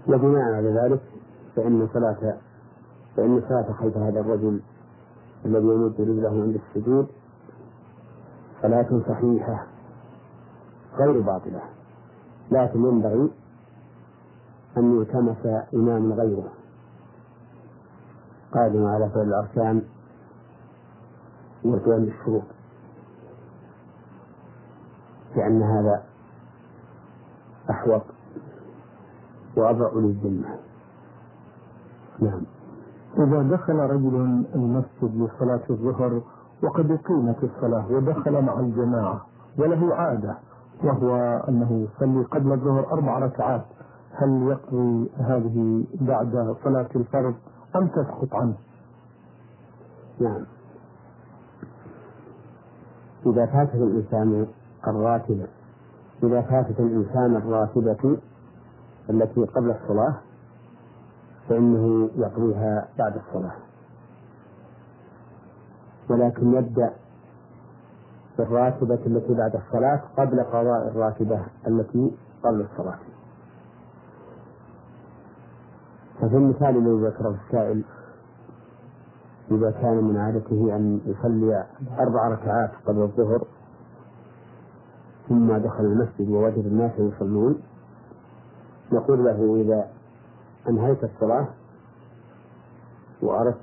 وبناء 0.09 0.53
على 0.53 0.69
ذلك 0.69 1.01
فإن 1.55 1.87
صلاة 1.93 2.37
فإن 3.17 3.41
صلاة 3.49 3.73
خلف 3.73 3.97
هذا 3.97 4.19
الرجل 4.19 4.61
الذي 5.45 5.65
يمد 5.67 6.01
رجله 6.01 6.29
عند 6.41 6.59
السجود 6.67 7.07
صلاة 8.61 9.01
صحيحة 9.09 9.65
غير 10.97 11.21
باطلة 11.21 11.61
لكن 12.51 12.85
ينبغي 12.85 13.31
أن 14.77 14.97
يلتمس 14.97 15.45
إمام 15.73 16.13
غيره. 16.13 16.51
قادم 18.53 18.85
على 18.85 19.09
فعل 19.09 19.23
الأركان 19.27 19.81
وقيام 21.65 22.05
بالشروط 22.05 22.43
لأن 25.35 25.61
هذا 25.63 26.03
أحوط 27.69 28.01
وأبرأ 29.59 29.99
للذمة 30.01 30.47
نعم. 32.19 32.41
إذا 33.17 33.41
دخل 33.43 33.75
رجل 33.75 34.45
المسجد 34.55 35.15
لصلاة 35.15 35.61
الظهر 35.69 36.21
وقد 36.63 36.91
أقيمت 36.91 37.43
الصلاة 37.43 37.91
ودخل 37.91 38.41
مع 38.41 38.59
الجماعة 38.59 39.25
وله 39.59 39.95
عادة 39.95 40.37
وهو 40.83 41.15
أنه 41.49 41.87
يصلي 41.87 42.23
قبل 42.23 42.51
الظهر 42.51 42.91
أربع 42.93 43.19
ركعات. 43.19 43.65
هل 44.13 44.47
يقضي 44.47 45.09
هذه 45.17 45.83
بعد 46.01 46.55
صلاة 46.63 46.89
الفرض 46.95 47.33
أم 47.75 47.87
تسقط 47.87 48.35
عنه؟ 48.35 48.55
نعم. 50.19 50.45
إذا 53.25 53.45
فاتت 53.45 53.75
الإنسان 53.75 54.47
الراتبة 54.87 55.47
إذا 56.23 56.41
فاتت 56.41 56.79
الإنسان 56.79 57.35
الراتبة 57.35 58.17
التي 59.09 59.45
قبل 59.45 59.71
الصلاة 59.71 60.15
فإنه 61.49 62.09
يقضيها 62.15 62.87
بعد 62.97 63.15
الصلاة. 63.15 63.55
ولكن 66.09 66.53
يبدأ 66.53 66.93
بالراتبة 68.37 68.99
التي 69.05 69.33
بعد 69.33 69.55
الصلاة 69.55 70.01
قبل 70.17 70.43
قضاء 70.43 70.87
الراتبة 70.87 71.45
التي 71.67 72.11
قبل 72.43 72.61
الصلاة. 72.61 72.99
ففي 76.21 76.35
المثال 76.35 76.77
الذي 76.77 77.07
ذكره 77.07 77.35
السائل 77.45 77.83
إذا 79.51 79.71
كان 79.71 80.03
من 80.03 80.17
عادته 80.17 80.75
أن 80.75 81.01
يصلي 81.05 81.65
أربع 81.99 82.27
ركعات 82.27 82.71
قبل 82.85 83.01
الظهر 83.01 83.43
ثم 85.29 85.57
دخل 85.57 85.85
المسجد 85.85 86.29
ووجد 86.29 86.65
الناس 86.65 86.91
يصلون 86.99 87.61
نقول 88.91 89.25
له 89.25 89.55
إذا 89.61 89.87
أنهيت 90.69 91.03
الصلاة 91.03 91.47
وأردت 93.21 93.57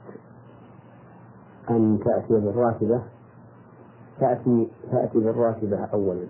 أن 1.70 1.98
تأتي 2.04 2.40
بالراتبة 2.40 3.02
تأتي 4.20 4.68
تأتي 4.90 5.18
بالراتبة 5.18 5.84
أولا. 5.84 6.26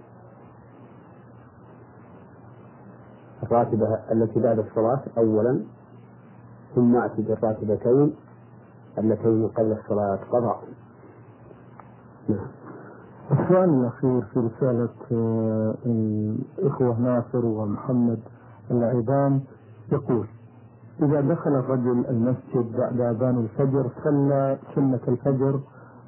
الراتبة 3.42 3.98
التي 4.12 4.40
بعد 4.40 4.58
الصلاة 4.58 5.00
أولا 5.18 5.60
ثم 6.74 6.96
أتي 6.96 7.22
بالراتبتين 7.22 8.14
اللتين 8.98 9.48
قبل 9.48 9.72
الصلاة 9.72 10.18
قضاء. 10.32 10.62
نعم. 12.28 12.46
السؤال 13.30 13.70
الأخير 13.70 14.20
في 14.20 14.38
رسالة 14.40 14.88
آه، 15.12 15.74
الإخوة 15.86 17.00
ناصر 17.00 17.46
ومحمد. 17.46 18.20
العيدان 18.70 19.40
يقول 19.92 20.26
إذا 21.02 21.20
دخل 21.20 21.50
الرجل 21.50 22.06
المسجد 22.10 22.76
بعد 22.76 23.00
أذان 23.00 23.38
الفجر 23.38 23.90
صلى 24.04 24.58
سنة 24.74 25.00
الفجر 25.08 25.60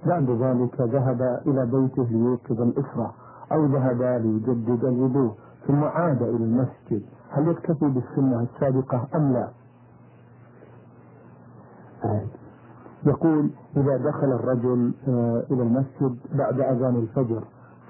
بعد 0.07 0.31
ذلك 0.31 0.81
ذهب 0.81 1.41
إلى 1.47 1.67
بيته 1.67 2.03
ليوقظ 2.11 2.61
الأسرة 2.61 3.15
أو 3.53 3.67
ذهب 3.67 4.03
ليجدد 4.03 4.85
الوضوء 4.85 5.33
ثم 5.67 5.85
عاد 5.85 6.23
إلى 6.23 6.45
المسجد 6.45 7.03
هل 7.31 7.49
يكتفي 7.49 7.87
بالسنة 7.87 8.43
السابقة 8.55 9.09
أم 9.15 9.33
لا؟ 9.33 9.49
يقول 13.07 13.51
إذا 13.77 13.97
دخل 13.97 14.33
الرجل 14.33 14.93
آه، 15.09 15.43
إلى 15.51 15.63
المسجد 15.63 16.17
بعد 16.35 16.61
أذان 16.61 16.97
الفجر 16.97 17.45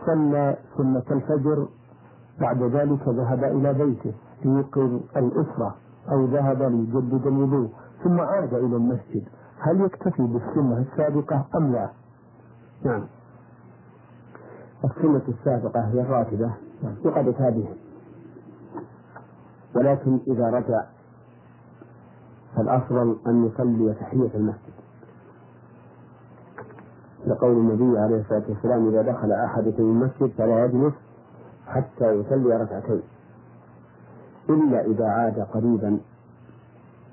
صلى 0.06 0.56
سنة 0.76 1.02
الفجر 1.10 1.68
بعد 2.40 2.62
ذلك 2.62 3.08
ذهب 3.08 3.44
إلى 3.44 3.74
بيته 3.74 4.12
ليوقظ 4.44 5.00
الأسرة 5.16 5.74
أو 6.10 6.24
ذهب 6.24 6.62
ليجدد 6.62 7.26
الوضوء 7.26 7.68
ثم 8.04 8.20
عاد 8.20 8.54
إلى 8.54 8.76
المسجد. 8.76 9.24
هل 9.60 9.80
يكتفي 9.80 10.22
بالسنة 10.22 10.78
السابقة 10.92 11.46
أم 11.56 11.72
لا؟ 11.72 11.90
نعم. 12.84 13.04
السنة 14.84 15.22
السابقة 15.28 15.80
هي 15.80 16.00
الراتبة. 16.00 16.50
نعم. 16.82 16.94
وقد 17.04 17.24
بها 17.24 17.74
ولكن 19.76 20.18
إذا 20.28 20.50
رجع 20.50 20.84
فالأفضل 22.56 23.16
أن 23.26 23.46
يصلي 23.46 23.94
تحية 23.94 24.30
المسجد. 24.34 24.78
لقول 27.26 27.52
النبي 27.52 27.98
عليه 27.98 28.20
الصلاة 28.20 28.42
والسلام 28.48 28.88
إذا 28.88 29.02
دخل 29.02 29.32
أحدكم 29.32 29.82
المسجد 29.82 30.30
فلا 30.38 30.64
يجلس 30.64 30.94
حتى 31.66 32.12
يصلي 32.12 32.56
ركعتين. 32.56 33.02
إلا 34.50 34.86
إذا 34.86 35.06
عاد 35.06 35.40
قريبا 35.40 35.98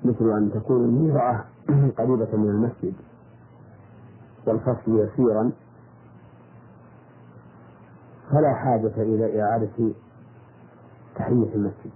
مثل 0.04 0.30
أن 0.30 0.50
تكون 0.54 0.84
الميرعة 0.84 1.44
قريبة 1.98 2.36
من 2.36 2.48
المسجد 2.48 2.94
والفصل 4.46 4.98
يسيرا 4.98 5.52
فلا 8.30 8.54
حاجة 8.54 8.92
إلى 9.02 9.42
إعادة 9.42 9.92
تحية 11.16 11.54
المسجد 11.54 11.92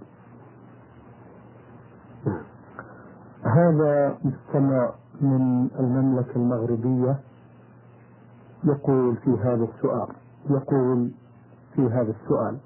نعم. 2.25 2.43
هذا 3.43 4.17
مستمع 4.23 4.91
من 5.21 5.67
المملكة 5.79 6.35
المغربية 6.35 7.19
يقول 8.63 9.15
في 9.15 9.31
هذا 9.31 9.63
السؤال 9.75 10.07
يقول 10.49 11.11
في 11.75 11.81
هذا 11.81 12.13
السؤال 12.23 12.57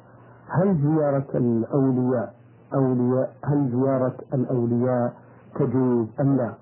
هل 0.47 0.77
زيارة 0.81 1.27
الأولياء 1.35 2.34
أولياء 2.73 3.35
هل 3.43 3.69
زيارة 3.71 4.15
الأولياء 4.33 5.13
تجوز 5.55 6.07
أم 6.19 6.35
لا؟ 6.37 6.53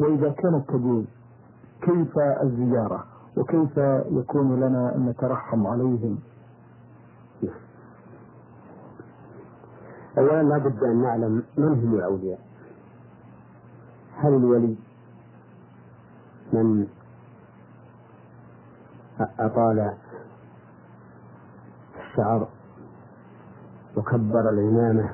وإذا 0.00 0.28
كانت 0.30 0.68
تجوز 0.68 1.04
كيف 1.82 2.18
الزيارة؟ 2.18 3.04
وكيف 3.36 3.76
يكون 4.10 4.56
لنا 4.60 4.94
أن 4.94 5.06
نترحم 5.06 5.66
عليهم؟ 5.66 6.18
أولا 10.18 10.42
لا 10.42 10.58
بد 10.58 10.82
أن 10.84 11.02
نعلم 11.02 11.42
من 11.58 11.68
هم 11.68 11.94
الأولياء. 11.94 12.38
هل 14.16 14.34
الولي؟ 14.34 14.76
من؟ 16.52 16.86
أطال 19.38 19.94
الشعر 22.00 22.48
وكبر 23.96 24.50
العمامة 24.50 25.10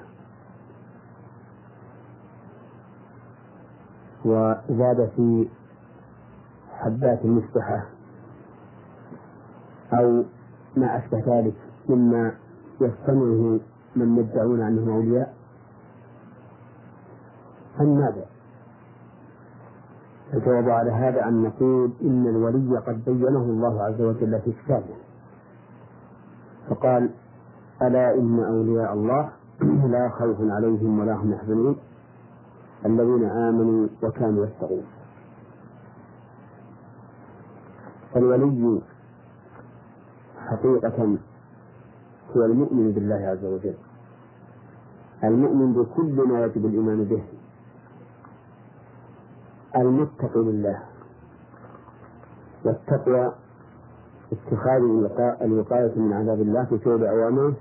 وزاد 4.28 5.10
في 5.16 5.48
حبات 6.72 7.24
المسبحة 7.24 7.86
أو 9.92 10.24
ما 10.76 10.98
أشبه 10.98 11.22
ذلك 11.26 11.54
مما 11.88 12.32
يستمعه 12.80 13.60
من 13.96 14.16
يدعون 14.18 14.60
أنهم 14.60 14.90
أولياء. 14.90 15.34
أم 17.80 17.98
ماذا؟ 17.98 18.26
الجواب 20.34 20.68
على 20.70 20.90
هذا 20.90 21.28
أن 21.28 21.42
نقول 21.42 21.92
إن 22.02 22.26
الولي 22.26 22.78
قد 22.78 23.04
بينه 23.04 23.42
الله 23.42 23.82
عز 23.82 24.00
وجل 24.00 24.40
في 24.44 24.52
كتابه. 24.52 24.96
فقال 26.70 27.10
ألا 27.82 28.14
إن 28.14 28.44
أولياء 28.44 28.92
الله 28.92 29.30
لا 29.92 30.08
خوف 30.08 30.36
عليهم 30.40 30.98
ولا 30.98 31.14
هم 31.14 31.32
يحزنون. 31.32 31.76
الذين 32.86 33.24
آمنوا 33.24 33.88
وكانوا 34.02 34.46
يتقون. 34.46 34.86
فالولي 38.14 38.80
حقيقة 40.38 41.18
هو 42.36 42.44
المؤمن 42.44 42.92
بالله 42.92 43.14
عز 43.14 43.44
وجل. 43.44 43.74
المؤمن 45.24 45.72
بكل 45.72 46.28
ما 46.28 46.44
يجب 46.44 46.66
الإيمان 46.66 47.04
به. 47.04 47.22
المتقي 49.76 50.40
لله. 50.40 50.82
والتقوى 52.64 53.32
اتخاذ 54.32 54.82
الوقاية 55.42 55.92
من 55.96 56.12
عذاب 56.12 56.40
الله 56.40 56.64
في 56.64 56.78
فعل 56.78 57.04
أوامره 57.04 57.56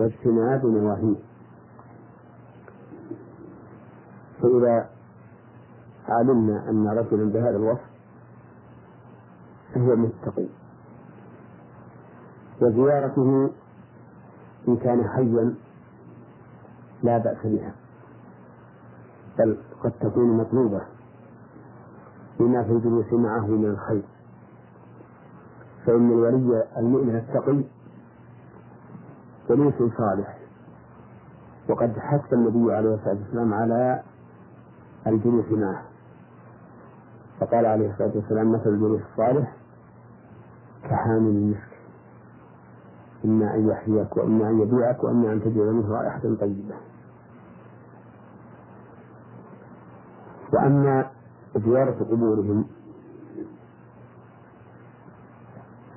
واجتناب 0.00 0.66
نواهيه. 0.66 1.27
فإذا 4.48 4.88
علمنا 6.08 6.70
أن 6.70 6.88
رجلا 6.88 7.32
بهذا 7.32 7.56
الوصف 7.56 7.88
فهو 9.74 9.96
متقي. 9.96 10.48
وزيارته 12.62 13.50
إن 14.68 14.76
كان 14.76 15.08
حيا 15.08 15.54
لا 17.02 17.18
بأس 17.18 17.46
بها 17.46 17.74
بل 19.38 19.58
قد 19.84 19.92
تكون 20.00 20.36
مطلوبة 20.36 20.80
بما 22.40 22.62
في 22.62 22.72
الجلوس 22.72 23.12
معه 23.12 23.46
من 23.46 23.64
الخير. 23.70 24.02
فإن 25.86 26.10
الولي 26.10 26.64
المؤمن 26.76 27.16
التقي 27.16 27.64
جلوس 29.48 29.74
صالح 29.98 30.38
وقد 31.68 31.98
حث 31.98 32.32
النبي 32.32 32.74
عليه 32.74 32.94
الصلاة 32.94 33.14
والسلام 33.14 33.54
على 33.54 34.02
الجلوس 35.06 35.44
معه. 35.52 35.82
فقال 37.40 37.66
عليه 37.66 37.90
الصلاة 37.90 38.12
والسلام 38.14 38.52
مثل 38.52 38.68
الجلوس 38.70 39.00
الصالح 39.12 39.52
كحامل 40.82 41.28
المسك. 41.28 41.68
إما 43.24 43.54
أن 43.54 43.68
يحييك 43.68 44.16
وإما 44.16 44.50
أن 44.50 44.60
يبيعك 44.60 45.04
وإما 45.04 45.32
أن 45.32 45.40
تجد 45.40 45.58
منه 45.58 45.92
رائحة 45.92 46.20
طيبة. 46.40 46.74
وأما 50.52 51.10
زيارة 51.56 52.04
قبورهم 52.10 52.64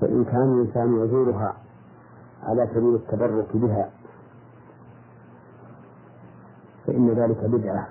فإن 0.01 0.23
كان 0.25 0.53
الإنسان 0.53 1.05
يزورها 1.05 1.55
على 2.43 2.67
سبيل 2.73 2.95
التبرك 2.95 3.57
بها 3.57 3.89
فإن 6.87 7.09
ذلك 7.09 7.45
بدعة. 7.45 7.87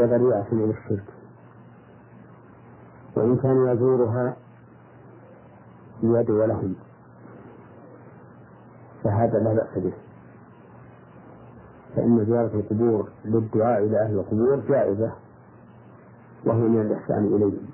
وذريعة 0.00 0.46
إلى 0.52 0.70
الشرك. 0.70 1.04
وإن 3.16 3.36
كان 3.36 3.66
يزورها 3.68 4.36
ليدعو 6.02 6.44
لهم 6.44 6.74
فهذا 9.04 9.38
لا 9.38 9.54
بأس 9.54 9.78
به. 9.78 9.92
فإن 11.96 12.24
زيارة 12.24 12.54
القبور 12.54 13.08
للدعاء 13.24 13.84
إلى 13.84 14.02
أهل 14.02 14.14
القبور 14.18 14.56
جائزة. 14.68 15.12
وهي 16.46 16.58
من 16.60 16.80
الإحسان 16.80 17.24
إليهم. 17.24 17.66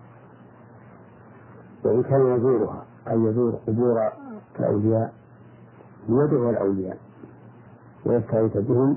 وإن 1.85 2.03
كان 2.03 2.37
يزورها 2.37 2.85
أي 3.09 3.21
يزور 3.21 3.53
قبور 3.67 4.13
الأولياء 4.61 5.13
ليدعو 6.09 6.51
الأولياء 6.51 6.99
ويستغيث 8.07 8.57
بهم 8.57 8.97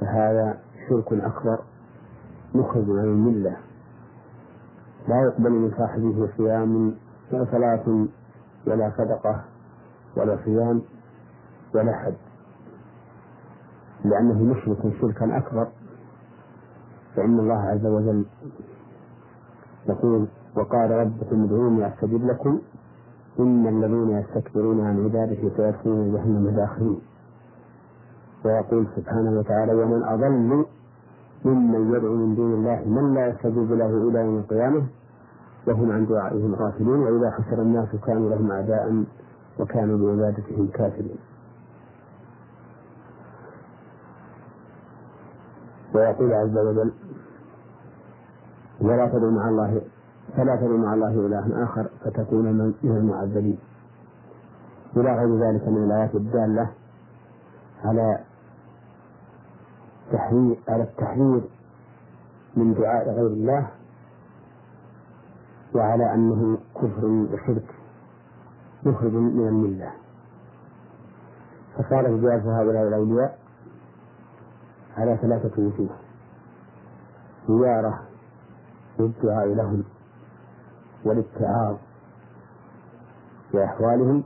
فهذا 0.00 0.58
شرك 0.88 1.12
أكبر. 1.12 1.58
مخرج 2.60 2.84
عن 2.90 3.04
الملة. 3.04 3.56
لا 5.08 5.22
يقبل 5.22 5.50
من 5.50 5.70
صاحبه 5.78 6.28
صيام 6.36 6.94
ولا 7.32 7.46
صلاة 7.52 8.06
ولا 8.66 8.92
صدقة 8.98 9.44
ولا 10.16 10.38
صيام 10.44 10.82
ولا 11.74 11.92
حج. 11.92 12.14
لأنه 14.04 14.42
مشرك 14.42 14.92
شركا 15.00 15.36
أكبر. 15.36 15.68
فإن 17.16 17.38
الله 17.38 17.60
عز 17.60 17.86
وجل 17.86 18.24
يقول 19.88 20.26
وقال 20.56 20.90
ربكم 20.90 21.44
ادعوني 21.44 21.88
أستجب 21.88 22.26
لكم. 22.26 22.60
إن 23.40 23.66
الذين 23.66 24.10
يستكبرون 24.10 24.86
عن 24.86 25.04
عبادتي 25.04 25.50
سيدخلون 25.56 26.12
جهنم 26.12 26.50
داخلين. 26.56 27.00
ويقول 28.44 28.86
سبحانه 28.96 29.38
وتعالى 29.38 29.74
ومن 29.74 30.02
أضل 30.02 30.64
ممن 31.44 31.94
يدعو 31.94 32.14
من 32.14 32.34
دون 32.34 32.52
الله 32.54 32.82
من 32.86 33.14
لا 33.14 33.26
يستجيب 33.28 33.72
له 33.72 33.86
إلى 34.08 34.18
يوم 34.20 34.38
القيامة 34.38 34.82
وهم 35.66 35.90
عن 35.90 36.06
دعائهم 36.06 36.54
غافلون 36.54 36.98
وإذا 37.00 37.30
حشر 37.30 37.62
الناس 37.62 37.88
كانوا 38.06 38.30
لهم 38.30 38.50
أعداء 38.50 39.04
وكانوا 39.60 39.98
بعبادتهم 39.98 40.68
كافرين 40.74 41.18
ويقول 45.94 46.32
عز 46.32 46.58
وجل 46.58 46.92
ولا 48.80 49.08
تدعو 49.08 49.30
مع 49.30 49.48
الله 49.48 49.80
فلا 50.36 50.56
تدعو 50.56 50.76
مع 50.76 50.94
الله 50.94 51.26
إلها 51.26 51.64
آخر 51.64 51.86
فتكون 52.04 52.44
من 52.82 52.96
المعذبين. 52.96 53.58
إلى 54.96 55.16
غير 55.16 55.36
ذلك 55.38 55.68
من 55.68 55.84
الآيات 55.84 56.14
الدالة 56.14 56.68
على 57.84 58.18
تحذير 60.12 60.56
على 60.68 60.82
التحذير 60.82 61.40
من 62.56 62.74
دعاء 62.74 63.08
غير 63.10 63.26
الله 63.26 63.68
وعلى 65.74 66.14
أنه 66.14 66.58
كفر 66.74 67.04
وشرك 67.06 67.74
مخرج 68.84 69.12
من 69.12 69.48
الملة. 69.48 69.92
فصارت 71.74 72.20
زيارة 72.20 72.60
هؤلاء 72.60 72.88
الأولياء 72.88 73.38
على 74.96 75.16
ثلاثة 75.22 75.62
وجوه. 75.62 75.96
زيارة 77.48 78.02
للدعاء 78.98 79.46
لهم 79.48 79.84
والاتعاظ 81.04 81.76
بأحوالهم 83.52 84.22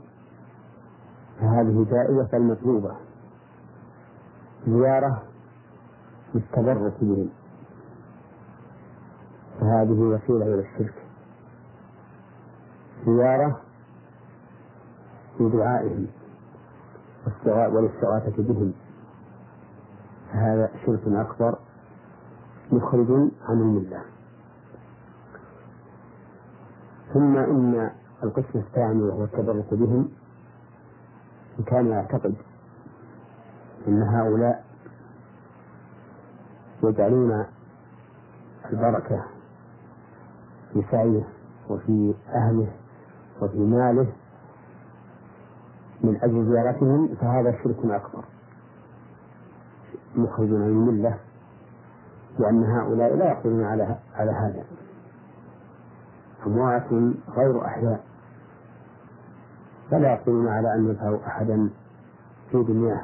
فهذه 1.39 1.85
جائزة 1.91 2.27
بل 2.33 2.41
مطلوبة 2.41 2.95
زيارة 4.67 5.23
للتبرك 6.35 6.93
بهم 7.01 7.29
فهذه 9.59 9.91
وسيلة 9.99 10.45
إلى 10.45 10.59
الشرك. 10.59 10.93
زيارة 13.05 13.61
لدعائهم 15.39 16.07
والاستغاثة 17.47 18.43
بهم. 18.43 18.73
فهذا 20.31 20.69
شرك 20.85 21.01
أكبر 21.07 21.59
مخرج 22.71 23.11
عن 23.49 23.61
الملة. 23.61 24.01
ثم 27.13 27.37
إن 27.37 27.91
القسم 28.23 28.59
الثاني 28.59 29.01
وهو 29.03 29.23
التبرك 29.23 29.73
بهم 29.73 30.09
إن 31.59 31.63
كان 31.63 31.87
يعتقد 31.87 32.35
أن 33.87 34.01
هؤلاء 34.03 34.70
يجعلون 36.83 37.45
البركة 38.73 39.23
في 40.73 40.83
سعيه 40.91 41.23
وفي 41.69 42.13
أهله 42.29 42.67
وفي 43.41 43.57
ماله 43.59 44.07
من 46.03 46.15
أجل 46.23 46.45
زيارتهم 46.51 47.15
فهذا 47.15 47.51
شرك 47.63 47.85
أكبر. 47.85 48.23
مخرج 50.15 50.49
من 50.49 50.63
الملة 50.67 51.17
لأن 52.39 52.63
هؤلاء 52.63 53.15
لا 53.15 53.31
يقدرون 53.31 53.63
على 53.63 53.95
على 54.15 54.31
هذا. 54.31 54.63
أموات 56.47 56.87
غير 57.29 57.65
أحياء. 57.65 58.03
فلا 59.91 60.13
يقدرون 60.13 60.47
على 60.47 60.75
أن 60.75 60.87
ينفعوا 60.89 61.27
أحدا 61.27 61.69
في 62.51 62.63
دنياه 62.63 63.03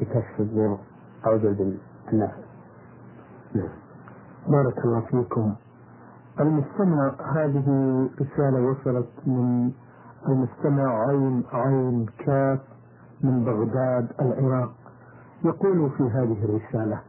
بكشف 0.00 0.40
الضر 0.40 0.78
أو 1.26 1.36
جلب 1.38 1.78
النفع 2.12 2.32
نعم. 3.54 3.68
بارك 4.48 4.78
الله 4.84 5.00
فيكم. 5.00 5.54
المستمع 6.40 7.12
هذه 7.34 7.66
رسالة 8.20 8.60
وصلت 8.70 9.08
من 9.26 9.70
المستمع 10.28 11.06
عين 11.08 11.42
عين 11.52 12.06
كاف 12.18 12.60
من 13.24 13.44
بغداد 13.44 14.08
العراق. 14.20 14.72
يقول 15.44 15.90
في 15.90 16.02
هذه 16.02 16.44
الرسالة 16.44 17.00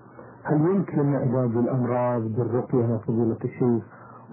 هل 0.43 0.61
يمكن 0.61 1.15
علاج 1.15 1.55
الأمراض 1.57 2.21
بالرقية 2.21 2.85
يا 2.85 2.97
فضيلة 2.97 3.37
الشيخ؟ 3.45 3.83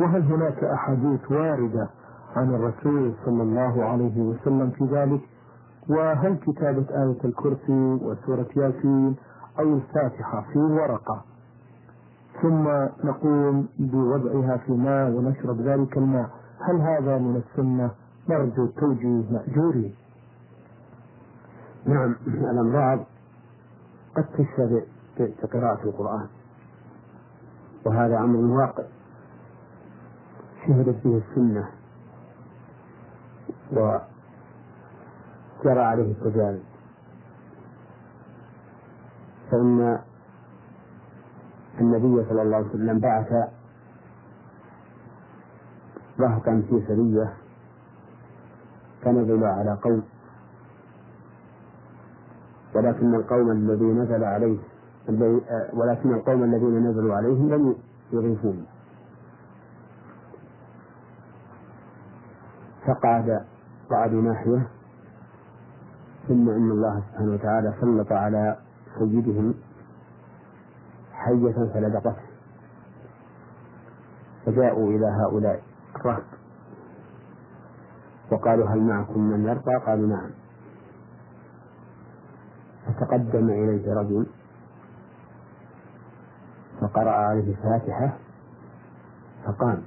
وهل 0.01 0.23
هناك 0.23 0.65
أحاديث 0.65 1.31
واردة 1.31 1.89
عن 2.37 2.55
الرسول 2.55 3.13
صلى 3.25 3.43
الله 3.43 3.85
عليه 3.85 4.21
وسلم 4.23 4.71
في 4.71 4.85
ذلك؟ 4.85 5.21
وهل 5.89 6.35
كتابة 6.37 6.87
آية 6.91 7.25
الكرسي 7.25 7.99
وسورة 8.03 8.47
ياسين 8.57 9.17
أو 9.59 9.75
الفاتحة 9.75 10.45
في 10.53 10.59
ورقة. 10.59 11.23
ثم 12.43 12.69
نقوم 13.05 13.69
بوضعها 13.79 14.57
في 14.57 14.73
ماء 14.73 15.11
ونشرب 15.11 15.61
ذلك 15.61 15.97
الماء. 15.97 16.31
هل 16.61 16.81
هذا 16.81 17.19
من 17.19 17.37
السنة؟ 17.37 17.91
نرجو 18.29 18.67
توجيه 18.67 19.33
مأجوري 19.33 19.95
نعم 21.87 22.17
الأمراض 22.27 22.99
قد 24.17 24.25
تشفى 24.25 24.83
بقراءة 25.19 25.85
القرآن. 25.85 26.27
وهذا 27.85 28.19
أمر 28.19 28.61
واقع. 28.61 28.85
شهدت 30.67 31.05
به 31.05 31.23
السنة. 31.29 31.69
وجرى 33.73 35.81
عليه 35.81 36.13
التجارب. 36.13 36.61
فإن 39.53 39.99
النبي 41.81 42.25
صلى 42.29 42.43
الله 42.43 42.57
عليه 42.57 42.67
وسلم 42.67 42.99
بعث 42.99 43.33
رهطا 46.21 46.63
في 46.69 46.83
سرية 46.89 47.33
فنزل 49.03 49.45
على 49.45 49.79
قوم 49.83 50.03
ولكن 52.75 53.15
القوم 53.15 53.51
الذي 53.51 53.85
نزل 53.85 54.25
عليه 54.25 54.59
ولكن 55.73 56.15
القوم 56.15 56.43
الذين 56.45 56.87
نزلوا 56.91 57.15
عليهم 57.15 57.51
لم 57.55 57.77
يغيثون. 58.13 58.67
فقعد 62.87 63.45
قعدوا 63.91 64.23
ناحية 64.23 64.67
ثم 66.29 66.51
إن 66.51 66.71
الله 66.71 67.03
سبحانه 67.11 67.33
وتعالى 67.33 67.75
سلط 67.81 68.13
على 68.13 68.57
سيدهم 68.99 69.55
حية 71.12 71.53
فلدقته 71.74 72.16
فجاءوا 74.47 74.90
إلى 74.90 75.07
هؤلاء 75.07 75.62
الرهط. 75.97 76.24
وقالوا 78.32 78.68
هل 78.68 78.80
معكم 78.80 79.20
من 79.20 79.45
يرقى 79.45 79.76
قالوا 79.86 80.09
نعم. 80.09 80.30
فتقدم 82.86 83.49
إليه 83.51 83.95
رجل 83.95 84.26
فقرأ 86.80 87.11
عليه 87.11 87.51
الفاتحة 87.51 88.16
فقام 89.45 89.82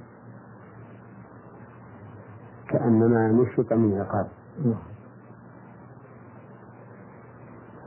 كأنما 2.68 3.28
نشط 3.28 3.72
من 3.72 4.00
عقاب. 4.00 4.28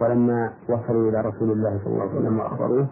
ولما 0.01 0.53
وصلوا 0.69 1.09
إلى 1.09 1.21
رسول 1.21 1.51
الله 1.51 1.79
صلى 1.83 1.93
الله 1.93 2.01
عليه 2.09 2.19
وسلم 2.19 2.39
وأخبروه 2.39 2.87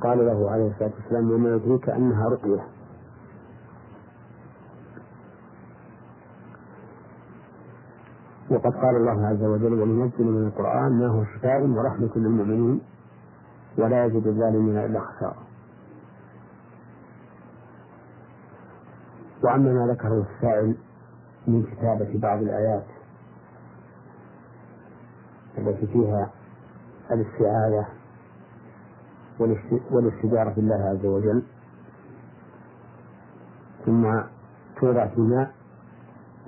قال 0.00 0.26
له 0.26 0.50
عليه 0.50 0.70
الصلاة 0.70 0.90
والسلام 1.00 1.30
وما 1.30 1.54
يدريك 1.54 1.88
أنها 1.88 2.28
رقية 2.28 2.60
وقد 8.50 8.74
قال 8.74 8.96
الله 8.96 9.26
عز 9.26 9.42
وجل 9.42 9.72
وننزل 9.82 10.24
من 10.24 10.46
القرآن 10.46 10.92
ما 10.92 11.06
هو 11.06 11.24
شفاء 11.24 11.62
ورحمة 11.66 12.10
للمؤمنين 12.16 12.80
ولا 13.78 14.04
يجد 14.04 14.26
الظالمين 14.26 14.78
إلا 14.78 15.00
خسارة. 15.00 15.42
وأما 19.44 19.72
ما 19.72 19.92
ذكره 19.92 20.26
السائل 20.34 20.74
من 21.46 21.62
كتابة 21.62 22.18
بعض 22.18 22.38
الآيات 22.42 22.84
التي 25.58 25.86
فيها 25.86 26.30
الاستعاذة 27.10 27.86
والاستجارة 29.90 30.54
بالله 30.54 30.74
عز 30.74 31.06
وجل. 31.06 31.42
ثم 33.86 34.20
توضع 34.80 35.06
في 35.06 35.20
ماء 35.20 35.52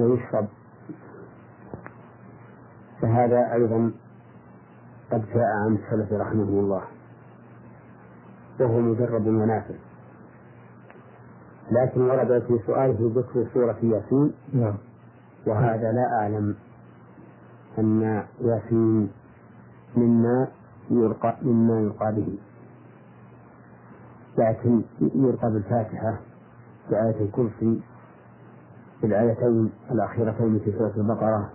ويشرب. 0.00 0.48
فهذا 3.02 3.52
أيضا 3.52 3.92
قد 5.12 5.26
جاء 5.34 5.44
عن 5.64 5.74
السلف 5.74 6.12
رحمه 6.12 6.42
الله. 6.42 6.82
وهو 8.60 8.80
مجرد 8.80 9.26
ونافع 9.26 9.74
لكن 11.70 12.00
ورد 12.00 12.42
في 12.42 12.58
سؤاله 12.66 13.12
ذكر 13.14 13.46
سورة 13.54 13.78
ياسين. 13.82 14.32
نعم. 14.52 14.76
وهذا 15.46 15.92
لا 15.92 16.20
أعلم. 16.20 16.56
أن 17.78 18.22
ياسين 18.40 19.10
مما 19.96 20.48
يلقى 20.90 21.36
مما 21.42 21.80
يلقى 21.80 22.14
به. 22.14 22.38
لكن 24.38 24.82
يلقى 25.00 25.50
بالفاتحة 25.50 26.18
بآية 26.90 27.20
الكرسي 27.20 27.82
في 29.00 29.06
الآيتين 29.06 29.70
الأخيرتين 29.90 30.58
في 30.58 30.72
سورة 30.72 30.92
البقرة. 30.96 31.50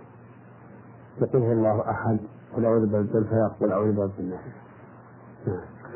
يقول 1.22 1.42
الله 1.42 1.90
أحد 1.90 2.18
قل 2.56 2.64
أعوذ 2.64 2.86
برب 2.92 3.16
الفلق 3.16 3.56
قل 3.60 3.72
أعوذ 3.72 3.96
برب 3.96 4.12
الناس. 4.18 4.40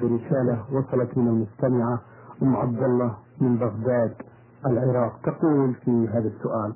رسالة 0.03 0.65
وصلت 0.73 1.19
من 1.19 1.29
المستمعة 1.29 2.01
أم 2.43 2.57
عبد 2.57 2.83
الله 2.83 3.17
من 3.41 3.57
بغداد 3.57 4.15
العراق. 4.67 5.19
تقول 5.23 5.75
في 5.75 6.09
هذا 6.09 6.29
السؤال 6.29 6.75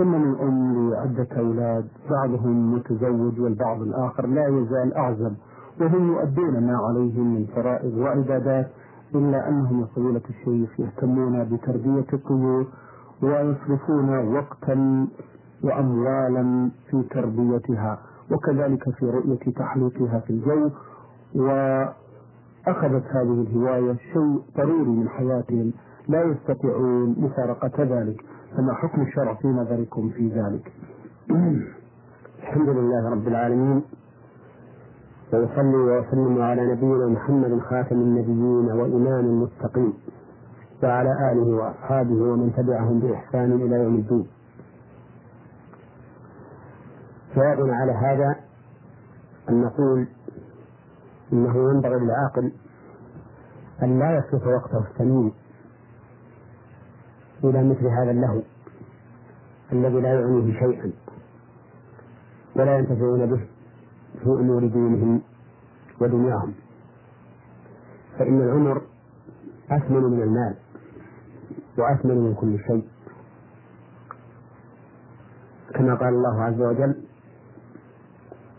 إنني 0.00 0.42
أم 0.42 0.90
لعدة 0.90 1.28
أولاد 1.38 1.84
بعضهم 2.10 2.74
متزوج 2.74 3.40
والبعض 3.40 3.82
الآخر 3.82 4.26
لا 4.26 4.46
يزال 4.48 4.94
أعزب 4.94 5.34
وهم 5.80 6.12
يؤدون 6.12 6.66
ما 6.66 6.76
عليهم 6.88 7.34
من 7.34 7.46
فرائض 7.54 7.94
وعبادات 7.98 8.70
إلا 9.14 9.48
أنهم 9.48 9.80
يا 9.80 9.86
فضيلة 9.86 10.20
الشيخ 10.30 10.80
يهتمون 10.80 11.44
بتربية 11.44 12.06
الطيور 12.12 12.66
ويصرفون 13.22 14.34
وقتا 14.36 15.06
وأموالا 15.64 16.70
في 16.90 17.02
تربيتها 17.10 17.98
وكذلك 18.30 18.90
في 18.90 19.10
رؤية 19.10 19.52
تحليقها 19.56 20.18
في 20.20 20.30
الجو 20.30 20.70
وأخذت 21.34 23.04
هذه 23.06 23.46
الهواية 23.46 23.96
شيء 24.12 24.42
ضروري 24.56 24.90
من 24.90 25.08
حياتهم 25.08 25.72
لا 26.08 26.22
يستطيعون 26.22 27.14
مفارقة 27.18 27.82
ذلك. 27.82 28.24
فما 28.56 28.74
حكم 28.74 29.02
الشرع 29.02 29.34
في 29.34 29.48
نظركم 29.48 30.10
في 30.10 30.28
ذلك؟ 30.28 30.72
الحمد 32.42 32.68
لله 32.68 33.10
رب 33.10 33.28
العالمين. 33.28 33.82
وأصلي 35.32 35.76
وأسلم 35.76 36.42
على 36.42 36.72
نبينا 36.72 37.06
محمد 37.06 37.60
خاتم 37.60 37.96
النبيين 37.96 38.72
وإمام 38.72 39.24
المتقين 39.24 39.92
وعلى 40.82 41.32
آله 41.32 41.56
وأصحابه 41.56 42.14
ومن 42.14 42.52
تبعهم 42.56 43.00
بإحسان 43.00 43.52
إلى 43.52 43.76
يوم 43.76 43.94
الدين. 43.94 44.26
جوابنا 47.36 47.76
على 47.76 47.92
هذا 47.92 48.36
أن 49.48 49.60
نقول 49.62 50.06
إنه 51.32 51.70
ينبغي 51.70 51.98
للعاقل 51.98 52.52
أن 53.82 53.98
لا 53.98 54.18
يصرف 54.18 54.46
وقته 54.46 54.78
الثمين 54.90 55.32
إلى 57.44 57.64
مثل 57.64 57.86
هذا 57.86 58.10
اللهو 58.10 58.42
الذي 59.72 60.00
لا 60.00 60.08
يعنيه 60.20 60.58
شيئا 60.58 60.92
ولا 62.56 62.78
ينتفعون 62.78 63.26
به 63.26 63.40
في 64.22 64.26
أمور 64.26 64.66
دينهم 64.66 65.22
ودنياهم. 66.00 66.54
فإن 68.18 68.40
العمر 68.40 68.82
أثمن 69.70 70.02
من 70.02 70.22
المال 70.22 70.54
وأثمن 71.78 72.18
من 72.18 72.34
كل 72.34 72.58
شيء. 72.58 72.88
كما 75.74 75.94
قال 75.94 76.08
الله 76.08 76.42
عز 76.42 76.60
وجل 76.60 77.04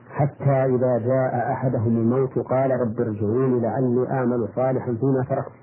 حتى 0.10 0.66
إذا 0.66 0.98
جاء 0.98 1.52
أحدهم 1.52 1.98
الموت 1.98 2.40
قال 2.40 2.72
رب 2.72 3.02
ارجعوني 3.02 3.60
لعلي 3.60 4.08
أعمل 4.12 4.48
صالحا 4.56 4.94
فيما 5.00 5.26
تركت. 5.30 5.63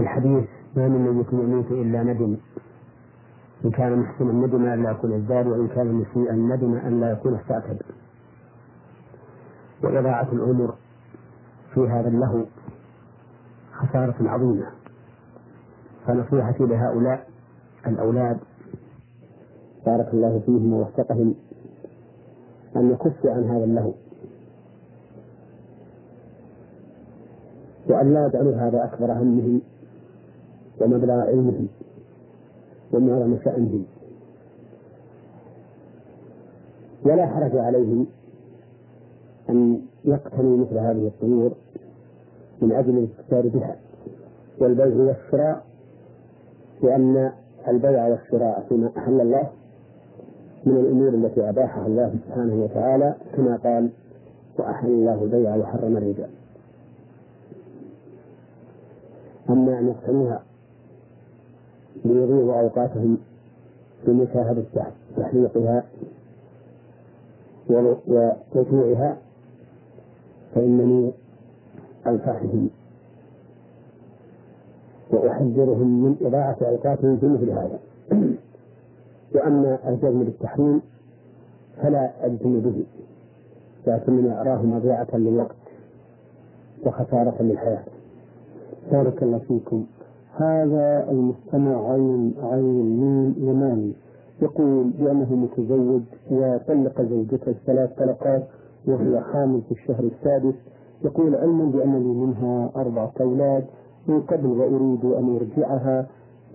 وفي 0.00 0.08
الحديث 0.08 0.44
ما 0.76 0.88
من 0.88 1.12
ميت 1.12 1.32
يموت 1.32 1.70
إلا 1.70 2.02
ندم. 2.02 2.36
إن 3.64 3.70
كان 3.70 3.98
محسنا 3.98 4.32
ندم 4.32 4.66
أن 4.66 4.82
لا 4.82 4.90
يكون 4.90 5.12
ازداد 5.12 5.46
وإن 5.46 5.68
كان 5.68 5.94
مسيئا 5.94 6.32
ندم 6.32 6.74
أن 6.74 7.00
لا 7.00 7.10
يكون 7.10 7.34
استعتب 7.34 7.76
وإضاعة 9.84 10.28
العمر 10.32 10.74
في 11.74 11.80
هذا 11.80 12.08
اللهو 12.08 12.44
خسارة 13.72 14.14
عظيمة. 14.20 14.66
فنصيحتي 16.06 16.66
لهؤلاء 16.66 17.26
الأولاد 17.86 18.38
بارك 19.86 20.14
الله 20.14 20.42
فيهم 20.46 20.72
ووفقهم 20.72 21.34
أن 22.76 22.90
يكفوا 22.90 23.30
عن 23.30 23.44
هذا 23.44 23.64
اللهو. 23.64 23.92
وأن 27.88 28.14
لا 28.14 28.26
يجعلوا 28.26 28.56
هذا 28.56 28.84
أكبر 28.84 29.12
همهم 29.12 29.60
ومبلغ 30.80 31.14
علمهم 31.20 31.68
ومعظم 32.92 33.36
شأنهم 33.44 33.84
ولا 37.04 37.26
حرج 37.26 37.56
عليهم 37.56 38.06
أن 39.50 39.80
يقتنوا 40.04 40.56
مثل 40.56 40.78
هذه 40.78 41.06
الطيور 41.06 41.52
من 42.62 42.72
أجل 42.72 42.98
الاستفسار 42.98 43.48
بها 43.48 43.76
والبيع 44.58 44.86
والشراء 44.86 45.64
لأن 46.82 47.32
البيع 47.68 48.06
والشراء 48.08 48.66
فيما 48.68 48.90
أحل 48.96 49.20
الله 49.20 49.50
من 50.66 50.76
الأمور 50.76 51.08
التي 51.08 51.48
أباحها 51.48 51.86
الله 51.86 52.14
سبحانه 52.26 52.54
وتعالى 52.54 53.14
كما 53.36 53.56
قال 53.56 53.90
وأحل 54.58 54.88
الله 54.88 55.22
البيع 55.24 55.56
وحرم 55.56 55.96
الربا 55.96 56.28
أما 59.50 59.78
أن 59.78 59.88
يقتنوها 59.88 60.42
ليضيعوا 62.04 62.60
أوقاتهم 62.60 63.18
بمشاهدة 64.06 64.64
تحليقها 65.16 65.84
وتجويعها 67.68 69.16
فإنني 70.54 71.12
أنصحهم 72.06 72.70
وأحذرهم 75.12 76.04
من 76.04 76.16
إضاعة 76.22 76.56
أوقاتهم 76.62 77.16
في 77.16 77.26
مثل 77.26 77.50
هذا. 77.50 77.78
وأما 79.34 79.78
الجزم 79.88 80.24
بالتحريم 80.24 80.80
فلا 81.82 82.26
أجزم 82.26 82.60
به 82.60 82.84
لكنني 83.86 84.40
أراه 84.40 84.62
مضيعة 84.62 85.08
للوقت 85.14 85.56
وخسارة 86.86 87.42
للحياة. 87.42 87.84
بارك 88.92 89.22
الله 89.22 89.38
فيكم. 89.38 89.86
هذا 90.40 91.10
المستمع 91.10 91.92
عين 91.92 92.34
عين 92.42 93.00
ميم 93.00 93.34
يماني 93.38 93.92
يقول 94.42 94.90
بأنه 94.98 95.34
متزوج 95.34 96.02
وطلق 96.30 97.02
زوجته 97.02 97.54
ثلاث 97.66 97.90
طلقات 97.98 98.42
وهي 98.88 99.20
حامل 99.20 99.60
في 99.62 99.72
الشهر 99.72 100.04
السادس. 100.04 100.54
يقول 101.04 101.34
علما 101.34 101.64
بأن 101.64 101.92
لي 101.92 102.14
منها 102.14 102.70
أربعة 102.76 103.12
أولاد 103.20 103.64
من 104.08 104.20
قبل 104.20 104.46
وأريد 104.46 105.04
أن 105.04 105.36
أرجعها. 105.36 106.06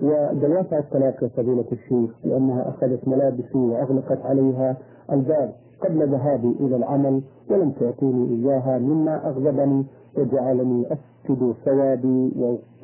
ودوافع 0.02 0.78
الطلاق 0.80 1.24
يا 1.24 1.28
فضيلة 1.28 1.66
الشيخ 1.72 2.10
لأنها 2.24 2.70
أخذت 2.70 3.08
ملابسي 3.08 3.58
وأغلقت 3.58 4.26
عليها 4.26 4.78
الباب 5.12 5.52
قبل 5.82 6.10
ذهابي 6.10 6.56
إلى 6.60 6.76
العمل 6.76 7.22
ولم 7.50 7.72
تعطيني 7.72 8.30
إياها 8.30 8.80
مما 8.80 9.28
أغضبني. 9.30 9.86
وجعلني 10.18 10.86
أفقد 10.86 11.56
ثوابي 11.66 12.32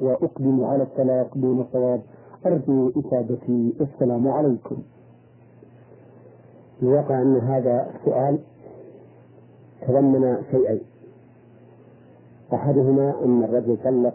وأقدم 0.02 0.64
على 0.64 0.84
الطلاق 0.84 1.38
دون 1.38 1.66
ثواب. 1.74 2.02
أرجو 2.46 2.92
إفادتي 2.98 3.74
السلام 3.82 4.28
عليكم. 4.28 4.78
الواقع 6.84 7.22
أن 7.22 7.38
هذا 7.38 7.92
السؤال 7.96 8.40
تضمن 9.82 10.44
شيئين. 10.52 10.82
أحدهما 12.54 13.26
أن 13.26 13.44
الرجل 13.44 13.78
طلق 13.84 14.14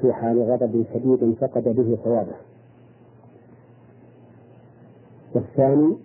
في 0.00 0.12
حال 0.12 0.42
غضب 0.42 0.84
شديد 0.94 1.34
فقد 1.40 1.64
به 1.64 1.98
صوابه 2.04 2.36
والثاني 5.34 5.96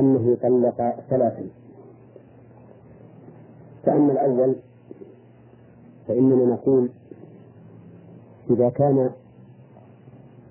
أنه 0.00 0.36
طلق 0.42 0.94
ثلاثا. 1.10 1.46
فأما 3.84 4.12
الأول 4.12 4.54
فإننا 6.08 6.44
نقول 6.54 6.88
إذا 8.50 8.68
كان 8.68 9.10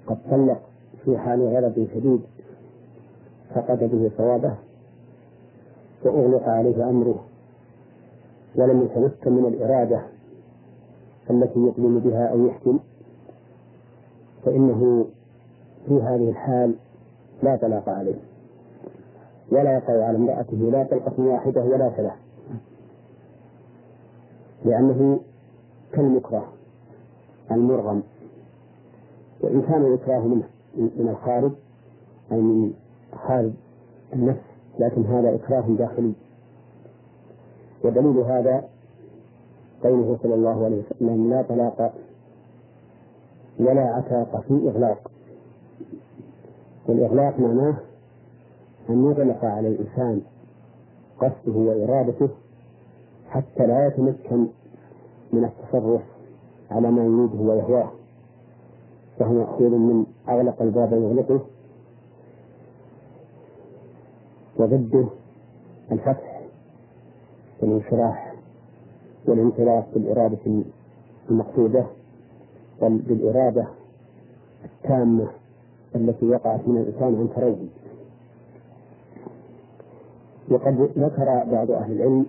قد 0.07 0.17
طلق 0.31 0.61
في 1.05 1.17
حال 1.17 1.41
غضب 1.41 1.87
شديد 1.93 2.21
فقد 3.55 3.79
به 3.79 4.11
صوابه 4.17 4.55
وأغلق 6.05 6.43
عليه 6.49 6.89
أمره 6.89 7.23
ولم 8.55 8.83
يتمكن 8.83 9.31
من 9.33 9.45
الإرادة 9.45 10.01
التي 11.29 11.59
يقدم 11.59 11.99
بها 11.99 12.27
أو 12.27 12.45
يحكم 12.45 12.79
فإنه 14.45 15.05
في 15.87 15.93
هذه 15.93 16.29
الحال 16.29 16.75
لا 17.43 17.55
طلاق 17.55 17.89
عليه 17.89 18.19
ولا 19.51 19.73
يقع 19.73 20.03
على 20.05 20.17
امرأته 20.17 20.57
لا 20.57 20.83
طلقة 20.83 21.13
واحدة 21.23 21.61
ولا 21.61 21.89
ثلاث 21.89 22.13
لأنه 24.65 25.19
كالمكره 25.91 26.47
المرغم 27.51 28.03
وإن 29.41 29.61
كان 29.61 29.85
الإكراه 29.85 30.19
منه 30.19 30.47
من 30.77 31.07
الخارج 31.09 31.51
أي 32.31 32.37
من 32.41 32.73
خارج 33.27 33.51
النفس 34.13 34.41
لكن 34.79 35.05
هذا 35.05 35.35
إكراه 35.35 35.61
داخلي. 35.61 36.13
ودليل 37.83 38.17
هذا 38.17 38.69
قوله 39.83 40.17
صلى 40.23 40.33
الله 40.33 40.65
عليه 40.65 40.81
وسلم 40.91 41.29
لا 41.29 41.41
طلاق 41.41 41.93
ولا 43.59 43.81
عتاق 43.81 44.41
في 44.47 44.53
إغلاق. 44.69 45.11
والإغلاق 46.87 47.39
معناه 47.39 47.77
أن 48.89 49.05
يغلق 49.05 49.45
على 49.45 49.67
الإنسان 49.67 50.21
قصده 51.19 51.59
وإرادته 51.59 52.29
حتى 53.29 53.67
لا 53.67 53.87
يتمكن 53.87 54.47
من 55.33 55.43
التصرف 55.43 56.01
على 56.71 56.91
ما 56.91 57.03
يريده 57.03 57.39
ويهواه 57.39 57.91
فهو 59.19 59.33
مأخوذ 59.33 59.69
من 59.69 60.05
أغلق 60.29 60.61
الباب 60.61 60.93
يغلقه 60.93 61.41
وضده 64.57 65.05
الفتح 65.91 66.41
والانشراح 67.61 68.33
والانطلاق 69.25 69.87
بالإرادة 69.93 70.63
المقصودة 71.29 71.85
بل 72.81 72.97
بالإرادة 72.97 73.67
التامة 74.65 75.27
التي 75.95 76.25
وقعت 76.25 76.67
من 76.67 76.77
الإنسان 76.77 77.15
عن 77.15 77.29
تروي 77.35 77.69
وقد 80.51 80.91
ذكر 80.97 81.43
بعض 81.51 81.71
أهل 81.71 81.91
العلم 81.91 82.25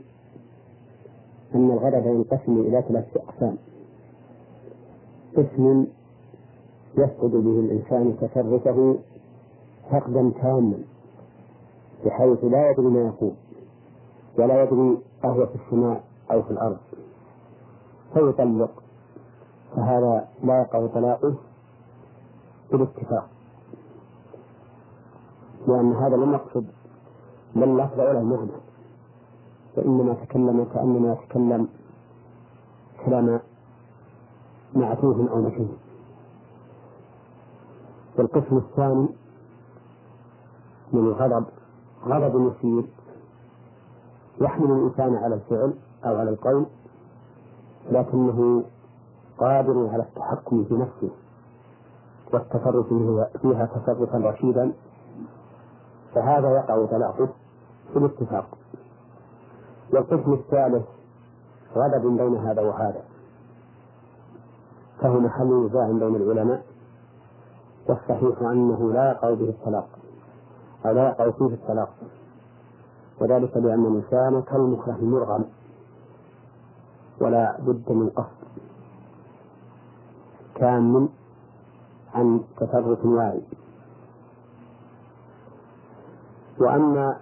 أن 1.54 1.70
الغضب 1.70 2.06
ينقسم 2.06 2.60
إلى 2.60 2.82
ثلاثة 2.88 3.20
أقسام. 3.20 3.56
قسم 5.36 5.86
يفقد 6.98 7.30
به 7.30 7.60
الإنسان 7.60 8.16
تصرفه 8.20 8.98
فقدا 9.90 10.32
تاما 10.42 10.78
بحيث 12.06 12.44
لا 12.44 12.70
يدري 12.70 12.86
ما 12.86 13.00
يقول 13.00 13.32
ولا 14.38 14.62
يدري 14.62 14.98
أهو 15.24 15.46
في 15.46 15.54
السماء 15.54 16.04
أو 16.30 16.42
في 16.42 16.50
الأرض. 16.50 16.78
فيطلق 18.14 18.82
فهذا 19.76 20.28
لا 20.44 20.60
يقع 20.60 20.86
طلاقه 20.86 21.34
بالاتفاق 22.72 23.28
لأن 25.68 25.92
هذا 25.92 26.16
لم 26.16 26.32
يقصد 26.32 26.66
لا 27.56 27.64
اللفظ 27.64 28.00
ولا 28.00 28.20
المعنى 28.20 28.50
وإنما 29.76 30.14
تكلم 30.14 30.66
كأنما 30.74 31.12
يتكلم 31.12 31.68
كلام 33.04 33.40
معتوه 34.74 35.30
أو 35.30 35.42
مشهور 35.42 35.76
والقسم 38.18 38.56
الثاني 38.56 39.08
من 40.92 41.00
الغضب. 41.00 41.44
غضب 42.06 42.52
يسير 42.52 42.84
يحمل 44.40 44.70
الإنسان 44.70 45.14
على 45.14 45.34
الفعل 45.34 45.74
أو 46.04 46.16
على 46.16 46.30
القول 46.30 46.66
لكنه 47.90 48.64
قادر 49.38 49.88
على 49.92 50.02
التحكم 50.02 50.64
في 50.64 50.74
نفسه 50.74 51.10
والتصرف 52.32 52.86
فيها 53.42 53.66
تصرفا 53.66 54.18
رشيدا. 54.18 54.72
فهذا 56.14 56.50
يقع 56.50 56.86
طلاقه 56.86 57.28
في 57.92 57.98
الاتفاق. 57.98 58.58
والقسم 59.92 60.32
الثالث 60.32 60.86
غضب 61.76 62.02
بين 62.16 62.36
هذا 62.36 62.62
وهذا. 62.62 63.02
فهو 65.00 65.20
محل 65.20 65.66
نزاع 65.66 65.86
بين 65.86 66.16
العلماء 66.16 66.64
والصحيح 67.88 68.42
أنه 68.42 68.92
لا 68.92 69.10
يقع 69.10 69.34
به 69.34 69.48
الطلاق 69.48 69.88
أو 70.86 70.92
لا 70.92 71.08
يقع 71.08 71.30
فيه 71.30 71.54
الطلاق. 71.54 71.90
وذلك 73.20 73.56
لأن 73.56 73.86
الإنسان 73.86 74.42
كالمكره 74.42 74.96
المرغم 74.96 75.44
ولا 77.20 77.56
بد 77.60 77.92
من 77.92 78.08
قصد 78.08 78.40
كامل 80.54 81.08
عن 82.14 82.40
تصرف 82.56 83.04
واعي. 83.04 83.42
وأما 86.58 87.16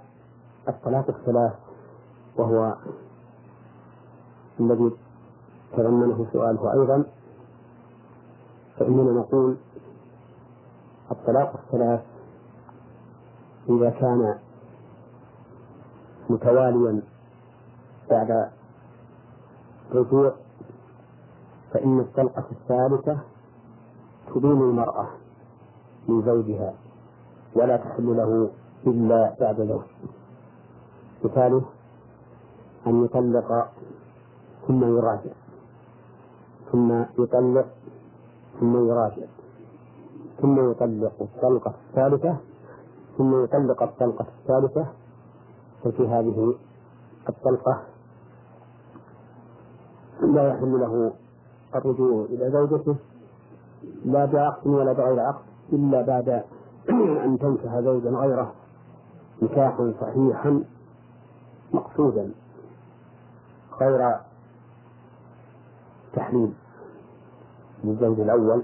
الطلاق 0.69 1.09
الثلاث 1.09 1.68
وهو 2.39 2.75
الذي 4.61 4.91
تضمنه 5.77 6.27
سؤاله 6.33 6.73
أيضا. 6.73 7.05
فإننا 8.79 9.13
نقول 9.13 9.57
الطلاق 11.11 11.55
الثلاث 11.65 12.01
إذا 13.69 13.91
كان 13.91 14.39
متواليا 16.31 17.03
بعد 18.11 18.51
رجوع 19.93 20.33
فإن 21.73 22.01
الطلقة 22.01 22.45
الثالثة 22.51 23.19
تبين 24.35 24.51
المرأة 24.53 25.09
من 26.09 26.23
زوجها 26.23 26.75
ولا 27.55 27.77
تحل 27.77 28.17
له 28.17 28.51
إلا 28.87 29.37
بعد 29.41 29.57
زوج. 29.57 29.85
مثاله 31.25 31.63
أن 32.87 33.05
يطلق 33.05 33.69
ثم 34.67 34.85
يراجع. 34.85 35.33
ثم 36.73 37.03
يطلق 37.19 37.67
ثم 38.61 38.89
يراجع. 38.89 39.27
ثم 40.41 40.71
يطلق 40.71 41.13
الطلقة 41.21 41.75
الثالثة 41.89 42.37
ثم 43.19 43.45
يطلق 43.45 43.83
الطلقة 43.83 44.27
الثالثة. 44.39 44.87
ففي 45.85 46.09
هذه 46.09 46.55
الطلقة 47.29 47.83
لا 50.23 50.49
يحل 50.49 50.81
له 50.81 51.13
الرجوع 51.75 52.25
إلى 52.25 52.51
زوجته. 52.51 52.97
لا 54.05 54.25
بعقد 54.25 54.67
ولا 54.67 54.93
بغير 54.93 55.21
عقد 55.21 55.45
إلا 55.73 56.03
بعد 56.03 56.29
أن 57.25 57.39
تنكح 57.39 57.81
زوجا 57.81 58.11
غيره. 58.11 58.53
نكاحا 59.43 59.95
صحيحا 60.01 60.65
مقصودا. 61.73 62.31
غير 63.81 64.17
تحليل 66.13 66.53
للزوج 67.85 68.21
الأول. 68.21 68.63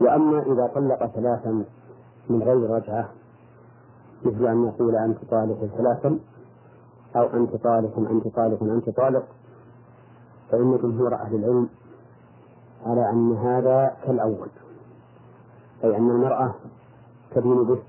وأما 0.00 0.42
إذا 0.42 0.66
طلق 0.74 1.06
ثلاثا 1.06 1.64
من 2.30 2.42
غير 2.42 2.70
رجعة 2.70 3.08
مثل 4.24 4.46
أن 4.46 4.64
يقول 4.64 4.96
أنت 4.96 5.18
طالق 5.30 5.70
ثلاثا 5.76 6.18
أو 7.16 7.26
أنت 7.26 7.56
طالق 7.56 7.98
أنت 7.98 8.28
طالق 8.28 8.62
أنت 8.62 8.90
طالق 8.90 9.24
فإن 10.50 10.78
جمهور 10.82 11.14
أهل 11.14 11.34
العلم 11.34 11.68
على 12.86 13.10
أن 13.10 13.32
هذا 13.36 13.96
كالأول 14.04 14.48
أي 15.84 15.96
أن 15.96 16.10
المرأة 16.10 16.54
تدين 17.34 17.64
به 17.64 17.82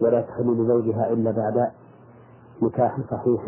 ولا 0.00 0.20
تحل 0.20 0.62
لزوجها 0.62 1.12
إلا 1.12 1.30
بعد 1.30 1.70
نكاح 2.62 2.96
صحيح 3.10 3.40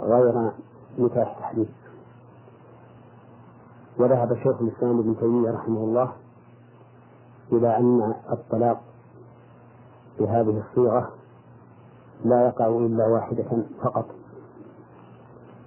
غير 0.00 0.50
نكاح 0.98 1.38
تحديث 1.40 1.68
وذهب 3.98 4.34
شيخ 4.34 4.60
الإسلام 4.60 4.98
ابن 4.98 5.16
تيمية 5.20 5.50
رحمه 5.50 5.80
الله 5.84 6.12
إلى 7.52 7.76
أن 7.76 8.14
الطلاق 8.32 8.80
بهذه 10.18 10.62
الصيغة 10.70 11.10
لا 12.24 12.46
يقع 12.46 12.66
إلا 12.66 13.06
واحدة 13.06 13.62
فقط. 13.82 14.04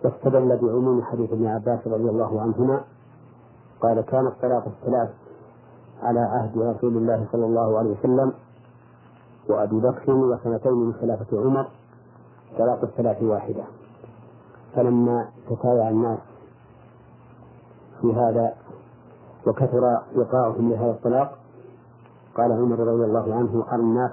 واستدل 0.03 0.57
بعموم 0.57 1.03
حديث 1.03 1.31
ابن 1.33 1.47
عباس 1.47 1.87
رضي 1.87 2.09
الله 2.09 2.41
عنهما 2.41 2.83
قال 3.81 4.01
كان 4.01 4.27
الطلاق 4.27 4.65
الثلاث 4.67 5.09
على 6.03 6.19
عهد 6.19 6.57
رسول 6.57 6.97
الله 6.97 7.27
صلى 7.31 7.45
الله 7.45 7.77
عليه 7.79 7.89
وسلم 7.99 8.33
وأبي 9.49 9.75
بكر 9.79 10.11
وسنتين 10.11 10.71
من 10.73 10.93
خلافة 10.93 11.41
عمر 11.45 11.67
طلاق 12.57 12.83
الثلاث 12.83 13.23
واحدة. 13.23 13.63
فلما 14.75 15.29
تتابع 15.49 15.89
الناس 15.89 16.19
في 18.01 18.13
هذا 18.13 18.53
وكثر 19.47 20.01
وقاعهم 20.15 20.71
لهذا 20.71 20.91
الطلاق 20.91 21.37
قال 22.37 22.51
عمر 22.51 22.79
رضي 22.79 23.05
الله 23.05 23.35
عنه 23.35 23.65
أرى 23.71 23.81
الناس 23.81 24.11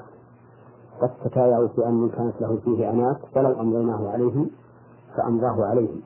قد 1.00 1.10
تتايعوا 1.24 1.68
في 1.68 1.86
أمر 1.86 2.08
كانت 2.08 2.34
له 2.40 2.58
فيه 2.64 2.90
أناس 2.90 3.16
فلو 3.34 3.60
أمضيناه 3.60 4.10
عليهم 4.10 4.50
فأمضاه 5.16 5.66
عليهم. 5.66 6.00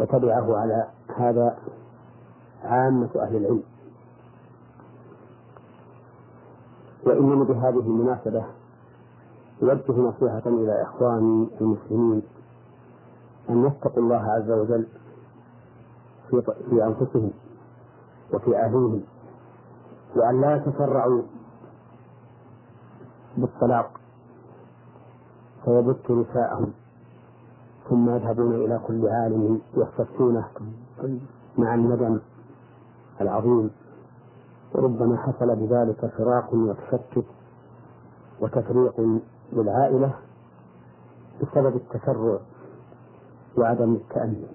وتبعه 0.00 0.56
على 0.56 0.86
هذا 1.16 1.58
عامة 2.64 3.08
أهل 3.16 3.36
العلم. 3.36 3.62
وإنني 7.06 7.44
بهذه 7.44 7.80
المناسبة 7.80 8.44
أوجه 9.62 9.92
نصيحة 10.00 10.42
إلى 10.46 10.82
إخواني 10.82 11.48
المسلمين 11.60 12.22
أن 13.50 13.66
يتقوا 13.66 14.02
الله 14.02 14.22
عز 14.22 14.50
وجل 14.50 14.86
في 16.30 16.42
في 16.70 16.84
أنفسهم 16.84 17.30
وفي 18.34 18.56
أهليهم 18.56 19.02
وأن 20.16 20.40
لا 20.40 20.56
يتسرعوا 20.56 21.22
بالطلاق 23.36 23.90
فيبت 25.64 26.10
نساءهم 26.10 26.72
ثم 27.88 28.10
يذهبون 28.10 28.54
إلى 28.54 28.80
كل 28.86 29.08
عالم 29.08 29.60
يستفتونه 29.74 30.46
مع 31.58 31.74
الندم 31.74 32.18
العظيم 33.20 33.70
وربما 34.74 35.16
حصل 35.16 35.56
بذلك 35.56 36.06
فراق 36.18 36.54
وتشتت 36.54 37.24
وتفريق 38.40 39.20
للعائلة 39.52 40.14
بسبب 41.42 41.76
التسرع 41.76 42.38
وعدم 43.58 43.94
التأني 43.94 44.46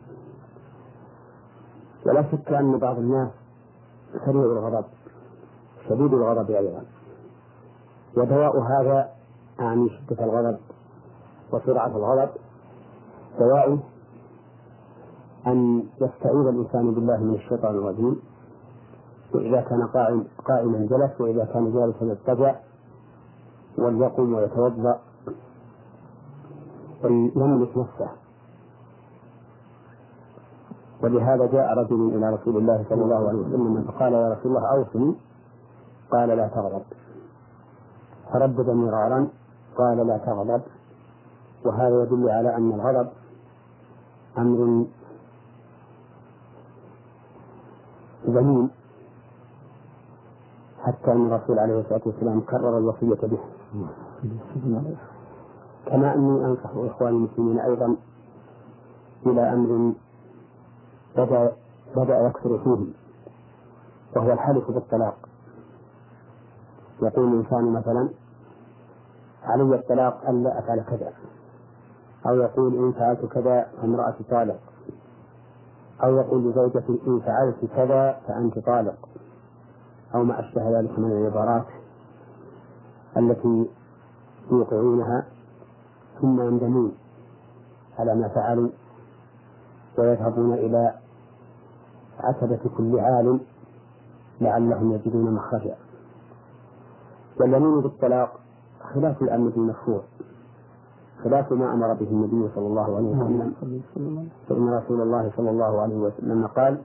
ولا 2.05 2.31
شك 2.31 2.53
أن 2.53 2.77
بعض 2.77 2.97
الناس 2.97 3.29
سريع 4.25 4.41
الغضب 4.41 4.85
شديد 5.89 6.13
الغضب 6.13 6.51
أيضا. 6.51 6.83
ودواء 8.17 8.59
هذا 8.59 9.09
أعني 9.59 9.89
شدة 9.89 10.23
الغضب 10.25 10.57
وسرعة 11.53 11.87
الغضب. 11.87 12.29
دواء 13.39 13.79
أن 15.47 15.83
يستعيذ 16.01 16.47
الإنسان 16.47 16.93
بالله 16.93 17.17
من 17.17 17.35
الشيطان 17.35 17.75
الرجيم. 17.75 18.21
وإذا 19.33 19.61
كان 19.61 19.87
قائم 19.87 20.27
قائما 20.45 20.77
جلس 20.77 21.21
وإذا 21.21 21.45
كان 21.45 21.73
جالسا 21.73 22.11
اضطجع 22.11 22.55
وليقم 23.77 24.33
ويتوضأ 24.33 24.99
وليملك 27.03 27.77
نفسه. 27.77 28.09
ولهذا 31.03 31.45
جاء 31.45 31.73
رجل 31.73 32.15
إلى 32.15 32.29
رسول 32.29 32.57
الله 32.57 32.85
صلى 32.89 33.03
الله 33.03 33.27
عليه 33.29 33.39
وسلم 33.39 33.83
فقال 33.87 34.13
يا 34.13 34.29
رسول 34.33 34.57
الله 34.57 34.67
أوصني. 34.67 35.15
قال 36.11 36.29
لا 36.29 36.47
تغضب. 36.47 36.83
فردد 38.33 38.69
مرارا. 38.69 39.27
قال 39.77 40.07
لا 40.07 40.17
تغضب. 40.17 40.61
وهذا 41.65 42.03
يدل 42.03 42.29
على 42.29 42.55
أن 42.55 42.71
الغضب 42.71 43.09
أمر 44.37 44.85
ذميم. 48.25 48.69
حتى 50.81 51.11
أن 51.11 51.25
الرسول 51.25 51.59
عليه 51.59 51.79
الصلاة 51.79 52.01
والسلام 52.05 52.41
كرر 52.41 52.77
الوصية 52.77 53.27
به. 53.27 53.39
كما 55.85 56.15
أني 56.15 56.45
أنصح 56.45 56.69
إخواني 56.75 57.17
المسلمين 57.17 57.59
أيضا 57.59 57.95
إلى 59.25 59.53
أمر 59.53 59.93
بدأ 61.15 61.51
بدأ 61.95 62.19
يكثر 62.27 62.57
فيه 62.63 62.93
وهو 64.15 64.31
الحلف 64.31 64.71
بالطلاق. 64.71 65.17
يقول 67.01 67.33
الإنسان 67.33 67.73
مثلا 67.73 68.09
علي 69.43 69.75
الطلاق 69.75 70.29
ألا 70.29 70.59
أفعل 70.59 70.81
كذا. 70.81 71.13
أو 72.27 72.35
يقول 72.35 72.75
إن 72.75 72.91
فعلت 72.91 73.25
كذا 73.25 73.67
فامرأتي 73.81 74.23
طالق. 74.23 74.59
أو 76.03 76.17
يقول 76.17 76.49
لزوجته 76.49 76.99
إن 77.07 77.19
فعلت 77.19 77.65
كذا 77.75 78.21
فأنت 78.27 78.59
طالق. 78.59 79.09
أو 80.15 80.23
ما 80.23 80.39
أشبه 80.39 80.79
ذلك 80.79 80.99
من 80.99 81.11
العبارات. 81.11 81.65
التي 83.17 83.69
يوقعونها 84.51 85.25
ثم 86.21 86.41
يندمون 86.41 86.91
على 87.99 88.15
ما 88.15 88.27
فعلوا 88.27 88.69
ويذهبون 89.97 90.53
إلى 90.53 90.93
عتبة 92.19 92.59
كل 92.77 92.99
عالم 92.99 93.39
لعلهم 94.41 94.91
يجدون 94.91 95.33
مخرجا. 95.33 95.75
واليمين 97.39 97.81
بالطلاق 97.81 98.39
خلاف 98.93 99.21
الأمر 99.21 99.49
بالمشروع 99.49 100.01
خلاف 101.23 101.51
ما 101.53 101.73
أمر 101.73 101.93
به 101.93 102.07
النبي 102.11 102.49
صلى 102.55 102.67
الله 102.67 102.95
عليه 102.95 103.07
وسلم. 103.07 103.53
فإن 104.49 104.69
رسول 104.69 105.01
الله 105.01 105.31
صلى 105.37 105.49
الله 105.49 105.81
عليه 105.81 105.95
وسلم 105.95 106.47
قال 106.47 106.81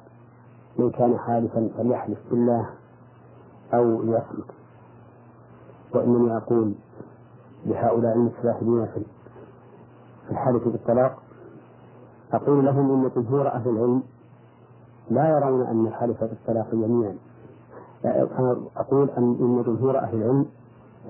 من 0.78 0.90
كان 0.90 1.18
حالفا 1.18 1.70
فليحلف 1.76 2.18
بالله 2.30 2.70
أو 3.74 4.02
ليصمت. 4.02 4.50
وإنني 5.94 6.36
أقول 6.36 6.72
لهؤلاء 7.66 8.16
المتلاحدين 8.16 8.86
في 8.86 9.02
الحالف 10.30 10.68
بالطلاق 10.68 11.18
أقول 12.32 12.64
لهم 12.64 12.90
إن 13.04 13.10
جمهور 13.16 13.48
أهل 13.48 13.68
العلم 13.68 14.02
لا 15.10 15.28
يرون 15.28 15.66
أن 15.66 15.86
الحلف 15.86 16.24
بالطلاق 16.24 16.66
يمينا 16.72 17.14
أقول 18.76 19.10
أن 19.10 19.22
إن 19.40 19.62
جمهور 19.66 19.98
أهل 19.98 20.14
العلم 20.22 20.46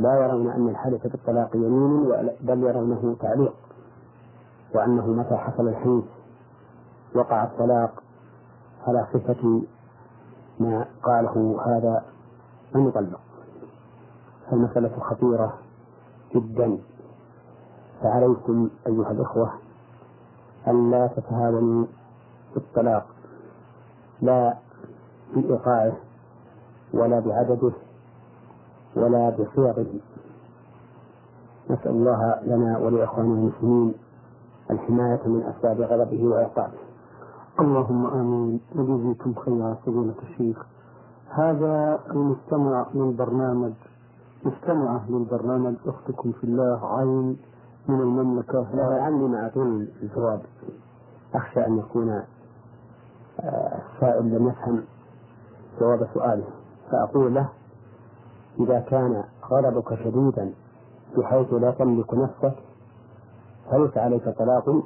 لا 0.00 0.14
يرون 0.24 0.50
أن 0.50 0.68
الحلف 0.68 1.06
بالطلاق 1.06 1.56
يمين 1.56 2.04
بل 2.40 2.62
يرونه 2.62 3.16
تعليق 3.20 3.54
وأنه 4.74 5.06
متى 5.06 5.36
حصل 5.36 5.68
الحنث 5.68 6.04
وقع 7.14 7.44
الطلاق 7.44 8.02
على 8.86 9.06
صفة 9.12 9.62
ما 10.60 10.86
قاله 11.02 11.58
هذا 11.66 12.04
المطلق 12.74 13.20
فالمسألة 14.50 14.98
خطيرة 15.00 15.58
جدا. 16.34 16.78
فعليكم 18.02 18.70
أيها 18.86 19.10
الإخوة 19.10 19.52
ألا 20.68 21.06
تتهاونوا 21.06 21.86
بالطلاق 22.54 23.06
لا 24.22 24.56
بإيقاعه 25.34 25.92
ولا 26.94 27.20
بعدده 27.20 27.72
ولا 28.96 29.30
بصيغه. 29.30 29.86
نسأل 31.70 31.90
الله 31.90 32.40
لنا 32.42 32.78
ولإخواننا 32.78 33.34
المسلمين 33.34 33.94
الحماية 34.70 35.20
من 35.26 35.42
أسباب 35.42 35.80
غضبه 35.80 36.24
وعقابه. 36.24 36.78
اللهم 37.60 38.06
آمين. 38.06 38.60
وجزيكم 38.76 39.34
خيرا 39.34 39.74
فضيلة 39.86 40.14
الشيخ. 40.22 40.66
هذا 41.28 42.00
المستمع 42.10 42.86
من 42.94 43.16
برنامج 43.16 43.72
مستمعة 44.44 45.10
للبرنامج 45.10 45.74
أختكم 45.86 46.32
في 46.32 46.44
الله 46.44 46.96
عين 46.98 47.36
من 47.88 48.00
المملكة. 48.00 48.66
لعلي 48.74 49.28
مع 49.28 49.48
طول 49.48 49.88
الجواب. 50.02 50.40
أخشى 51.34 51.66
أن 51.66 51.78
يكون 51.78 52.10
آه، 53.40 53.82
السائل 53.94 54.24
لم 54.34 54.48
يفهم 54.48 54.84
جواب 55.80 56.08
سؤاله. 56.14 56.44
فأقول 56.90 57.34
له 57.34 57.48
إذا 58.60 58.80
كان 58.80 59.24
غضبك 59.50 59.94
شديدا 59.94 60.52
بحيث 61.16 61.52
لا 61.52 61.70
تملك 61.70 62.14
نفسك 62.14 62.54
فليس 63.70 63.96
عليك 63.96 64.28
طلاق 64.28 64.82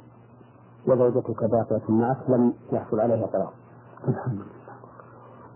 وزوجتك 0.87 1.43
باقية 1.43 1.81
معك 1.89 2.17
لم 2.29 2.53
يحصل 2.71 2.99
عليها 2.99 3.27
طلاق. 3.27 3.53
الحمد 4.07 4.33
لله. 4.35 4.61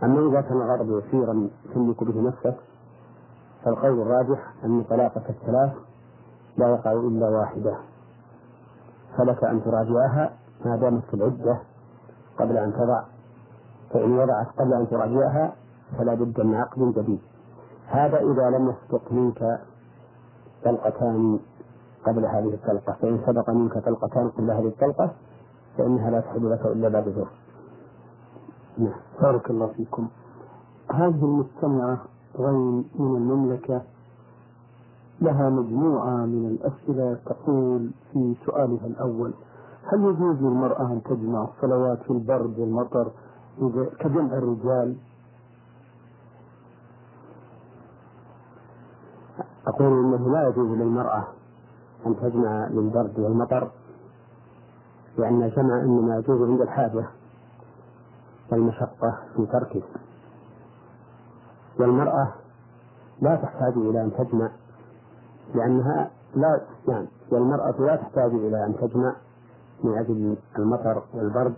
أما 0.03 0.29
إذا 0.29 0.41
كان 0.41 0.61
الغضب 0.61 1.03
يسيرا 1.07 1.49
تملك 1.73 2.03
به 2.03 2.21
نفسك 2.21 2.55
فالقول 3.65 4.01
الراجح 4.01 4.53
أن 4.65 4.83
طلاقك 4.83 5.29
الثلاث 5.29 5.73
لا 6.57 6.69
يقع 6.69 6.91
إلا 6.91 7.29
واحدة. 7.29 7.77
فلك 9.17 9.43
أن 9.43 9.63
تراجعها 9.63 10.33
ما 10.65 10.75
دامت 10.75 11.03
في 11.03 11.13
العدة 11.13 11.59
قبل 12.39 12.57
أن 12.57 12.73
تضع 12.73 13.03
فإن 13.93 14.19
وضعت 14.19 14.47
قبل 14.59 14.73
أن 14.73 14.89
تراجعها 14.89 15.53
فلا 15.97 16.13
بد 16.13 16.41
من 16.41 16.55
عقد 16.55 16.79
جديد. 16.79 17.19
هذا 17.87 18.17
إذا 18.17 18.49
لم 18.57 18.69
يسبق 18.69 19.11
منك 19.11 19.59
طلقتان 20.65 21.39
قبل 22.05 22.25
هذه 22.25 22.53
الطلقة. 22.53 22.93
فإن 23.01 23.19
سبق 23.25 23.49
منك 23.49 23.77
طلقتان 23.77 24.29
قبل 24.29 24.51
هذه 24.51 24.67
الطلقة 24.67 25.11
فإنها 25.77 26.09
لا 26.09 26.19
تحل 26.19 26.51
لك 26.51 26.65
إلا 26.65 26.89
بعد 26.89 27.07
ذلك 27.07 27.27
نعم. 28.77 28.99
بارك 29.21 29.49
الله 29.49 29.67
فيكم. 29.67 30.07
هذه 30.91 31.25
المستمعة 31.25 31.97
غين 32.39 32.85
من 32.99 33.15
المملكة. 33.15 33.81
لها 35.21 35.49
مجموعة 35.49 36.25
من 36.25 36.45
الأسئلة 36.45 37.17
تقول 37.25 37.91
في 38.13 38.35
سؤالها 38.45 38.85
الأول 38.87 39.33
هل 39.83 39.99
يجوز 39.99 40.35
للمرأة 40.41 40.91
أن 40.91 41.03
تجمع 41.03 41.43
الصلوات 41.43 41.99
في 42.03 42.09
البرد 42.09 42.59
والمطر 42.59 43.11
كجمع 43.99 44.37
الرجال؟ 44.37 44.95
أقول 49.67 49.87
إنه 50.05 50.29
لا 50.31 50.47
يجوز 50.47 50.77
للمرأة 50.77 51.27
أن 52.05 52.15
تجمع 52.15 52.67
للبرد 52.67 53.19
والمطر 53.19 53.71
لأن 55.17 55.43
الجمع 55.43 55.79
إنما 55.81 56.17
يجوز 56.17 56.49
عند 56.49 56.61
الحاجة 56.61 57.05
والمشقة 58.51 59.17
في 59.35 59.45
تركه. 59.45 59.81
والمرأة 61.79 62.33
لا 63.21 63.35
تحتاج 63.35 63.73
إلى 63.77 64.03
أن 64.03 64.11
تجمع 64.17 64.49
لأنها 65.55 66.11
لا 66.35 66.61
يعني 66.87 67.07
والمرأة 67.31 67.75
لا 67.79 67.95
تحتاج 67.95 68.31
إلى 68.33 68.65
أن 68.65 68.75
تجمع 68.81 69.15
من 69.83 69.97
أجل 69.97 70.37
المطر 70.59 71.03
والبرد 71.13 71.53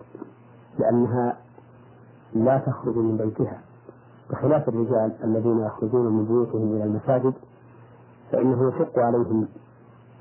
لأنها 0.79 1.37
لا 2.33 2.57
تخرج 2.57 2.97
من 2.97 3.17
بيتها. 3.17 3.61
بخلاف 4.29 4.69
الرجال 4.69 5.11
الذين 5.23 5.59
يخرجون 5.59 6.13
من 6.13 6.25
بيوتهم 6.25 6.75
إلى 6.75 6.83
المساجد 6.83 7.33
فإنه 8.31 8.67
يشق 8.67 8.99
عليهم 8.99 9.47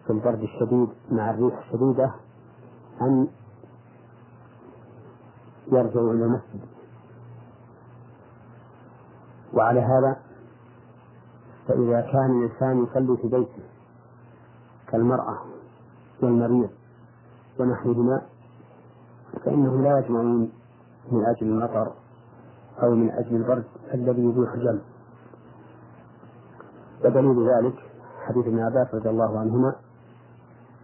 في 0.06 0.12
البرد 0.12 0.42
الشديد 0.42 0.88
مع 1.10 1.30
الريح 1.30 1.58
الشديدة 1.58 2.10
أن 3.00 3.26
يرجعوا 5.72 6.12
إلى 6.12 6.24
المسجد. 6.24 6.75
وعلى 9.56 9.80
هذا 9.80 10.16
فإذا 11.68 12.00
كان 12.00 12.30
الإنسان 12.30 12.84
يصلي 12.84 13.16
في 13.16 13.28
بيته 13.28 13.62
كالمرأة 14.88 15.38
والمريض 16.22 16.70
ونحوهما 17.60 18.22
فإنهم 19.44 19.82
لا 19.82 19.98
يجمعون 19.98 20.50
من 21.12 21.24
أجل 21.24 21.46
المطر 21.46 21.92
أو 22.82 22.94
من 22.94 23.10
أجل 23.10 23.36
البرد 23.36 23.64
الذي 23.94 24.22
يبيح 24.22 24.52
الجمع. 24.52 24.80
ودليل 27.04 27.48
ذلك 27.48 27.74
حديث 28.26 28.46
ابن 28.46 28.58
عباس 28.58 28.94
رضي 28.94 29.10
الله 29.10 29.38
عنهما 29.38 29.74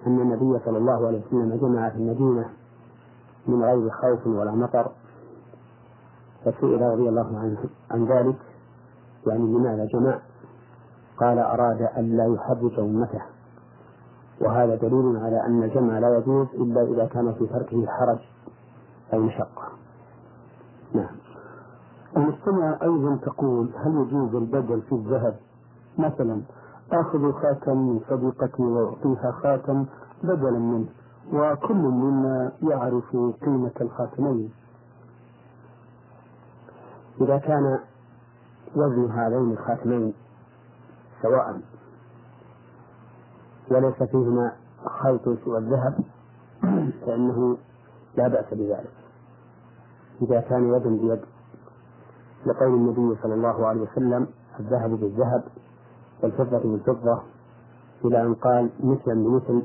أن 0.06 0.20
النبي 0.20 0.64
صلى 0.64 0.78
الله 0.78 1.06
عليه 1.06 1.22
وسلم 1.26 1.56
جمع 1.60 1.88
في 1.90 1.96
المدينة 1.96 2.50
من 3.46 3.64
غير 3.64 3.90
خوف 3.90 4.26
ولا 4.26 4.50
مطر 4.50 4.92
فسئل 6.44 6.80
رضي 6.82 7.08
الله 7.08 7.38
عنه 7.38 7.58
عن 7.90 8.04
ذلك 8.04 8.51
يعني 9.26 9.44
لماذا 9.44 9.84
جمع. 9.84 10.18
قال 11.16 11.38
أراد 11.38 11.82
أن 11.82 12.16
لا 12.16 12.26
يحرج 12.34 12.80
أمته 12.80 13.22
وهذا 14.40 14.74
دليل 14.74 15.16
على 15.16 15.46
أن 15.46 15.62
الجمع 15.62 15.98
لا 15.98 16.18
يجوز 16.18 16.46
إلا 16.54 16.82
إذا 16.82 17.06
كان 17.06 17.34
في 17.34 17.46
تركه 17.46 17.86
حرج 17.86 18.18
أو 19.12 19.18
مشقة. 19.18 19.68
نعم. 20.94 21.16
المستمع 22.16 22.78
أيضا 22.82 23.16
تقول 23.16 23.70
هل 23.76 24.06
يجوز 24.06 24.34
البدل 24.34 24.82
في 24.82 24.94
الذهب؟ 24.94 25.36
مثلا 25.98 26.42
آخذ 26.92 27.32
خاتم 27.32 27.76
من 27.76 28.00
صديقتي 28.10 28.62
وأعطيها 28.62 29.32
خاتم 29.32 29.86
بدلا 30.22 30.58
منه 30.58 30.86
وكل 31.32 31.74
منا 31.74 32.52
يعرف 32.62 33.16
قيمة 33.44 33.70
الخاتمين. 33.80 34.50
إذا 37.20 37.38
كان 37.38 37.78
وزن 38.76 39.10
هذين 39.10 39.50
الخاتمين 39.52 40.14
سواء 41.22 41.60
وليس 43.70 44.02
فيهما 44.02 44.52
خلط 44.84 45.24
سوى 45.44 45.58
الذهب 45.58 45.94
فإنه 47.06 47.56
لا 48.16 48.28
بأس 48.28 48.54
بذلك. 48.54 48.90
إذا 50.22 50.40
كان 50.40 50.74
يد 50.74 50.82
بيد 50.82 51.20
لقول 52.46 52.74
النبي 52.74 53.22
صلى 53.22 53.34
الله 53.34 53.66
عليه 53.66 53.80
وسلم 53.80 54.26
الذهب 54.60 54.90
بالذهب 54.90 55.44
والفضة 56.22 56.58
بالفضة 56.58 57.22
إلى 58.04 58.22
أن 58.22 58.34
قال 58.34 58.70
مثلا 58.80 59.14
بمثل 59.14 59.62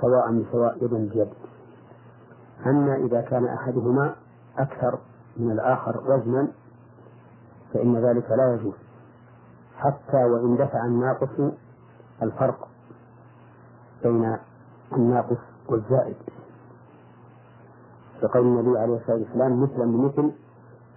سواء 0.00 0.32
بسواء 0.32 0.84
يدا 0.84 1.08
بيد. 1.14 1.28
أما 2.66 2.96
إذا 2.96 3.20
كان 3.20 3.44
أحدهما 3.44 4.14
أكثر 4.58 4.98
من 5.36 5.50
الآخر 5.50 6.00
وزنا 6.00 6.48
فإن 7.74 7.96
ذلك 7.96 8.30
لا 8.30 8.54
يجوز. 8.54 8.74
حتى 9.76 10.24
وإن 10.24 10.56
دفع 10.56 10.84
الناقص 10.86 11.52
الفرق 12.22 12.68
بين 14.02 14.36
الناقص 14.92 15.38
والزائد. 15.68 16.16
كقول 18.22 18.46
النبي 18.46 18.78
عليه 18.78 18.96
الصلاة 18.96 19.16
والسلام 19.16 19.62
مثلا 19.62 19.84
بمثل 19.84 20.32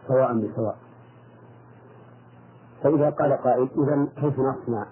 سواء 0.08 0.34
بسواء. 0.34 0.78
فإذا 2.84 3.10
قال 3.10 3.34
قائل 3.34 3.70
إذا 3.78 4.08
كيف 4.16 4.40
نصنع؟ 4.40 4.86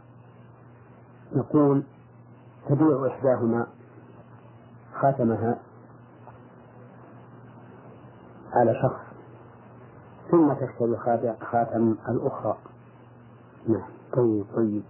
نقول 1.35 1.83
تبيع 2.69 3.07
إحداهما 3.07 3.67
خاتمها 5.01 5.59
على 8.53 8.73
شخص 8.81 9.14
ثم 10.31 10.53
تشتري 10.53 10.97
خاتم 11.51 11.95
الأخرى. 12.09 12.57
نعم. 13.67 13.89
طيب 14.13 14.45
طيب. 14.55 14.83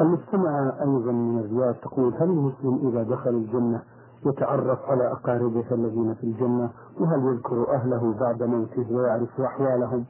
المستمع 0.00 0.72
أيضا 0.80 1.12
من 1.12 1.38
الرياض 1.38 1.74
تقول 1.74 2.14
هل 2.14 2.22
المسلم 2.22 2.88
إذا 2.88 3.02
دخل 3.02 3.30
الجنة 3.30 3.82
يتعرف 4.26 4.78
على 4.88 5.12
أقاربه 5.12 5.64
الذين 5.72 6.14
في 6.14 6.24
الجنة؟ 6.24 6.70
وهل 7.00 7.24
يذكر 7.24 7.74
أهله 7.74 8.14
بعد 8.20 8.42
موته 8.42 8.86
ويعرف 8.90 9.40
أحوالهم؟ 9.40 10.04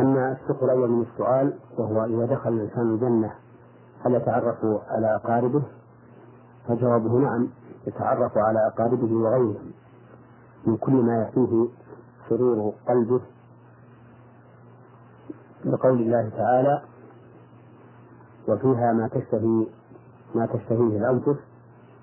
أما 0.00 0.32
الشق 0.32 0.64
الأول 0.64 0.90
من 0.90 1.02
السؤال 1.12 1.54
وهو 1.78 2.04
إذا 2.04 2.34
دخل 2.34 2.52
الإنسان 2.52 2.94
الجنة 2.94 3.32
هل 4.04 4.14
يتعرف 4.14 4.64
على 4.88 5.16
أقاربه؟ 5.16 5.62
فجوابه 6.68 7.18
نعم 7.18 7.48
يتعرف 7.86 8.38
على 8.38 8.66
أقاربه 8.66 9.14
وغيرهم. 9.14 9.72
من 10.66 10.76
كل 10.76 10.92
ما 10.92 11.16
يأتيه 11.16 11.68
سرور 12.28 12.72
قلبه. 12.88 13.20
لقول 15.64 16.00
الله 16.00 16.28
تعالى 16.28 16.82
وفيها 18.48 18.92
ما 18.92 19.08
تشتهي 19.08 19.66
ما 20.34 20.46
تشتهيه 20.46 20.98
الأنفس 20.98 21.40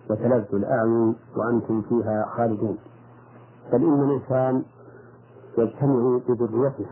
وتلذ 0.10 0.46
الأعين 0.56 1.16
وأنتم 1.36 1.82
فيها 1.82 2.26
خالدون. 2.38 2.78
بل 3.72 3.84
إن 3.84 4.04
الإنسان 4.10 4.64
يجتمع 5.58 6.20
بذريته 6.30 6.86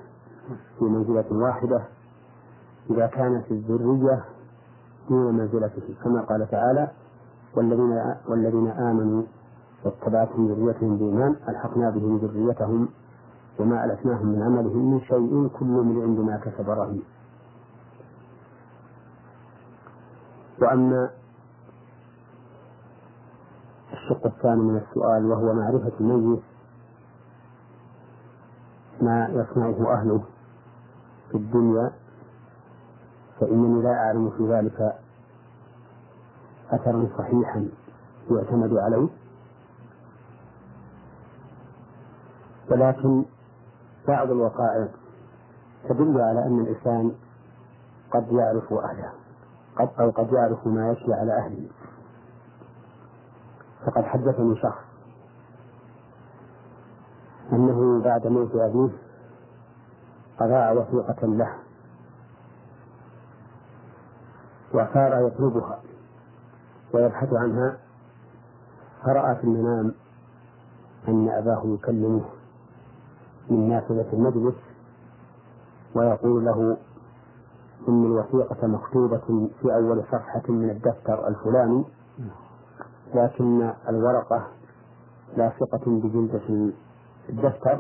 في 0.80 0.86
منزلة 0.86 1.26
واحدة 1.32 1.82
إذا 2.90 3.08
كانت 3.08 3.52
الذرية 3.52 4.26
دون 5.10 5.34
منزلته 5.34 5.96
كما 6.04 6.22
قال 6.22 6.48
تعالى 6.52 6.92
والذين 7.56 8.16
والذين 8.28 8.68
آمنوا 8.68 9.24
واتبعتهم 9.86 10.48
ذريتهم 10.48 10.98
بإيمان 10.98 11.36
ألحقنا 11.50 11.90
بهم 11.90 12.18
ذريتهم 12.18 12.90
وما 13.60 13.86
ألفناهم 13.86 14.28
من 14.28 14.44
عملهم 14.44 14.94
من 14.94 15.02
شيء 15.02 15.48
كل 15.60 15.66
من 15.66 16.02
عندما 16.02 16.38
كسب 16.38 16.70
رهين. 16.70 17.04
وأما 20.62 21.10
الشق 23.94 24.26
الثاني 24.26 24.62
من 24.62 24.78
السؤال 24.78 25.26
وهو 25.26 25.54
معرفة 25.54 25.92
الميت 26.00 26.44
ما 29.02 29.28
يصنعه 29.30 29.94
أهله 29.94 30.24
في 31.32 31.38
الدنيا 31.38 31.92
فإنني 33.40 33.84
لا 33.84 33.94
أعلم 33.94 34.30
في 34.30 34.44
ذلك 34.54 34.96
أثرا 36.72 37.08
صحيحا 37.18 37.68
يعتمد 38.32 38.74
عليه. 38.74 39.08
ولكن 42.72 43.26
بعض 44.08 44.32
الوقائع 44.32 44.88
تدل 45.90 46.22
على 46.22 46.46
أن 46.46 46.60
الإنسان 46.60 47.12
قد 48.12 48.32
يعرف 48.32 48.74
أهله 48.74 49.12
قد 49.76 49.90
أو 50.00 50.10
قد 50.10 50.34
يعرف 50.34 50.68
ما 50.68 50.92
يشفي 50.92 51.14
على 51.14 51.38
أهله. 51.38 51.68
فقد 53.86 54.04
حدثني 54.04 54.56
شخص 54.56 54.84
أنه 57.54 58.04
بعد 58.04 58.28
موت 58.28 58.56
أبيه 58.56 58.90
أضاع 60.40 60.72
وثيقة 60.72 61.28
له 61.28 61.54
وصار 64.74 65.28
يطلبها 65.28 65.80
ويبحث 66.94 67.34
عنها 67.34 67.78
فرأى 69.06 69.36
في 69.36 69.44
المنام 69.44 69.94
أن 71.08 71.30
أباه 71.30 71.62
يكلمه. 71.66 72.26
من 73.50 73.70
نافذة 73.70 74.06
المجلس 74.14 74.56
ويقول 75.96 76.46
له 76.46 76.78
إن 77.88 78.06
الوثيقة 78.06 78.68
مكتوبة 78.68 79.50
في 79.62 79.76
أول 79.76 80.04
صفحة 80.04 80.42
من 80.50 80.70
الدفتر 80.70 81.28
الفلاني 81.28 81.84
لكن 83.16 83.72
الورقة 83.90 84.48
لاصقة 85.38 85.82
بجلدة 85.86 86.72
الدفتر. 87.30 87.80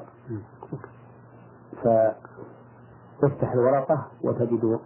فتفتح 1.84 3.51
الورقة 3.53 4.07
وتجد 4.24 4.80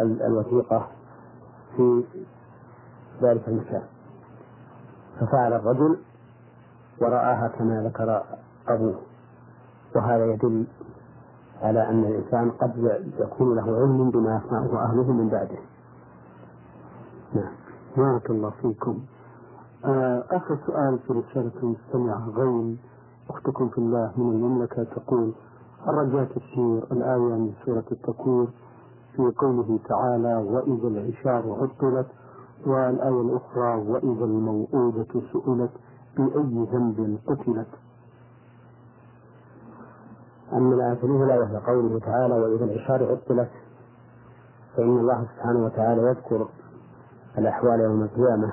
الوثيقة 0.00 0.88
في 1.76 2.04
ذلك 3.22 3.48
المكان. 3.48 3.82
ففعل 5.20 5.52
الرجل 5.52 5.98
ورآها 7.00 7.48
كما 7.48 7.82
ذكر 7.82 8.22
أبوه. 8.68 9.00
وهذا 9.96 10.26
يدل 10.26 10.66
على 11.62 11.88
أن 11.88 12.04
الإنسان 12.04 12.50
قد 12.50 13.00
يكون 13.18 13.56
له 13.56 13.62
علم 13.62 14.10
بما 14.10 14.40
يصنعه 14.44 14.84
أهله 14.84 15.12
من 15.12 15.28
بعده. 15.28 15.58
نعم. 17.34 17.52
بارك 17.96 18.30
الله 18.30 18.50
فيكم. 18.62 18.98
آه، 19.84 20.24
آخر 20.30 20.58
سؤال 20.66 20.98
في 20.98 21.12
رسالة 21.12 21.52
المستمع 21.62 22.28
غين 22.28 22.78
أختكم 23.30 23.68
في 23.68 23.78
الله 23.78 24.12
من 24.16 24.30
المملكة 24.32 24.84
تقول 24.84 25.32
الرجاء 25.88 26.24
تفسير 26.24 26.78
الآية 26.92 27.18
من 27.36 27.52
سورة 27.66 27.84
التكوير 27.92 28.46
في 29.16 29.32
قوله 29.38 29.78
تعالى 29.88 30.34
وإذا 30.36 30.88
العشار 30.88 31.52
عطلت 31.62 32.06
والآية 32.66 33.20
الأخرى 33.20 33.74
وإذا 33.90 34.24
الموءودة 34.24 35.06
سئلت 35.32 35.70
بأي 36.16 36.66
ذنب 36.72 37.18
قتلت؟ 37.26 37.68
أما 40.52 40.74
الآية 40.74 41.04
الأولى 41.04 41.38
وهي 41.38 41.56
قوله 41.56 41.98
تعالى 41.98 42.34
وإذا 42.34 42.64
العشار 42.64 43.12
عطلت 43.12 43.50
فإن 44.76 44.98
الله 44.98 45.24
سبحانه 45.34 45.64
وتعالى 45.64 46.02
يذكر 46.02 46.48
الأحوال 47.38 47.80
يوم 47.80 48.02
القيامة. 48.02 48.52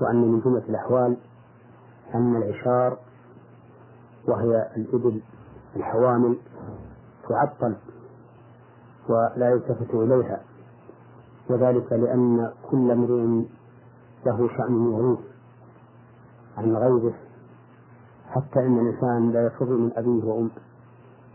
وأن 0.00 0.16
من 0.16 0.40
جملة 0.40 0.62
الأحوال 0.68 1.16
أن 2.14 2.36
العشار 2.36 2.98
وهي 4.28 4.70
الإبل 4.76 5.20
الحوامل 5.76 6.38
تعطل 7.28 7.76
ولا 9.08 9.50
يلتفت 9.50 9.94
إليها. 9.94 10.40
وذلك 11.50 11.92
لأن 11.92 12.52
كل 12.70 12.90
امرئ 12.90 13.46
له 14.26 14.48
شأن 14.48 14.92
يغيث 14.92 15.18
عن 16.56 16.76
غيره. 16.76 17.14
حتى 18.30 18.60
إن 18.60 18.78
الإنسان 18.78 19.32
لا 19.32 19.46
يفر 19.46 19.64
من 19.64 19.92
أبيه 19.96 20.24
وأم 20.24 20.50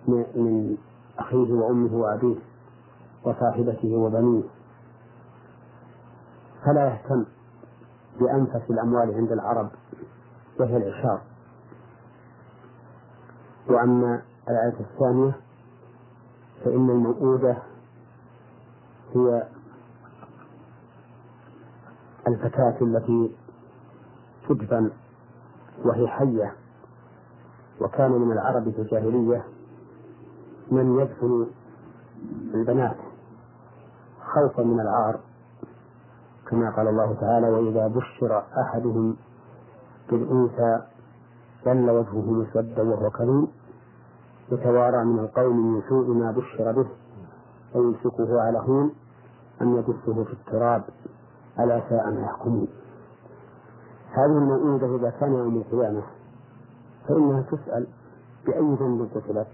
من 0.08 0.78
أخيه 1.20 1.54
وأمه 1.54 1.94
وأبيه 1.96 2.36
وصاحبته 3.24 3.96
وبنيه. 3.96 4.44
فلا 6.66 6.88
يهتم 6.88 7.26
بأنفس 8.20 8.70
الأموال 8.70 9.16
عند 9.16 9.32
العرب 9.32 9.70
وهي 10.60 10.78
العشار. 10.78 11.22
وأما 13.70 14.22
الآية 14.50 14.80
الثانية 14.80 15.36
فإن 16.66 16.90
الموؤودة 16.90 17.58
هي 19.16 19.48
الفتاة 22.28 22.78
التي 22.82 23.36
تدفن 24.50 24.92
وهي 25.86 26.08
حية. 26.08 26.56
وكان 27.82 28.12
من 28.12 28.32
العرب 28.32 28.70
في 28.70 28.82
الجاهلية 28.82 29.44
من 30.72 31.00
يدفن 31.00 31.48
البنات 32.54 32.98
خوفا 34.34 34.64
من 34.64 34.80
العار 34.80 35.20
كما 36.50 36.70
قال 36.70 36.88
الله 36.88 37.14
تعالى 37.14 37.50
وإذا 37.50 37.88
بشر 37.88 38.44
أحدهم 38.62 39.16
بالأنثى 40.10 40.82
ظل 41.66 41.90
وجهه 41.90 42.32
مسودا 42.32 42.82
وهو 42.82 43.10
كريم 43.10 43.48
يتوارى 44.52 45.06
من 45.06 45.20
القوم 45.20 45.74
من 45.74 45.82
سوء 45.90 46.08
ما 46.14 46.32
بشر 46.32 46.72
به 46.72 46.88
أيمسكه 47.76 48.42
على 48.42 48.58
هون 48.60 48.92
أم 49.62 49.78
يدسه 49.78 50.24
في 50.24 50.34
التراب 50.34 50.84
ألا 51.60 51.82
ساء 51.90 52.12
ما 52.12 52.22
يحكمون. 52.22 52.68
هذه 54.12 54.38
الموءودة 54.38 54.96
إذا 54.96 55.10
كان 55.10 55.34
يوم 55.34 55.58
القيامة. 55.58 56.02
فإنها 57.08 57.42
تسأل 57.42 57.88
بأي 58.46 58.76
ذنب 58.76 59.10
قتلت 59.16 59.48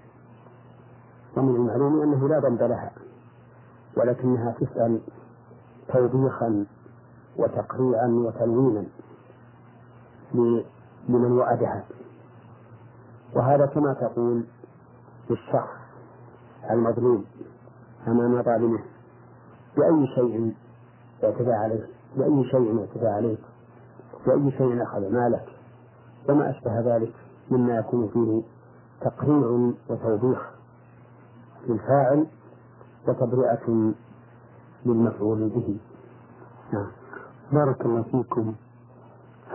ومن 1.38 1.56
المعلوم 1.56 2.02
أنه 2.02 2.28
لا 2.30 2.39
ذنب 2.39 2.62
لها 2.64 2.91
ولكنها 3.98 4.52
تسأل 4.52 5.00
توبيخا 5.93 6.66
وتقريعا 7.38 8.08
وتلوينا 8.08 8.84
لمن 11.10 11.32
وعدها. 11.32 11.84
وهذا 13.36 13.66
كما 13.66 13.93
تقول 13.93 14.43
للشخص 15.30 15.78
المظلوم 16.72 17.26
أمام 18.08 18.43
ظالمه 18.43 18.80
بأي 19.78 20.08
شيء 20.16 20.56
اعتدى 21.24 21.52
عليه 21.54 21.88
بأي 22.18 22.43
شيء 22.52 22.80
اعتدى 22.80 23.08
عليك 23.08 23.39
بأي 24.26 24.52
شيء 24.52 24.84
أخذ 24.84 25.14
مالك 25.14 25.45
وما 26.30 26.50
أشبه 26.50 26.80
ذلك. 26.80 27.14
مما 27.52 27.76
يكون 27.76 28.08
فيه 28.08 28.41
تقريع 29.02 29.72
وتوبيخ 29.89 30.50
للفاعل 31.68 32.28
وتبرئة 33.08 33.93
للمفعول 34.86 35.50
به. 35.50 35.78
نعم. 36.74 36.88
بارك 37.52 37.86
الله 37.86 38.02
فيكم. 38.02 38.54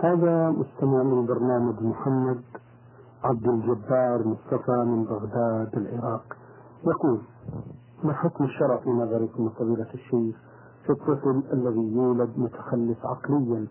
هذا 0.03 0.49
مستمع 0.49 1.03
من 1.03 1.25
برنامج 1.25 1.83
محمد 1.83 2.41
عبد 3.23 3.47
الجبار 3.47 4.27
مصطفى 4.27 4.71
من 4.85 5.03
بغداد 5.03 5.75
العراق. 5.75 6.37
يقول 6.83 7.21
ما 8.03 8.13
حكم 8.13 8.43
الشرع 8.43 8.77
في 8.77 8.89
نظركم 8.89 9.49
فضيلة 9.49 9.87
الشيخ 9.93 10.35
في 10.83 10.89
الطفل 10.89 11.43
الذي 11.53 11.93
يولد 11.95 12.29
متخلف 12.37 13.05
عقليا؟ 13.05 13.67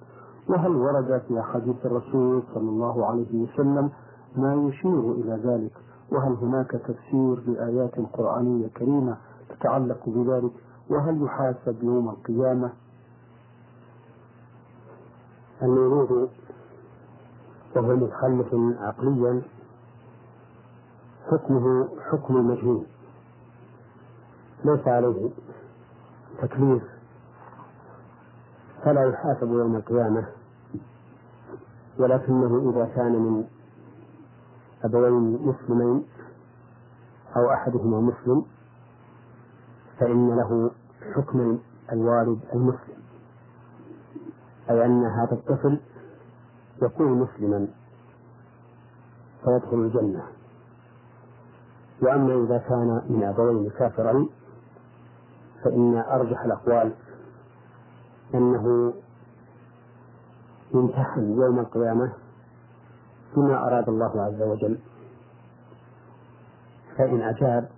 وهل 0.49 0.77
ورد 0.77 1.23
في 1.29 1.41
أحاديث 1.41 1.87
الرسول 1.87 2.43
صلى 2.55 2.69
الله 2.69 3.07
عليه 3.07 3.43
وسلم 3.43 3.91
ما 4.37 4.55
يشير 4.69 5.13
إلى 5.13 5.41
ذلك 5.45 5.73
وهل 6.11 6.33
هناك 6.33 6.71
تفسير 6.71 7.41
لآيات 7.51 7.95
قرآنية 8.13 8.69
كريمة 8.69 9.17
تتعلق 9.49 10.01
بذلك؟ 10.07 10.53
وهل 10.91 11.23
يحاسب 11.23 11.83
يوم 11.83 12.09
القيامة؟ 12.09 12.73
المولود 15.63 16.29
وهو 17.77 17.97
متخلف 17.97 18.55
عقليا 18.81 19.43
حكمه 21.31 21.89
حكم 22.11 22.37
المجنون 22.37 22.87
ليس 24.65 24.89
عليه 24.89 25.31
تكليف. 26.43 26.83
فلا 28.85 29.05
يحاسب 29.09 29.49
يوم 29.53 29.77
القيامة 29.77 30.27
ولكنه 31.99 32.71
إذا 32.71 32.85
كان 32.97 33.13
من 33.13 33.45
أبوين 34.85 35.39
مسلمين 35.47 36.05
أو 37.37 37.53
أحدهما 37.53 38.01
مسلم 38.01 38.45
فإن 40.01 40.37
له 40.37 40.71
حكم 41.15 41.59
الوالد 41.93 42.41
المسلم. 42.55 43.03
أي 44.71 44.85
أن 44.87 45.05
هذا 45.05 45.33
الطفل 45.33 45.81
يكون 46.83 47.13
مسلما 47.21 47.69
فيدخل 49.45 49.77
الجنة. 49.77 50.23
وأما 52.03 52.45
إذا 52.45 52.59
كان 52.59 53.03
من 53.09 53.23
أبوين 53.25 53.71
كافرين 53.71 54.29
فإن 55.65 55.95
أرجح 55.97 56.41
الأقوال 56.45 56.93
أنه 58.35 58.93
يمتحن 60.75 61.33
يوم 61.41 61.59
القيامة 61.59 62.13
بما 63.37 63.67
أراد 63.67 63.89
الله 63.89 64.23
عز 64.23 64.43
وجل. 64.43 64.79
فإن 66.99 67.23
أجاب 67.23 67.71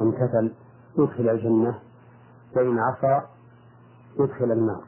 وامتثل 0.00 0.54
يدخل 0.98 1.28
الجنة. 1.28 1.78
وإن 2.56 2.78
عصى 2.78 3.26
يدخل 4.20 4.52
النار. 4.52 4.84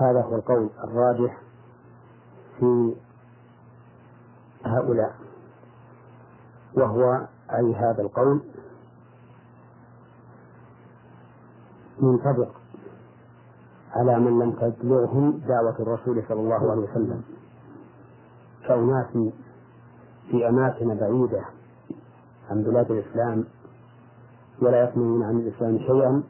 هذا 0.00 0.22
هو 0.22 0.36
القول 0.36 0.70
الراجح 0.84 1.38
في 2.58 2.94
هؤلاء. 4.64 5.14
وهو 6.74 7.26
أي 7.50 7.74
هذا 7.74 8.02
القول. 8.02 8.40
ينطبق 12.02 12.61
على 13.92 14.18
من 14.18 14.38
لم 14.38 14.52
تبلغهم 14.52 15.40
دعوة 15.48 15.76
الرسول 15.80 16.22
صلى 16.28 16.40
الله 16.40 16.70
عليه 16.70 16.82
وسلم. 16.82 17.22
كأناس 18.68 19.32
في 20.30 20.48
أماكن 20.48 20.94
بعيدة 20.94 21.44
عن 22.50 22.62
بلاد 22.62 22.90
الإسلام 22.90 23.44
ولا 24.62 24.88
يسمعون 24.88 25.22
عن 25.22 25.38
الإسلام 25.38 25.78
شيئا 25.78 26.22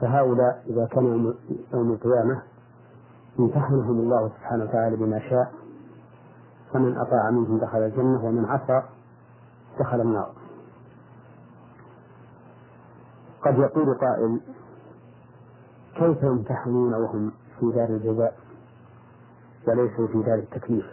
فهؤلاء 0.00 0.62
إذا 0.66 0.86
كان 0.86 1.34
يوم 1.74 1.92
القيامة 1.92 2.42
امتحنهم 3.38 4.00
الله 4.00 4.28
سبحانه 4.28 4.64
وتعالى 4.64 4.96
بما 4.96 5.18
شاء 5.18 5.52
فمن 6.72 6.96
أطاع 6.96 7.30
منهم 7.30 7.58
دخل 7.58 7.78
الجنة 7.78 8.24
ومن 8.24 8.44
عصى 8.44 8.82
دخل 9.80 10.00
النار. 10.00 10.32
قد 13.42 13.58
يقول 13.58 13.94
قائل 13.94 14.40
كيف 15.98 16.22
يمتحنون 16.22 16.94
وهم 16.94 17.32
في 17.60 17.72
دار 17.72 17.88
الجزاء 17.88 18.36
وليسوا 19.68 20.06
في 20.06 20.22
دار 20.22 20.38
التكليف؟ 20.38 20.86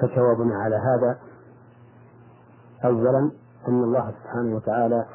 فجوابنا 0.00 0.62
على 0.62 0.76
هذا 0.76 1.18
أولا 2.84 3.30
أن 3.68 3.82
الله 3.84 4.14
سبحانه 4.22 4.56
وتعالى 4.56 5.06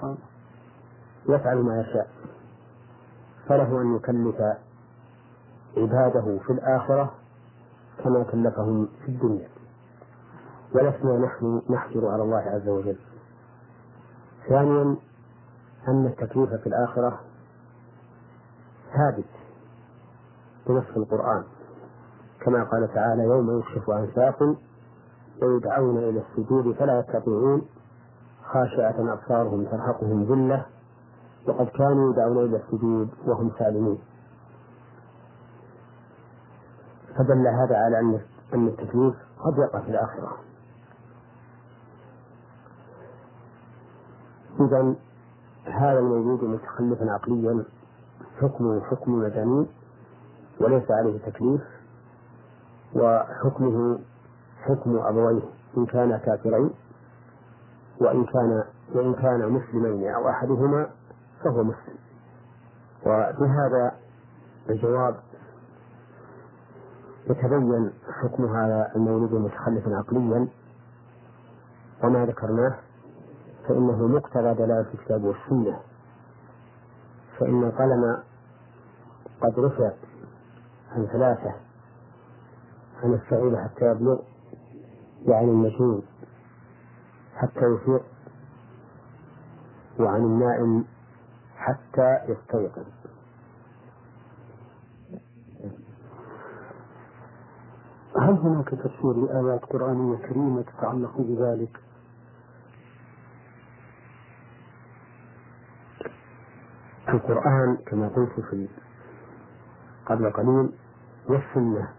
يفعل 1.30 1.58
ما 1.58 1.82
يشاء 1.82 2.10
فله 3.48 3.82
أن 3.82 3.96
يكلف 3.96 4.42
عباده 5.78 6.38
في 6.38 6.54
الآخرة 6.54 7.14
كما 8.04 8.24
كلفهم 8.24 8.88
في 9.06 9.10
الدنيا. 9.12 9.48
ولسنا 10.76 11.18
نحن 11.18 11.62
نحجر 11.70 12.08
على 12.08 12.24
الله 12.24 12.38
عز 12.38 12.68
وجل. 12.68 12.98
ثانيا 14.50 14.96
أن 15.88 16.06
التكليف 16.06 16.50
في 16.54 16.68
الآخرة 16.68 17.20
ثابت 18.94 19.30
بنص 20.68 20.98
القرآن. 20.98 21.44
كما 22.42 22.64
قال 22.64 22.94
تعالى 22.94 23.24
يوم 23.24 23.60
يكشف 23.60 23.90
عن 23.90 24.10
ساق 24.16 24.44
ويدعون 25.42 25.98
إلى 25.98 26.24
السجود 26.30 26.76
فلا 26.76 27.00
يستطيعون 27.00 27.62
خاشعة 28.44 29.14
أبصارهم 29.14 29.66
ترهقهم 29.66 30.24
ذلة 30.24 30.66
وقد 31.48 31.68
كانوا 31.68 32.14
يدعون 32.14 32.38
إلى 32.38 32.58
السجود 32.58 33.10
وهم 33.28 33.52
سالمون. 33.60 34.00
فدل 37.18 37.48
هذا 37.48 37.78
على 37.78 38.00
أن 38.00 38.20
أن 38.54 38.68
التكليف 38.68 39.16
قد 39.40 39.58
يقع 39.58 39.80
في 39.80 39.90
الآخرة. 39.90 40.38
إذا 44.60 44.96
هذا 45.66 46.00
الموجود 46.00 46.44
متخلفا 46.44 47.12
عقليا 47.12 47.64
حكمه 48.42 48.82
حكم 48.82 49.12
مجانين 49.12 49.68
وليس 50.62 50.92
عليه 50.92 51.20
تكليف 51.20 51.62
وحكمه 52.96 54.00
حكم 54.62 54.98
أبويه 54.98 55.42
إن 55.78 55.86
كانا 55.86 56.18
كافرين 56.18 56.70
وإن 58.02 58.26
كان 58.26 58.64
وإن 58.96 59.14
كان 59.14 59.52
مسلمين 59.52 60.10
أو 60.14 60.30
أحدهما 60.30 60.90
فهو 61.44 61.64
مسلم. 61.64 61.98
وبهذا 63.06 63.92
الجواب 64.70 65.16
يتبين 67.30 67.92
حكم 68.22 68.46
هذا 68.46 68.92
المولود 68.96 69.34
متخلفا 69.34 69.96
عقليا. 69.96 70.48
وما 72.04 72.26
ذكرناه 72.26 72.76
فإنه 73.68 74.08
مقتضى 74.08 74.54
دلالة 74.54 74.86
الكتاب 74.94 75.24
والسنة. 75.24 75.80
فإن 77.40 77.64
القلم 77.64 78.18
قد 79.42 79.60
رفع 79.60 79.92
عن 80.92 81.06
ثلاثة 81.08 81.56
عن 83.04 83.14
السعيد 83.14 83.56
حتى 83.56 83.86
يبلغ 83.86 84.20
وعن 85.28 85.44
المجنون 85.50 86.02
حتى 87.36 87.60
يفيق 87.66 88.04
وعن 90.00 90.22
النائم 90.22 90.86
حتى 91.56 92.20
يستيقظ 92.28 92.86
هل 98.22 98.34
هناك 98.34 98.70
تفسير 98.70 99.14
لآيات 99.14 99.66
قرآنية 99.66 100.18
كريمة 100.18 100.62
تتعلق 100.62 101.18
بذلك؟ 101.18 101.80
القرآن 107.10 107.78
كما 107.86 108.08
قلت 108.08 108.40
في 108.50 108.68
قبل 110.10 110.32
قليل 110.32 110.70
والسنة 111.30 111.90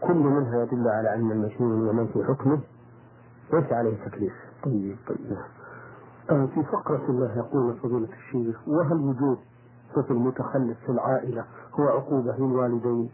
كل 0.00 0.16
منها 0.16 0.62
يدل 0.62 0.88
على 0.88 1.14
أن 1.14 1.30
المشهور 1.32 1.72
ومن 1.72 2.06
في 2.06 2.24
حكمه 2.24 2.60
ليس 3.52 3.72
عليه 3.72 4.04
تكليف. 4.04 4.32
طيب 4.64 4.96
طيب. 5.08 5.36
آه 6.30 6.46
في 6.46 6.62
فقرة 6.62 7.04
الله 7.08 7.36
يقول 7.38 7.76
فضيلة 7.76 8.08
الشيخ 8.12 8.68
وهل 8.68 8.96
وجود 8.96 9.38
طفل 9.94 10.14
متخلف 10.14 10.78
في 10.86 10.92
العائلة 10.92 11.44
هو 11.80 11.84
عقوبة 11.88 12.36
للوالدين؟ 12.36 13.10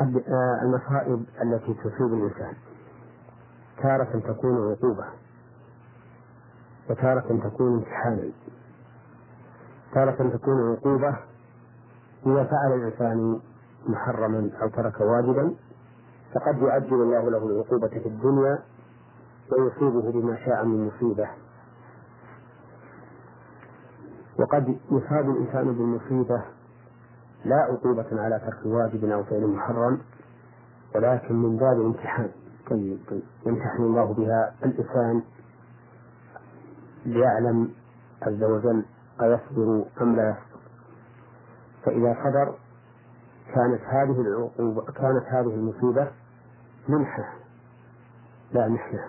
آه، 0.00 0.60
المصائب 0.62 1.24
التي 1.42 1.74
تصيب 1.74 2.14
الإنسان 2.14 2.54
تارة 3.82 4.20
تكون 4.32 4.70
عقوبة 4.72 5.04
وتارة 6.90 7.48
تكون 7.48 7.74
امتحانا 7.74 8.30
تارة 9.94 10.36
تكون 10.36 10.72
عقوبة 10.72 11.16
إذا 12.26 12.44
فعل 12.44 12.72
الإنسان 12.72 13.40
محرما 13.86 14.50
أو 14.62 14.68
ترك 14.68 15.00
واجبا 15.00 15.54
فقد 16.34 16.58
يعجل 16.62 16.94
الله 17.02 17.30
له 17.30 17.46
العقوبة 17.46 17.88
في 17.88 18.06
الدنيا 18.08 18.58
ويصيبه 19.52 20.12
بما 20.12 20.36
شاء 20.36 20.64
من 20.64 20.86
مصيبة. 20.86 21.28
وقد 24.38 24.76
يصاب 24.90 25.30
الإنسان 25.30 25.64
بالمصيبة 25.72 26.42
لا 27.44 27.56
عقوبة 27.56 28.06
على 28.22 28.38
ترك 28.46 28.66
واجب 28.66 29.04
أو 29.04 29.24
فعل 29.24 29.46
محرم 29.46 29.98
ولكن 30.94 31.34
من 31.34 31.56
باب 31.56 31.80
الامتحان 31.80 32.30
يمتحن 33.46 33.82
الله 33.82 34.14
بها 34.14 34.54
الإنسان 34.64 35.22
ليعلم 37.06 37.70
عز 38.22 38.42
وجل 38.42 38.84
أيصبر 39.22 39.84
أم 40.00 40.16
لا 40.16 40.28
يصبر. 40.30 40.53
فإذا 41.84 42.16
صبر 42.24 42.54
كانت 43.54 43.80
هذه 43.80 44.20
العقوبة 44.20 44.84
كانت 44.84 45.24
هذه 45.26 45.54
المصيبة 45.54 46.10
منحة 46.88 47.34
لا 48.52 48.68
محنة. 48.68 49.04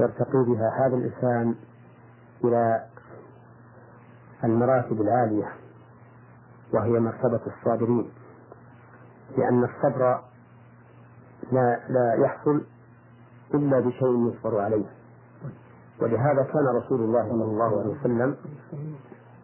يرتقي 0.00 0.44
بها 0.48 0.86
هذا 0.86 0.96
الإنسان 0.96 1.54
إلى 2.44 2.86
المراتب 4.44 5.00
العالية 5.00 5.52
وهي 6.74 6.90
مرتبة 7.00 7.40
الصابرين. 7.46 8.10
لأن 9.38 9.64
الصبر 9.64 10.20
لا 11.52 11.80
لا 11.88 12.14
يحصل 12.14 12.64
إلا 13.54 13.80
بشيء 13.80 14.32
يصبر 14.32 14.60
عليه. 14.60 14.86
ولهذا 16.00 16.42
كان 16.42 16.66
رسول 16.76 17.00
الله 17.00 17.22
صلى 17.22 17.44
الله 17.44 17.80
عليه 17.80 17.90
وسلم 17.90 18.36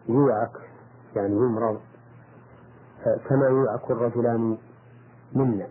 يوعك 0.09 0.51
يعني 1.15 1.35
يمرض 1.35 1.79
كما 3.29 3.47
يوعك 3.47 3.91
الرجلان 3.91 4.57
منا 5.35 5.67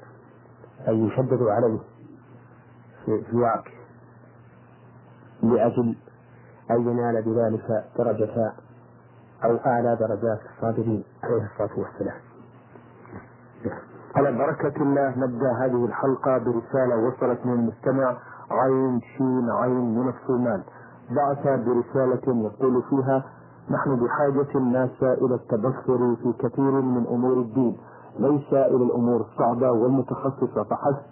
أي 0.89 0.99
يشدد 0.99 1.43
عليه 1.43 1.79
في 3.05 3.25
الوعك 3.33 3.73
لأجل 5.43 5.97
أن 6.71 6.89
ينال 6.89 7.23
بذلك 7.23 7.85
درجة 7.99 8.53
أو 9.45 9.57
أعلى 9.57 9.97
درجات 9.97 10.41
الصابرين 10.57 11.05
عليه 11.25 11.49
الصلاة 11.53 11.79
والسلام. 11.79 12.21
على 14.17 14.33
بركة 14.33 14.83
الله 14.83 15.19
نبدأ 15.19 15.53
هذه 15.61 15.85
الحلقة 15.85 16.39
برسالة 16.39 16.97
وصلت 16.97 17.47
من 17.47 17.53
المستمع 17.53 18.17
عين 18.51 19.01
شين 19.01 19.51
عين 19.51 19.99
من 19.99 20.09
الصومال. 20.09 20.63
بعث 21.11 21.43
برسالة 21.47 22.43
يقول 22.47 22.83
فيها 22.91 23.25
نحن 23.71 23.97
بحاجة 23.97 24.59
الناس 24.59 25.03
إلى 25.03 25.35
التبصر 25.35 26.17
في 26.17 26.33
كثير 26.39 26.71
من 26.81 27.07
أمور 27.07 27.33
الدين 27.33 27.77
ليس 28.19 28.53
إلى 28.53 28.85
الأمور 28.85 29.21
الصعبة 29.21 29.71
والمتخصصة 29.73 30.63
فحسب 30.63 31.03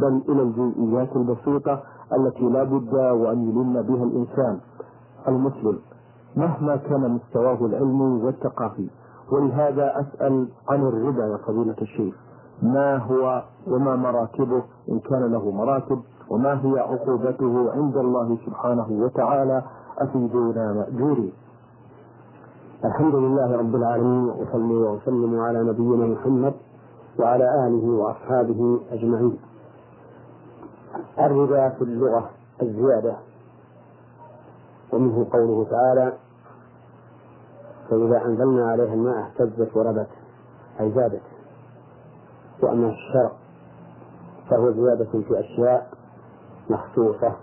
بل 0.00 0.22
إلى 0.28 0.42
الجزئيات 0.42 1.16
البسيطة 1.16 1.82
التي 2.16 2.44
لا 2.48 2.64
بد 2.64 2.94
وأن 2.94 3.48
يلم 3.48 3.82
بها 3.82 4.04
الإنسان. 4.04 4.58
المسلم 5.28 5.78
مهما 6.36 6.76
كان 6.76 7.10
مستواه 7.10 7.66
العلمي 7.66 8.22
والثقافي 8.24 8.90
ولهذا 9.32 10.00
أسأل 10.00 10.48
عن 10.68 10.80
الربا 10.82 11.24
يا 11.26 11.36
فضيلة 11.36 11.76
الشيخ. 11.82 12.14
ما 12.62 12.96
هو 12.96 13.42
وما 13.66 13.96
مراتبه 13.96 14.62
إن 14.90 14.98
كان 14.98 15.32
له 15.32 15.50
مراتب 15.50 16.00
وما 16.30 16.52
هي 16.64 16.78
عقوبته 16.78 17.70
عند 17.72 17.96
الله 17.96 18.38
سبحانه 18.46 18.86
وتعالى؟ 18.90 19.62
أفيدونا 19.98 20.72
مأجورين. 20.72 21.32
الحمد 22.84 23.14
لله 23.14 23.56
رب 23.56 23.74
العالمين 23.74 24.28
وصلي 24.30 24.74
وسلم 24.74 25.40
على 25.40 25.62
نبينا 25.62 26.06
محمد 26.06 26.54
وعلى 27.18 27.66
آله 27.66 27.90
وأصحابه 27.90 28.80
أجمعين. 28.92 29.38
الربا 31.18 31.68
في 31.68 31.82
اللغة 31.82 32.30
الزيادة 32.62 33.16
ومنه 34.92 35.26
قوله 35.32 35.66
تعالى 35.70 36.12
فإذا 37.90 38.24
أنزلنا 38.26 38.70
عليها 38.70 38.94
الماء 38.94 39.18
اهتزت 39.18 39.76
وربت 39.76 40.08
أي 40.80 40.92
زادت. 40.92 41.22
وأما 42.62 42.88
الشرع 42.88 43.32
فهو 44.50 44.72
زيادة 44.72 45.04
في 45.04 45.40
أشياء 45.40 45.90
مخصوصة 46.70 47.36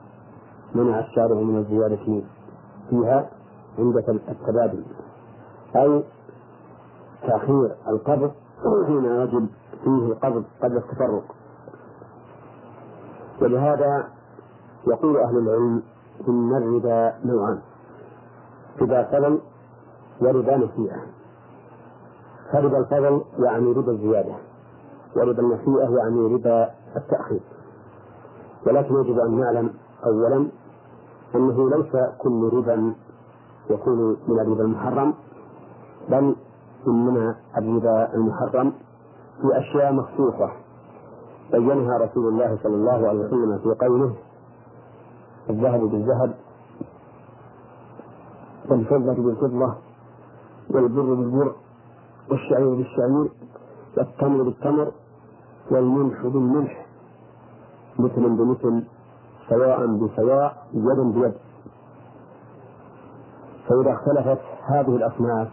منع 0.76 1.00
الشارع 1.00 1.36
من 1.36 1.58
الزيادة 1.58 2.24
فيها 2.90 3.30
عند 3.80 3.98
التبادل. 4.30 4.84
أو 5.76 6.02
تأخير 7.28 7.76
القبض 7.88 8.32
حين 8.88 9.06
يجب 9.06 9.48
فيه 9.84 10.06
القبض 10.06 10.44
قبل 10.64 10.78
التفرق. 10.78 11.24
ولهذا 13.42 14.08
يقول 14.88 15.18
أهل 15.18 15.38
العلم 15.38 15.84
إن 16.28 16.56
الربا 16.56 17.14
نوعان. 17.26 17.60
ربا 18.82 19.04
فضل 19.04 19.40
وربا 20.22 20.58
نسيئة 20.58 21.02
فربا 22.52 22.78
الفضل 22.78 23.22
يعني 23.40 23.72
ربا 23.72 23.92
الزيادة 23.92 24.36
وربا 25.16 25.42
النسيئة 25.42 25.98
يعني 25.98 26.20
ربا 26.20 26.70
التأخير. 26.96 27.42
ولكن 28.68 28.96
يجب 28.96 29.20
أن 29.20 29.40
نعلم 29.40 29.74
أولا 30.06 30.48
أنه 31.36 31.70
ليس 31.70 31.96
كل 32.18 32.50
ربا 32.54 32.94
يكون 33.70 34.18
من 34.28 34.40
الربا 34.40 34.64
المحرم 34.64 35.14
بل 36.10 36.36
إنما 36.88 37.36
الربا 37.58 38.14
المحرم 38.14 38.74
في 39.42 39.58
أشياء 39.60 39.94
مخصوصة. 39.94 40.52
بينها 41.52 41.98
رسول 41.98 42.28
الله 42.28 42.58
صلى 42.64 42.76
الله 42.76 43.08
عليه 43.08 43.20
وسلم 43.20 43.58
في 43.58 43.86
قوله 43.86 44.16
الذهب 45.50 45.80
بالذهب 45.82 46.36
والفضة 48.70 49.14
بالفضة 49.14 49.76
والبر 50.70 51.02
بالبر 51.14 51.56
والشعير 52.32 52.76
بالشعير 52.76 53.32
والتمر 53.98 54.44
بالتمر 54.44 54.92
والملح 55.72 56.22
بالملح 56.24 56.86
مثل 58.00 58.30
بمثل 58.30 58.84
سواء 59.50 59.88
بسواء 59.88 60.68
يدا 60.74 61.04
بيد. 61.04 61.34
فإذا 63.70 63.94
اختلفت 63.94 64.42
هذه 64.66 64.96
الأصناف 64.96 65.48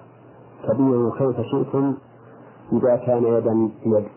فبيعوا 0.68 1.18
كيف 1.18 1.40
شئتم 1.40 1.94
إذا 2.72 2.96
كان 2.96 3.24
يدا 3.24 3.70
بيد 3.84 4.08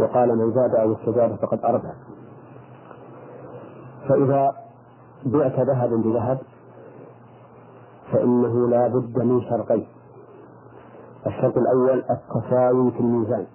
وقال 0.00 0.38
من 0.38 0.52
زاد 0.52 0.74
أو 0.74 0.92
استزاد 0.92 1.34
فقد 1.34 1.64
أربع. 1.64 1.92
فإذا 4.08 4.52
بعت 5.26 5.60
ذهبا 5.60 5.96
بذهب 5.96 6.38
فإنه 8.12 8.68
لا 8.68 8.88
بد 8.88 9.18
من 9.18 9.40
شرطين 9.42 9.86
الشرط 11.26 11.56
الأول 11.56 12.04
التساوي 12.10 12.90
في 12.90 13.00
الميزان 13.00 13.46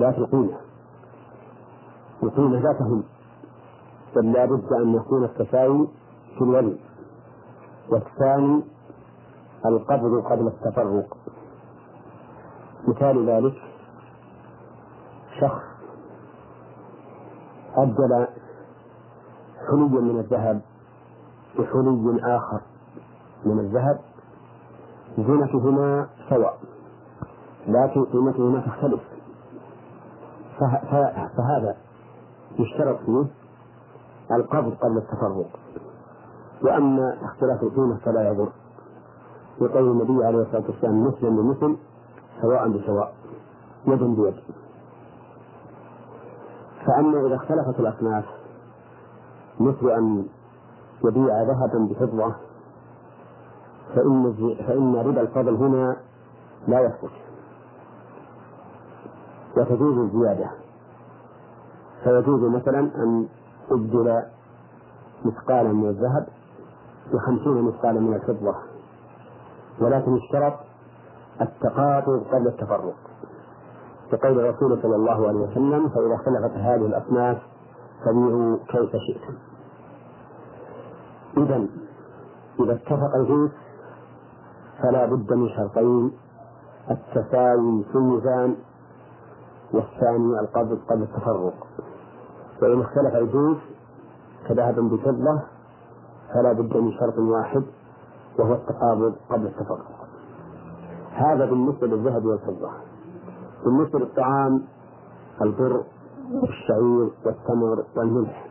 لا 0.00 0.12
في 0.12 0.18
القيمة. 0.18 0.56
القيمة 2.22 2.58
لا 2.58 2.72
تهم 2.72 3.02
بل 4.16 4.32
لا 4.32 4.44
بد 4.44 4.72
أن 4.72 4.94
يكون 4.94 5.24
التساوي 5.24 5.88
في 6.38 6.44
الوزن. 6.44 6.76
والثاني 7.90 8.62
القبض 9.66 10.24
قبل 10.24 10.46
التفرق. 10.46 11.16
مثال 12.88 13.30
ذلك 13.30 13.54
شخص 15.40 15.62
أبدل 17.76 18.26
حليا 19.68 20.00
من 20.00 20.18
الذهب 20.18 20.60
بحلي 21.58 22.36
آخر 22.36 22.60
من 23.44 23.58
الذهب 23.58 24.00
زينتهما 25.18 26.08
سواء 26.30 26.58
لكن 27.66 28.04
قيمتهما 28.04 28.60
تختلف. 28.60 29.00
فهذا 31.36 31.76
يشترط 32.58 32.98
فيه 33.06 33.24
القبض 34.32 34.74
قبل 34.74 34.98
التفرق. 34.98 35.58
وأما 36.62 37.24
اختلاف 37.24 37.62
القيمة 37.62 37.96
فلا 38.04 38.28
يضر. 38.28 38.52
لقول 39.62 39.90
النبي 39.90 40.24
عليه 40.24 40.42
الصلاة 40.42 40.64
والسلام 40.68 41.06
مثلا 41.06 41.30
بمثل 41.30 41.76
سواء 42.42 42.68
بسواء. 42.68 43.14
يد 43.86 44.02
بيد. 44.02 44.34
فأما 46.86 47.26
إذا 47.26 47.34
اختلفت 47.34 47.80
الأصناف 47.80 48.24
مثل 49.60 49.90
أن 49.90 50.26
يبيع 51.04 51.42
ذهبا 51.42 51.78
بفضة 51.78 52.34
فإن 53.94 54.34
فإن 54.66 54.96
ربا 54.96 55.20
الفضل 55.20 55.54
هنا 55.54 55.96
لا 56.68 56.80
يثبت. 56.80 57.10
وتجوز 59.56 59.98
الزيادة. 59.98 60.50
فيجوز 62.04 62.42
مثلا 62.42 62.78
أن 62.80 63.26
أبدل 63.70 64.22
مثقالا 65.24 65.72
من 65.72 65.88
الذهب 65.88 66.26
بخمسين 67.12 67.62
مثقالا 67.62 68.00
من 68.00 68.14
الفضة. 68.14 68.54
ولكن 69.80 70.16
اشترط 70.16 70.54
التقاطع 71.40 72.18
قبل 72.32 72.46
التفرق. 72.46 72.94
كقول 74.12 74.40
الرسول 74.40 74.82
صلى 74.82 74.96
الله 74.96 75.28
عليه 75.28 75.38
وسلم 75.38 75.88
فإذا 75.88 76.14
اختلفت 76.14 76.56
هذه 76.56 76.86
الأصناف 76.86 77.38
فبيعوا 78.04 78.56
كيف 78.68 78.96
شئتم. 78.96 79.34
إذا 81.36 81.66
إذا 82.60 82.72
اتفق 82.72 83.14
الجنس 83.16 83.50
فلا 84.82 85.06
بد 85.06 85.32
من 85.32 85.48
شرطين 85.48 86.12
التساوي 86.90 87.84
في 87.84 87.94
الميزان 87.94 88.56
والثاني 89.72 90.40
القبض 90.40 90.78
قبل 90.90 91.02
التفرق. 91.02 91.66
وإن 92.62 92.80
اختلف 92.80 93.14
الجنس 93.16 93.58
كذهب 94.48 94.74
بفضة 94.74 95.42
فلا 96.34 96.52
بد 96.52 96.76
من 96.76 96.92
شرط 96.92 97.18
واحد 97.18 97.62
وهو 98.38 98.54
التقابض 98.54 99.14
قبل 99.30 99.46
التفرق 99.46 100.06
هذا 101.12 101.44
بالنسبة 101.44 101.86
للذهب 101.86 102.24
والفضة. 102.24 102.70
بالنسبة 103.64 103.98
للطعام 103.98 104.62
البر 105.42 105.84
والشعير 106.32 107.10
والتمر 107.24 107.84
والملح. 107.96 108.46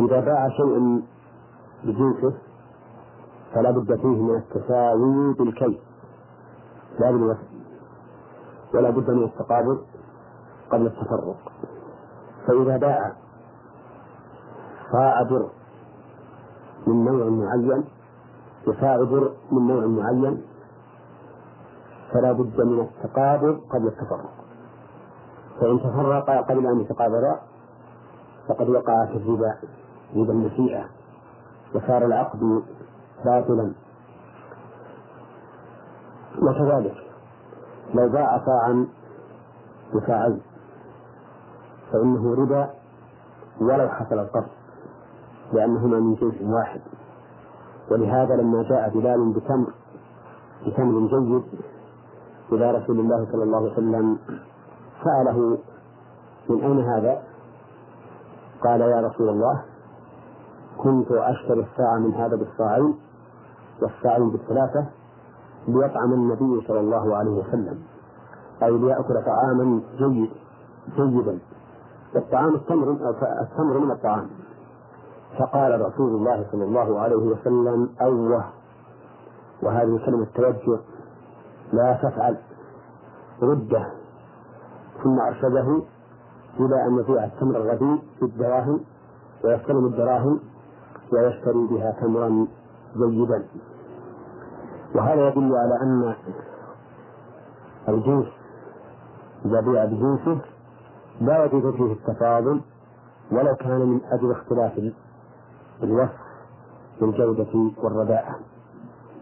إذا 0.00 0.20
باع 0.20 0.48
شيء 0.48 1.02
بجنسه 1.84 2.34
فلا 3.54 3.70
بد 3.70 3.96
فيه 3.96 4.22
من 4.22 4.36
التساوي 4.36 5.34
بالكي 5.34 5.80
لا 7.00 7.10
بالوزن 7.10 7.38
ولا 8.74 8.90
بد 8.90 9.10
من 9.10 9.24
التقابل 9.24 9.78
قبل 10.70 10.86
التفرق. 10.86 11.52
فإذا 12.46 12.76
باع 12.76 13.12
صاع 14.92 15.22
بر 15.22 15.50
من 16.86 17.04
نوع 17.04 17.28
معين 17.28 17.84
وصاع 18.66 18.96
بر 18.96 19.32
من 19.52 19.66
نوع 19.66 19.86
معين 19.86 20.42
فلا 22.12 22.32
بد 22.32 22.60
من 22.60 22.80
التقابل 22.80 23.60
قبل 23.70 23.86
التفرق. 23.86 24.30
فإن 25.60 25.78
تفرقا 25.78 26.40
قبل 26.40 26.66
أن 26.66 26.80
يتقابلا 26.80 27.40
فقد 28.48 28.68
وقع 28.68 29.06
في 29.06 29.16
الربا 29.16 29.54
ربا 30.16 30.32
النسيئة 30.32 30.84
وصار 31.74 32.04
العقد 32.04 32.62
باطلا. 33.24 33.72
وكذلك 36.42 36.96
لو 37.94 38.08
باع 38.08 38.44
صاعا 38.46 38.86
بساعين 39.94 40.42
فإنه 41.92 42.34
ربا 42.34 42.70
ولو 43.60 43.88
حصل 43.88 44.18
القصد 44.18 44.50
لأنهما 45.52 46.00
من 46.00 46.14
جنس 46.14 46.34
واحد. 46.42 46.80
ولهذا 47.90 48.36
لما 48.36 48.62
جاء 48.62 48.90
بلال 48.94 49.32
بتمر 49.32 49.72
بتمر 50.66 51.06
جيد 51.06 51.42
إلى 52.52 52.70
رسول 52.70 53.00
الله 53.00 53.26
صلى 53.32 53.42
الله 53.42 53.56
عليه 53.58 53.72
وسلم 53.72 54.18
سأله 55.04 55.58
من 56.48 56.60
أين 56.60 56.80
هذا؟ 56.80 57.22
قال 58.64 58.80
يا 58.80 59.00
رسول 59.00 59.28
الله 59.28 59.62
كنت 60.78 61.12
أشتري 61.12 61.60
الساعة 61.72 61.98
من 61.98 62.14
هذا 62.14 62.36
بالصاعين 62.36 62.94
والساعين 63.82 64.30
بالثلاثة 64.30 64.86
ليطعم 65.68 66.12
النبي 66.12 66.66
صلى 66.68 66.80
الله 66.80 67.16
عليه 67.16 67.30
وسلم 67.30 67.78
أي 68.62 68.70
ليأكل 68.78 69.22
طعاما 69.26 69.80
جيد 69.98 70.30
جيدا 70.96 71.38
والطعام 72.14 72.54
التمر 72.54 72.90
التمر 73.42 73.78
من 73.78 73.90
الطعام 73.90 74.26
فقال 75.38 75.80
رسول 75.80 76.14
الله 76.14 76.46
صلى 76.52 76.64
الله 76.64 77.00
عليه 77.00 77.16
وسلم 77.16 77.88
أوه. 78.00 78.44
وهذه 79.62 80.00
كلمة 80.06 80.26
توجه. 80.34 80.80
لا 81.72 81.98
تفعل. 82.02 82.36
رده. 83.42 83.86
ثم 85.04 85.20
أرشده 85.20 85.82
إلى 86.60 86.86
أن 86.86 86.98
يبيع 86.98 87.24
التمر 87.24 87.56
الرديء 87.56 87.98
بالدراهم 88.20 88.80
ويستلم 89.44 89.86
الدراهم 89.86 90.40
ويشتري 91.12 91.66
بها 91.70 91.90
تمرا 92.00 92.46
جيدا. 92.96 93.44
وهذا 94.94 95.28
يدل 95.28 95.54
على 95.54 95.82
أن 95.82 96.14
الجنس 97.88 98.26
إذا 99.44 99.60
بيع 99.60 99.84
بجنسه 99.84 100.38
لا 101.20 101.44
يجوز 101.44 101.74
فيه 101.74 101.92
التفاضل 101.92 102.60
ولو 103.32 103.54
كان 103.54 103.80
من 103.80 104.00
أجل 104.04 104.30
اختلاف 104.30 104.78
الوصف 105.84 106.12
بالجودة 107.00 107.70
والرداءة 107.82 108.34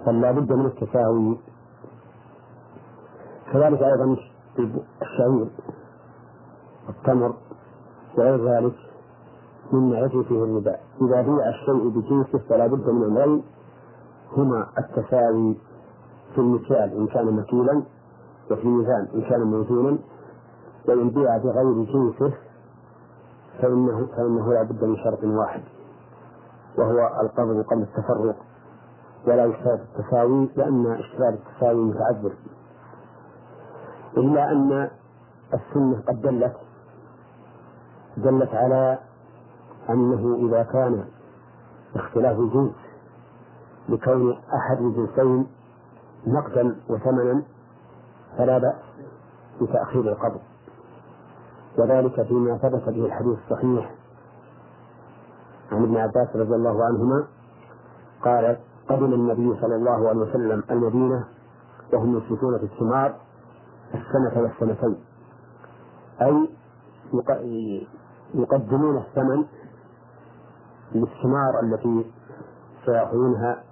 بل 0.07 0.21
لا 0.21 0.31
بد 0.33 0.53
من 0.53 0.67
التساوي. 0.67 1.39
كذلك 3.53 3.83
أيضا 3.83 4.17
الشعير 5.03 5.47
التمر 6.89 7.35
وغير 8.19 8.49
ذلك 8.49 8.75
مما 9.73 9.99
يجري 9.99 10.25
فيه 10.25 10.45
الربا 10.45 10.77
إذا 11.03 11.23
بيع 11.23 11.49
الشيء 11.49 11.89
بجنسه 11.89 12.39
فلا 12.49 12.67
بد 12.67 12.91
من 12.91 13.05
أمرين 13.05 13.43
هما 14.37 14.67
التساوي 14.79 15.57
في 16.35 16.39
المكيال 16.39 16.97
إن 16.97 17.07
كان 17.07 17.37
مكيلا 17.37 17.83
وفي 18.51 18.63
الميزان 18.65 19.09
إن 19.15 19.23
كان 19.23 19.41
موزونا. 19.43 19.99
وإن 20.89 21.11
بيع 21.11 21.37
بغير 21.37 21.85
جنسه 21.85 22.33
فإنه 23.63 24.07
فإنه 24.17 24.53
لا 24.53 24.63
بد 24.63 24.85
من 24.85 24.97
شرط 24.97 25.25
واحد. 25.25 25.63
وهو 26.79 27.21
القبض 27.23 27.65
قبل 27.65 27.83
التفرق 27.83 28.37
ولا 29.27 29.45
يشترط 29.45 29.81
التساوي 29.81 30.49
لأن 30.57 30.87
اشتراط 30.87 31.33
التساوي 31.35 31.85
متعذر. 31.85 32.33
إلا 34.17 34.53
أن 34.53 34.91
السنة 35.55 36.03
قد 36.09 36.21
دلت 36.21 36.57
دلت 38.17 38.55
على 38.55 38.99
أنه 39.91 40.49
إذا 40.49 40.63
كان 40.63 41.05
اختلاف 41.97 42.39
الجنس 42.39 42.75
لكون 43.89 44.33
أحد 44.33 44.79
الجنسين 44.81 45.47
نقدا 46.27 46.77
وثمنا 46.89 47.43
فلا 48.39 48.59
بأس 48.59 48.75
بتأخير 49.63 50.01
القبض. 50.13 50.41
وذلك 51.79 52.23
فيما 52.23 52.59
ثبت 52.59 52.85
به 52.89 53.07
الحديث 53.07 53.39
الصحيح 53.39 53.95
عن 55.73 55.83
ابن 55.83 55.97
عباس 55.97 56.37
رضي 56.37 56.55
الله 56.55 56.85
عنهما 56.85 57.27
قال 58.25 58.57
قدم 58.89 59.15
النبي 59.15 59.61
صلى 59.61 59.77
الله 59.77 60.09
عليه 60.09 60.21
وسلم 60.21 60.63
المدينة 60.71 61.25
وهم 61.93 62.19
يشركون 62.19 62.59
في 62.59 62.65
الثمار 62.65 63.15
السنة 63.95 64.43
والسنتين. 64.43 64.97
أي 66.23 66.49
يقدمون 68.35 68.97
الثمن 68.97 69.45
للثمار 70.95 71.61
التي 71.63 72.11
سيأخذونها 72.87 73.63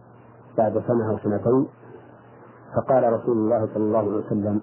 بعد 0.58 0.72
سنة 0.72 1.10
أو 1.10 1.18
سنتين. 1.18 1.68
فقال 2.76 3.12
رسول 3.12 3.36
الله 3.36 3.66
صلى 3.74 3.84
الله 3.84 3.98
عليه 3.98 4.26
وسلم 4.26 4.60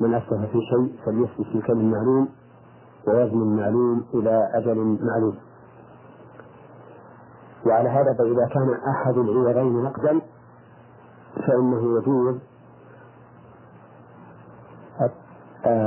من 0.00 0.14
أسلف 0.14 0.50
في 0.50 0.58
شيء 0.70 0.96
فليسلف 1.04 1.48
في 1.52 1.60
كم 1.60 1.90
معلوم 1.90 2.28
ووزن 3.08 3.56
معلوم 3.56 4.04
إلى 4.14 4.50
أجل 4.54 4.98
معلوم. 5.02 5.36
وعلى 7.66 7.88
هذا 7.88 8.14
فإذا 8.18 8.46
كان 8.54 8.74
أحد 8.88 9.18
العوضين 9.18 9.82
نقدا 9.82 10.20
فإنه 11.46 11.98
يجوز 11.98 12.36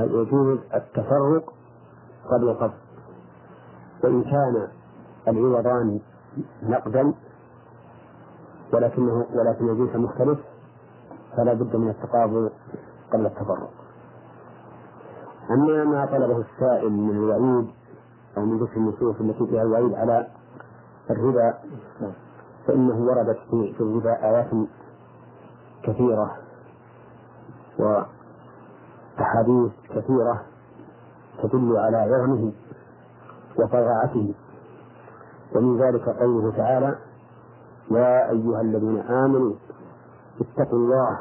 يجوز 0.10 0.60
التفرق 0.74 1.54
قبل 2.32 2.50
القبض. 2.50 2.74
وإن 4.04 4.24
كان 4.24 4.68
العوضان 5.28 6.00
نقدا 6.64 7.14
ولكنه 8.74 9.26
ولكن 9.34 9.70
الجنس 9.70 9.96
مختلف 9.96 10.40
فلا 11.38 11.54
بد 11.54 11.76
من 11.76 11.90
التقابل 11.90 12.50
قبل 13.14 13.26
التفرق. 13.26 13.70
أما 15.52 15.84
ما 15.84 16.06
طلبه 16.06 16.38
السائل 16.38 16.92
من 16.92 17.16
الوعيد 17.16 17.68
أو 18.38 18.46
من 18.46 18.58
ذكر 18.58 18.78
النصوص 18.78 19.16
التي 19.22 19.48
فيها 19.48 19.62
الوعيد 19.62 19.94
على 19.94 20.28
الربا. 21.10 21.53
فإنه 22.68 22.98
وردت 23.06 23.38
في 23.49 23.80
الربا 23.80 24.23
آيات 24.23 24.49
كثيرة 25.84 26.38
وأحاديث 27.80 29.72
كثيرة 29.90 30.41
تدل 31.44 31.77
على 31.77 31.98
عظمه 31.98 32.52
وفظاعته 33.60 34.34
ومن 35.56 35.82
ذلك 35.82 36.10
قوله 36.10 36.52
تعالى 36.57 36.95
يا 37.91 38.30
أيها 38.32 38.61
الذين 38.61 38.98
آمنوا 38.99 39.53
اتقوا 40.41 40.80
الله 40.80 41.19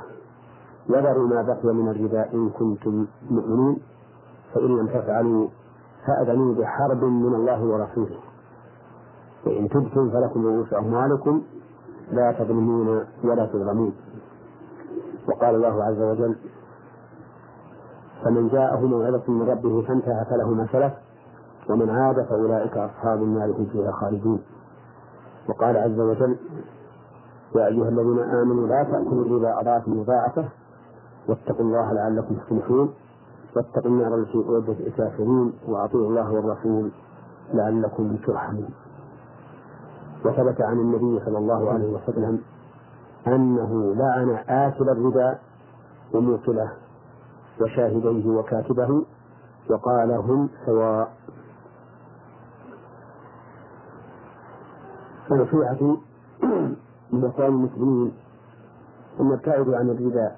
وذروا 0.89 1.28
ما 1.28 1.43
بقي 1.43 1.74
من 1.74 1.89
الربا 1.89 2.32
إن 2.32 2.51
كنتم 2.51 3.06
مؤمنين. 3.31 3.82
فإن 4.55 4.78
لم 4.78 4.86
تفعلوا 4.86 5.48
فأذنوا 6.06 6.55
بحرب 6.55 7.05
من 7.05 7.35
الله 7.35 7.65
ورسوله. 7.65 8.19
وإن 9.47 9.69
تبتم 9.69 10.11
فلكم 10.11 10.47
رؤوس 10.47 10.75
أموالكم 10.75 11.43
لا 12.12 12.33
تظلمون 12.33 13.05
ولا 13.25 13.47
تظلمون. 13.47 13.93
وقال 15.29 15.55
الله 15.55 15.85
عز 15.85 16.03
وجل 16.03 16.37
فمن 18.25 18.49
جاءه 18.49 18.87
موعظة 18.87 19.33
من 19.33 19.49
ربه 19.49 19.83
فانتهى 19.83 20.25
فله 20.31 20.55
ما 20.55 20.66
سلف 20.73 20.93
ومن 21.71 21.91
عاد 21.91 22.25
فأولئك 22.25 22.77
أصحاب 22.77 23.23
النار 23.23 23.51
هم 23.51 23.66
فيها 23.73 23.93
خالدون. 23.93 24.43
وقال 25.49 25.77
عز 25.77 26.01
وجل 26.01 26.37
يا 27.57 27.66
أيها 27.66 27.89
الذين 27.89 28.19
آمنوا 28.19 28.66
لا 28.66 28.83
تأكلوا 28.83 29.25
الربا 29.25 29.61
أضعافا 29.61 29.91
مضاعفة 29.91 30.49
واتقوا 31.29 31.65
الله 31.65 31.93
لعلكم 31.93 32.35
تفلحون 32.35 32.95
واتقوا 33.57 33.91
النار 33.91 34.15
التي 34.15 34.45
أعدت 34.51 34.81
الكافرين 34.81 35.53
وأطيعوا 35.69 36.09
الله 36.09 36.33
والرسول 36.33 36.91
لعلكم 37.55 38.16
ترحمون. 38.27 38.69
وثبت 40.25 40.61
عن 40.63 40.79
النبي 40.81 41.25
صلى 41.25 41.39
الله 41.39 41.71
عليه 41.73 41.89
وسلم 41.89 42.41
أنه 43.27 43.95
لعن 43.95 44.31
آكل 44.49 44.89
الربا 44.89 45.39
وموكله 46.15 46.73
وشاهديه 47.61 48.29
وكاتبه 48.29 49.05
وقال 49.71 50.11
هم 50.11 50.49
سواء. 50.67 51.13
فنصيحتي 55.29 55.99
من 57.13 57.25
إخوان 57.25 57.49
المسلمين 57.49 58.13
أن 59.21 59.29
نبتعدوا 59.29 59.77
عن 59.77 59.91
الربا 59.91 60.33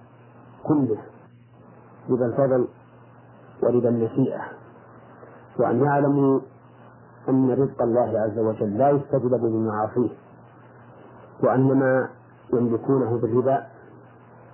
كله 0.64 0.98
ربا 2.10 2.26
الفضل 2.26 2.68
وربا 3.62 3.88
النسيئة 3.88 4.40
وأن 5.58 5.82
يعلموا 5.84 6.40
أن 7.28 7.50
رزق 7.50 7.82
الله 7.82 8.20
عز 8.20 8.38
وجل 8.38 8.78
لا 8.78 8.90
يستجلب 8.90 9.40
بمعاصيه 9.40 10.10
وأن 11.42 11.78
ما 11.78 12.08
يملكونه 12.52 13.18
بالربا 13.18 13.66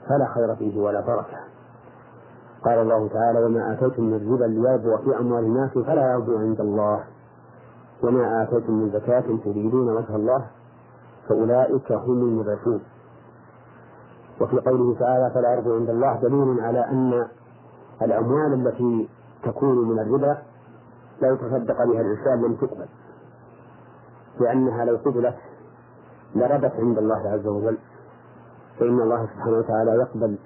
فلا 0.09 0.27
خير 0.35 0.57
فيه 0.57 0.81
ولا 0.81 1.01
بركة. 1.01 1.39
قال 2.65 2.78
الله 2.78 3.09
تعالى 3.09 3.44
وما 3.44 3.73
آتيتم 3.73 4.03
من 4.03 4.32
ربا 4.35 4.44
ليربو 4.44 4.97
في 4.97 5.19
أموال 5.20 5.44
الناس 5.44 5.70
فلا 5.70 6.12
يربو 6.12 6.36
عند 6.39 6.61
الله. 6.61 7.05
وما 8.03 8.43
آتيتم 8.43 8.73
من 8.73 8.90
زكاة 8.90 9.24
تريدون 9.44 9.89
وجه 9.89 10.16
الله 10.16 10.47
فأولئك 11.28 11.93
هم 11.93 12.23
المضيفون 12.23 12.81
وفي 14.40 14.61
قوله 14.61 14.94
تعالى 14.99 15.31
فلا 15.35 15.55
يربو 15.55 15.74
عند 15.74 15.90
الله 15.90 16.16
دليل 16.23 16.61
على 16.61 16.78
أن 16.81 17.27
الأموال 18.03 18.53
التي 18.66 19.09
تكون 19.44 19.89
من 19.89 19.99
الربا 19.99 20.39
لا 21.23 21.28
يتصدق 21.32 21.85
بها 21.85 22.01
الإنسان 22.01 22.43
لم 22.43 22.55
تقبل 22.55 22.86
لأنها 24.40 24.85
لو 24.85 24.97
قبلت 24.97 25.36
لربت 26.35 26.73
عند 26.78 26.99
الله 26.99 27.28
عز 27.28 27.47
وجل. 27.47 27.78
فإن 28.78 29.01
الله 29.01 29.27
سبحانه 29.27 29.59
وتعالى 29.59 29.90
يقبل 29.90 30.39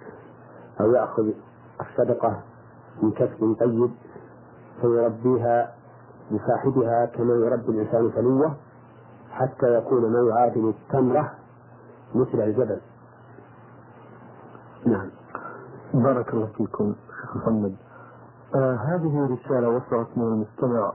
أو 0.80 0.92
يأخذ 0.92 1.30
الصدقة 1.80 2.42
من 3.02 3.10
كسب 3.10 3.56
طيب 3.60 3.90
فيربيها 4.80 5.74
لصاحبها 6.30 7.06
كما 7.06 7.34
يربي 7.34 7.68
الإنسان 7.68 8.10
فلوه 8.10 8.56
حتى 9.30 9.78
يكون 9.78 10.12
ما 10.12 10.30
يعادل 10.30 10.68
التمرة 10.68 11.34
مثل 12.14 12.40
الجبل. 12.40 12.80
نعم. 14.86 15.10
بارك 15.94 16.34
الله 16.34 16.46
فيكم 16.46 16.94
شيخ 17.20 17.36
محمد. 17.36 17.76
آه 18.54 18.74
هذه 18.74 19.28
رسالة 19.34 19.68
وصلت 19.68 20.08
من 20.16 20.22
المستمع 20.24 20.92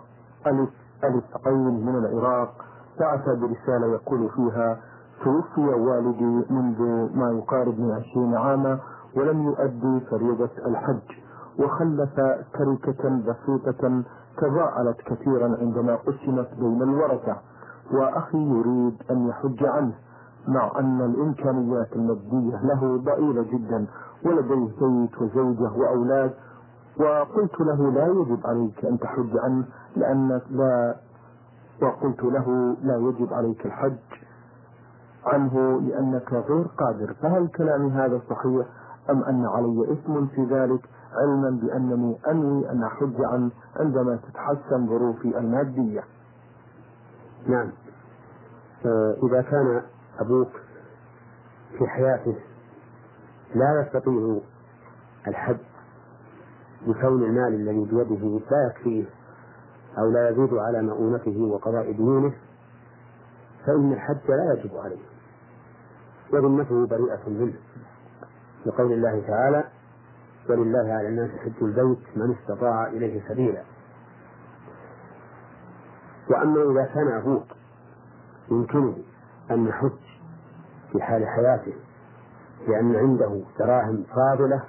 ألف 0.47 0.69
ألف 1.03 1.23
عين 1.47 1.85
من 1.85 1.95
العراق. 2.05 2.53
بعث 2.99 3.29
برسالة 3.29 3.87
يقول 3.87 4.29
فيها 4.29 4.77
توفي 5.23 5.61
والدي 5.61 6.45
منذ 6.49 6.79
ما 7.17 7.31
يقارب 7.31 7.79
من 7.79 7.91
عشرين 7.91 8.35
عاما 8.35 8.79
ولم 9.17 9.43
يؤدي 9.43 9.99
فريضة 10.11 10.49
الحج 10.65 11.07
وخلف 11.59 12.09
تركة 12.53 13.09
بسيطة 13.09 14.03
تضاءلت 14.37 14.97
كثيرا 15.05 15.57
عندما 15.61 15.95
قسمت 15.95 16.49
بين 16.59 16.81
الورثة 16.81 17.37
وأخي 17.93 18.37
يريد 18.37 18.93
أن 19.11 19.27
يحج 19.27 19.63
عنه 19.65 19.93
مع 20.47 20.71
أن 20.79 21.01
الإمكانيات 21.01 21.93
المادية 21.95 22.61
له 22.63 22.97
ضئيلة 22.97 23.41
جدا 23.43 23.85
ولديه 24.25 24.71
بيت 24.81 25.21
وزوجة 25.21 25.71
وأولاد 25.77 26.31
وقلت 26.99 27.59
له 27.61 27.91
لا 27.91 28.05
يجب 28.07 28.39
عليك 28.47 28.85
أن 28.85 28.99
تحج 28.99 29.37
عنه 29.37 29.65
لأنك 29.95 30.41
لا 30.51 30.95
وقلت 31.81 32.23
له 32.23 32.75
لا 32.83 32.95
يجب 32.97 33.33
عليك 33.33 33.65
الحج 33.65 33.97
عنه 35.25 35.81
لأنك 35.81 36.33
غير 36.33 36.65
قادر. 36.77 37.13
فهل 37.13 37.47
كلامي 37.47 37.91
هذا 37.91 38.21
صحيح 38.29 38.65
أم 39.09 39.23
أن 39.23 39.45
علي 39.45 39.93
إثم 39.93 40.25
في 40.27 40.43
ذلك؟ 40.43 40.89
علما 41.13 41.49
بأنني 41.49 42.17
أنوي 42.27 42.69
أن 42.69 42.83
أحج 42.83 43.15
عنه 43.21 43.51
عندما 43.75 44.15
تتحسن 44.15 44.87
ظروفي 44.87 45.37
المادية. 45.37 46.03
نعم. 47.47 47.71
إذا 49.23 49.41
كان 49.41 49.81
أبوك 50.19 50.49
في 51.77 51.87
حياته 51.87 52.35
لا 53.55 53.81
يستطيع 53.81 54.39
الحج 55.27 55.57
بكون 56.87 57.23
المال 57.23 57.53
الذي 57.53 57.85
بيده 57.85 58.39
لا 58.51 58.67
يكفيه 58.69 59.05
أو 59.97 60.11
لا 60.11 60.29
يزيد 60.29 60.53
على 60.53 60.81
مؤونته 60.81 61.41
وقضاء 61.41 61.91
ديونه 61.91 62.33
فإن 63.65 63.93
الحج 63.93 64.29
لا 64.31 64.53
يجب 64.53 64.77
عليه. 64.77 65.11
وذمته 66.33 66.87
بريئة 66.87 67.29
منه. 67.29 67.53
لقول 68.65 68.93
الله 68.93 69.23
تعالى 69.27 69.63
ولله 70.49 70.93
على 70.93 71.07
الناس 71.07 71.29
حج 71.31 71.51
البيت 71.61 71.99
من 72.15 72.35
استطاع 72.35 72.87
إليه 72.87 73.21
سبيلا. 73.29 73.63
وأما 76.29 76.71
إذا 76.71 76.93
كان 76.93 77.07
أبوك 77.07 77.45
يمكنه 78.51 78.97
أن 79.51 79.67
يحج 79.67 79.91
في 80.91 81.01
حال 81.01 81.27
حياته 81.27 81.73
لأن 82.67 82.95
عنده 82.95 83.41
دراهم 83.59 84.03
فاضلة 84.15 84.63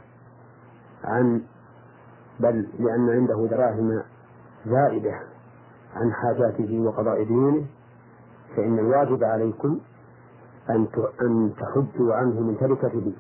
عن 1.05 1.43
بل 2.43 2.69
لأن 2.79 3.11
عنده 3.11 3.47
دراهم 3.51 4.03
زائدة 4.67 5.15
عن 5.97 6.13
حاجاته 6.13 6.81
وقضاء 6.81 7.25
دينه 7.25 7.65
فإن 8.57 8.79
الواجب 8.79 9.25
عليكم 9.25 9.79
أن 10.71 10.87
أن 11.23 11.53
تحجوا 11.61 12.15
عنه 12.15 12.41
من 12.41 12.57
تركته 12.61 13.13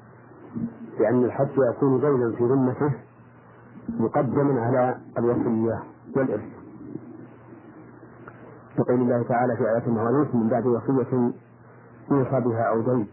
لأن 1.01 1.24
الحج 1.24 1.59
يكون 1.70 2.01
دينا 2.01 2.36
في 2.36 2.44
ذمته 2.44 2.93
مقدما 3.89 4.61
على 4.61 4.97
الوصية 5.19 5.82
والإرث. 6.16 6.44
يقول 8.78 9.01
الله 9.01 9.23
تعالى 9.23 9.57
في 9.57 9.62
آية 9.62 9.86
المواريث 9.86 10.35
من 10.35 10.49
بعد 10.49 10.66
وصية 10.66 11.32
يوصى 12.11 12.40
بها 12.40 12.62
أو 12.62 12.81
دين. 12.81 13.07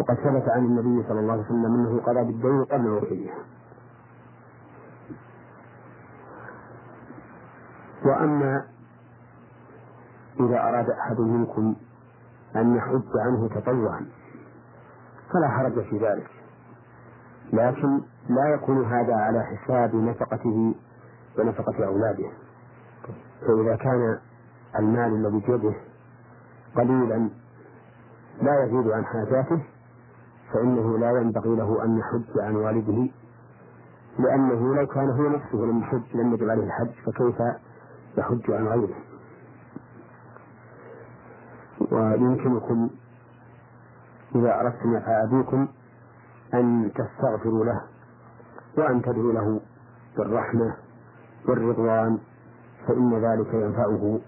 وقد 0.00 0.14
ثبت 0.14 0.48
عن 0.48 0.64
النبي 0.64 1.08
صلى 1.08 1.20
الله 1.20 1.32
عليه 1.32 1.42
وسلم 1.42 1.64
أنه 1.64 2.00
قضى 2.00 2.24
بالدين 2.24 2.64
قبل 2.64 2.86
الوصية 2.86 3.30
وأما 8.06 8.64
إذا 10.40 10.60
أراد 10.60 10.90
أحد 10.90 11.20
منكم 11.20 11.76
أن 12.56 12.76
يحج 12.76 13.08
عنه 13.26 13.48
تطوعا 13.48 14.06
فلا 15.32 15.48
حرج 15.48 15.84
في 15.84 15.98
ذلك. 15.98 16.30
لكن 17.52 18.00
لا 18.28 18.54
يكون 18.54 18.84
هذا 18.84 19.14
على 19.14 19.42
حساب 19.44 19.94
نفقته 19.94 20.74
ونفقة 21.38 21.86
أولاده. 21.86 22.30
فإذا 23.40 23.76
كان 23.76 24.18
المال 24.78 25.26
الذي 25.26 25.40
بيده 25.46 25.74
قليلا 26.76 27.30
لا 28.42 28.64
يزيد 28.64 28.90
عن 28.90 29.04
حاجاته 29.04 29.62
فإنه 30.52 30.98
لا 30.98 31.10
ينبغي 31.10 31.56
له 31.56 31.84
أن 31.84 31.98
يحج 31.98 32.38
عن 32.40 32.56
والده 32.56 33.08
لأنه 34.18 34.74
لو 34.74 34.86
كان 34.86 35.10
هو 35.10 35.28
نفسه 35.28 35.58
لم 35.58 35.80
يحج 35.80 36.16
لم 36.16 36.34
يجب 36.34 36.48
عليه 36.50 36.64
الحج 36.64 36.90
فكيف 37.06 37.36
يحج 38.18 38.50
عن 38.50 38.66
غيره. 38.66 38.96
ويمكنكم 41.90 42.90
إذا 44.34 44.60
أردتم 44.60 44.96
نفع 44.96 45.22
أبيكم 45.24 45.68
أن 46.54 46.92
تستغفروا 46.94 47.64
له 47.64 47.80
وأن 48.78 49.02
تدعوا 49.02 49.32
له 49.32 49.60
بالرحمة 50.16 50.76
والرضوان 51.48 52.18
فإن 52.86 53.14
ذلك 53.14 53.54
ينفعه 53.54 54.20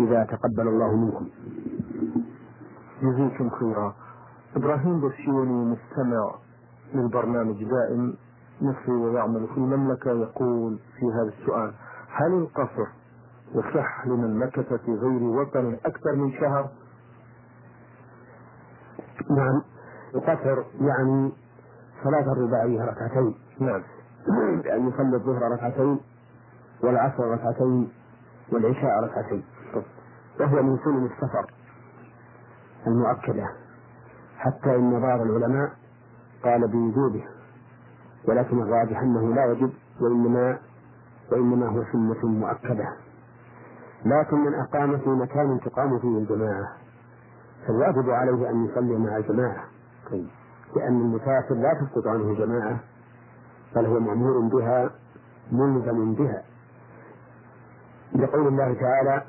إذا 0.00 0.24
تقبل 0.24 0.68
الله 0.68 0.96
منكم. 0.96 1.28
جزيكم 3.02 3.50
خيرا. 3.50 3.94
إبراهيم 4.56 5.08
بسيوني 5.08 5.64
مستمع 5.64 6.34
للبرنامج 6.94 7.64
دائم 7.64 8.14
مصري 8.60 8.92
ويعمل 8.92 9.46
في 9.46 9.56
المملكة 9.56 10.10
يقول 10.10 10.78
في 10.98 11.06
هذا 11.06 11.32
السؤال 11.38 11.72
هل 12.12 12.32
القصر 12.32 12.86
يصح 13.54 14.06
لمن 14.06 14.38
مكث 14.38 14.72
في 14.74 14.92
غير 14.94 15.22
وطن 15.22 15.76
أكثر 15.86 16.16
من 16.16 16.32
شهر؟ 16.32 16.70
نعم. 19.30 19.62
القصر 20.14 20.62
يعني 20.80 21.32
صلاة 22.04 22.32
الرباعية 22.32 22.84
ركعتين. 22.84 23.34
نعم. 23.60 23.82
بأن 24.62 24.88
يصلي 24.88 25.16
الظهر 25.16 25.52
ركعتين 25.52 26.00
والعصر 26.82 27.24
ركعتين 27.24 27.92
والعشاء 28.52 29.04
ركعتين. 29.04 29.44
وهو 30.40 30.62
من 30.62 30.78
سنن 30.84 31.06
السفر 31.06 31.46
المؤكدة. 32.86 33.48
حتى 34.38 34.76
إن 34.76 35.00
بعض 35.00 35.20
العلماء 35.20 35.72
قال 36.44 36.68
بوجوبه 36.68 37.24
ولكن 38.28 38.62
الراجح 38.62 38.98
أنه 39.00 39.34
لا 39.34 39.44
يجب 39.52 39.72
وإنما 40.00 40.58
وإنما 41.32 41.66
هو 41.68 41.82
سنة 41.92 42.28
مؤكدة. 42.30 42.88
لكن 44.06 44.36
من 44.36 44.54
أقام 44.54 44.98
في 44.98 45.08
مكان 45.10 45.60
تقام 45.60 45.98
فيه 45.98 46.18
الجماعة. 46.18 46.68
فالواجب 47.66 48.10
عليه 48.10 48.50
أن 48.50 48.64
يصلي 48.64 48.98
مع 48.98 49.16
الجماعة. 49.16 49.64
لأن 50.76 51.00
المسافر 51.00 51.54
لا 51.54 51.74
تسقط 51.74 52.06
عنه 52.06 52.30
الجماعة 52.30 52.80
بل 53.76 53.86
هو 53.86 54.00
مأمور 54.00 54.38
بها 54.40 54.90
ملزم 55.52 56.14
بها. 56.14 56.42
لقول 58.14 58.46
الله 58.48 58.74
تعالى 58.74 59.22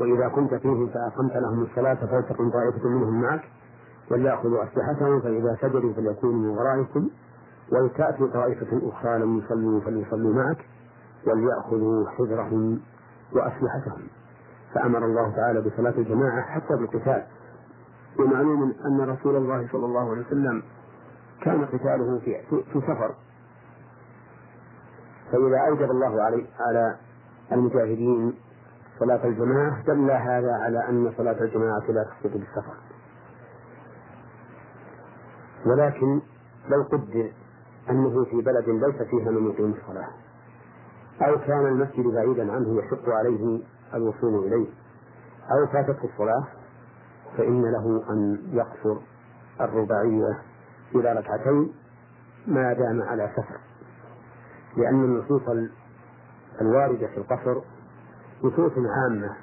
وإذا 0.00 0.28
كنت 0.28 0.54
فيهم 0.54 0.86
فأقمت 0.88 1.36
لهم 1.36 1.62
الصلاة 1.62 1.94
فلتكن 1.94 2.50
طائفة 2.50 2.88
منهم 2.88 3.20
معك 3.22 3.40
وليأخذوا 4.10 4.64
أسلحتهم 4.64 5.20
فإذا 5.20 5.56
سجدوا 5.60 5.92
فليكونوا 5.92 6.40
من 6.40 6.48
ورائكم 6.58 7.08
ولتأتي 7.72 8.26
طائفة 8.26 8.88
أخرى 8.88 9.18
لم 9.18 9.38
يصلوا 9.38 9.80
فليصلوا 9.80 10.34
معك. 10.34 10.58
وليأخذوا 11.26 12.08
حذرهم 12.10 12.80
وأسلحتهم. 13.32 14.08
فأمر 14.74 15.04
الله 15.04 15.36
تعالى 15.36 15.60
بصلاة 15.60 15.94
الجماعة 15.98 16.42
حتى 16.42 16.76
بالقتال. 16.76 17.26
ومعلوم 18.18 18.74
أن 18.86 19.00
رسول 19.00 19.36
الله 19.36 19.68
صلى 19.72 19.86
الله 19.86 20.10
عليه 20.10 20.26
وسلم 20.26 20.62
كان 21.42 21.64
قتاله 21.66 22.18
في 22.18 22.42
في 22.72 22.80
سفر. 22.80 23.14
فإذا 25.32 25.58
أوجب 25.68 25.90
الله 25.90 26.22
علي 26.22 26.46
على 26.60 26.96
المجاهدين 27.52 28.34
صلاة 28.98 29.24
الجماعة 29.26 29.82
دل 29.82 30.10
هذا 30.10 30.52
على 30.52 30.88
أن 30.88 31.12
صلاة 31.16 31.40
الجماعة 31.40 31.82
لا 31.88 32.04
تسقط 32.04 32.32
بالسفر. 32.32 32.74
ولكن 35.66 36.20
لو 36.68 36.82
قدر 36.82 37.32
أنه 37.90 38.24
في 38.24 38.36
بلد 38.42 38.68
ليس 38.68 39.02
فيها 39.02 39.30
من 39.30 39.50
يقيم 39.50 39.74
الصلاة 39.82 40.08
أو 41.22 41.38
كان 41.38 41.66
المسجد 41.66 42.04
بعيدا 42.14 42.52
عنه 42.52 42.78
يشق 42.82 43.08
عليه 43.08 43.60
الوصول 43.94 44.46
إليه. 44.46 44.66
أو 45.50 45.66
فاتته 45.72 46.04
الصلاة 46.04 46.46
فإن 47.36 47.62
له 47.62 48.04
أن 48.10 48.38
يقصر 48.52 49.00
الرباعية 49.60 50.38
إلى 50.94 51.12
ركعتين 51.12 51.72
ما 52.46 52.72
دام 52.72 53.02
على 53.02 53.30
سفر. 53.36 53.60
لأن 54.76 55.04
النصوص 55.04 55.42
الواردة 56.60 57.06
في 57.06 57.18
القصر 57.18 57.60
نصوص 58.44 58.72
عامة 58.78 59.36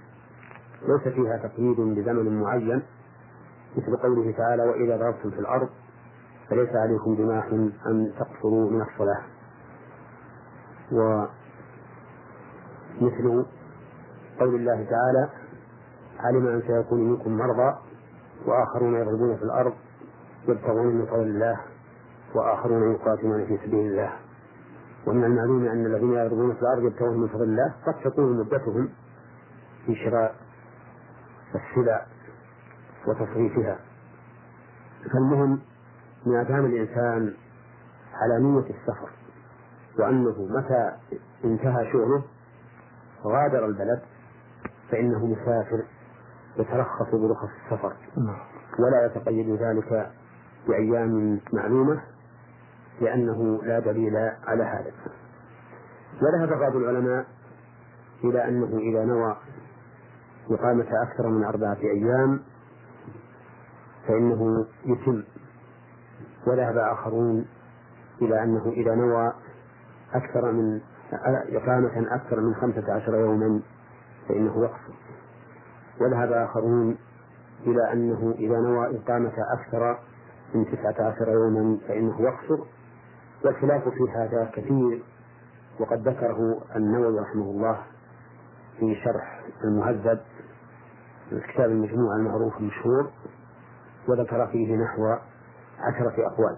ليس 0.81 1.13
فيها 1.13 1.37
تقييد 1.37 1.79
بزمن 1.79 2.41
معين 2.41 2.81
مثل 3.77 3.97
قوله 3.97 4.31
تعالى 4.31 4.63
وإذا 4.63 4.97
ضربتم 4.97 5.31
في 5.31 5.39
الأرض 5.39 5.69
فليس 6.49 6.69
عليكم 6.69 7.15
جناح 7.15 7.45
أن 7.87 8.13
تقصروا 8.19 8.71
من 8.71 8.81
الصلاة. 8.81 9.21
ومثل 13.01 13.45
قول 14.39 14.55
الله 14.55 14.85
تعالى 14.89 15.29
علم 16.19 16.47
أن 16.47 16.61
سيكون 16.67 17.09
منكم 17.09 17.37
مرضى 17.37 17.77
وآخرون 18.45 18.95
يضربون 18.95 19.37
في 19.37 19.43
الأرض 19.43 19.73
يبتغون 20.47 20.87
من 20.87 21.05
فضل 21.05 21.21
الله 21.21 21.59
وآخرون 22.35 22.91
يقاتلون 22.91 23.45
في 23.45 23.57
سبيل 23.57 23.91
الله. 23.91 24.13
ومن 25.07 25.23
المعلوم 25.23 25.65
أن 25.65 25.85
الذين 25.85 26.13
يضربون 26.13 26.53
في 26.53 26.61
الأرض 26.61 26.83
يبتغون 26.83 27.17
من 27.17 27.27
فضل 27.27 27.43
الله 27.43 27.73
قد 27.87 27.93
تكون 28.03 28.39
مدتهم 28.39 28.89
في 29.85 29.95
شراء 29.95 30.35
السلع 31.55 32.05
وتصريفها. 33.07 33.79
فالمهم 35.13 35.59
أن 36.27 36.31
يعتمد 36.31 36.65
الإنسان 36.65 37.33
على 38.13 38.43
نية 38.43 38.59
السفر 38.59 39.09
وأنه 39.99 40.47
متى 40.49 40.91
انتهى 41.45 41.91
شغله 41.91 42.23
غادر 43.25 43.65
البلد 43.65 44.01
فإنه 44.91 45.25
مسافر 45.25 45.83
يترخص 46.57 47.15
برخص 47.15 47.49
السفر. 47.63 47.93
نعم. 48.17 48.39
ولا 48.79 49.05
يتقيد 49.05 49.49
ذلك 49.49 50.11
بأيام 50.67 51.39
معلومة 51.53 52.01
لأنه 53.01 53.63
لا 53.63 53.79
دليل 53.79 54.15
على 54.47 54.63
هذا 54.63 54.91
وذهب 56.21 56.59
بعض 56.59 56.75
العلماء 56.75 57.25
إلى 58.23 58.47
أنه 58.47 58.77
إذا 58.77 59.05
نوى 59.05 59.37
إقامة 60.49 60.87
أكثر 61.03 61.27
من 61.27 61.43
أربعة 61.43 61.77
أيام 61.77 62.39
فإنه 64.07 64.65
يتم. 64.85 65.23
وذهب 66.47 66.77
آخرون 66.77 67.45
إلى 68.21 68.43
أنه 68.43 68.67
إذا 68.67 68.95
نوى 68.95 69.33
أكثر 70.13 70.51
من 70.51 70.81
إقامة 71.13 72.15
أكثر 72.15 72.39
من 72.39 72.55
خمسة 72.55 72.93
عشر 72.93 73.15
يوما 73.15 73.61
فإنه 74.29 74.63
يقصر 74.63 74.93
وذهب 76.01 76.31
آخرون 76.31 76.97
إلى 77.67 77.93
أنه 77.93 78.35
إذا 78.37 78.59
نوى 78.59 78.97
إقامة 78.97 79.33
أكثر 79.53 79.99
من 80.55 80.65
تسعة 80.65 81.07
عشر 81.07 81.31
يوما 81.31 81.77
فإنه 81.87 82.21
يقصر 82.21 82.63
والخلاف 83.45 83.83
في 83.89 84.11
هذا 84.15 84.51
كثير 84.53 85.03
وقد 85.79 86.07
ذكره 86.07 86.61
النووي 86.75 87.19
رحمه 87.19 87.43
الله 87.51 87.77
في 88.79 88.95
شرح 89.03 89.43
المهذب 89.63 90.19
الكتاب 91.31 91.71
المجموع 91.71 92.15
المعروف 92.15 92.57
المشهور 92.57 93.09
وذكر 94.07 94.47
فيه 94.47 94.75
نحو 94.75 95.15
عشرة 95.79 96.27
أقوال. 96.27 96.57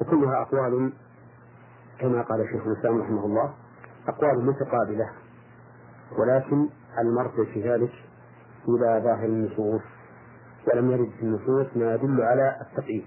وكلها 0.00 0.42
أقوال 0.42 0.92
كما 2.00 2.22
قال 2.22 2.48
شيخ 2.52 2.66
الإسلام 2.66 3.00
رحمه 3.00 3.24
الله 3.26 3.54
أقوال 4.08 4.46
متقابلة 4.46 5.10
ولكن 6.18 6.68
المرجع 6.98 7.44
في 7.54 7.70
ذلك 7.72 7.92
إلى 8.68 9.00
ظاهر 9.04 9.24
النصوص 9.24 9.82
ولم 10.66 10.90
يرد 10.90 11.10
في 11.10 11.22
النصوص 11.22 11.66
ما 11.76 11.94
يدل 11.94 12.20
على 12.22 12.56
التقييد. 12.60 13.06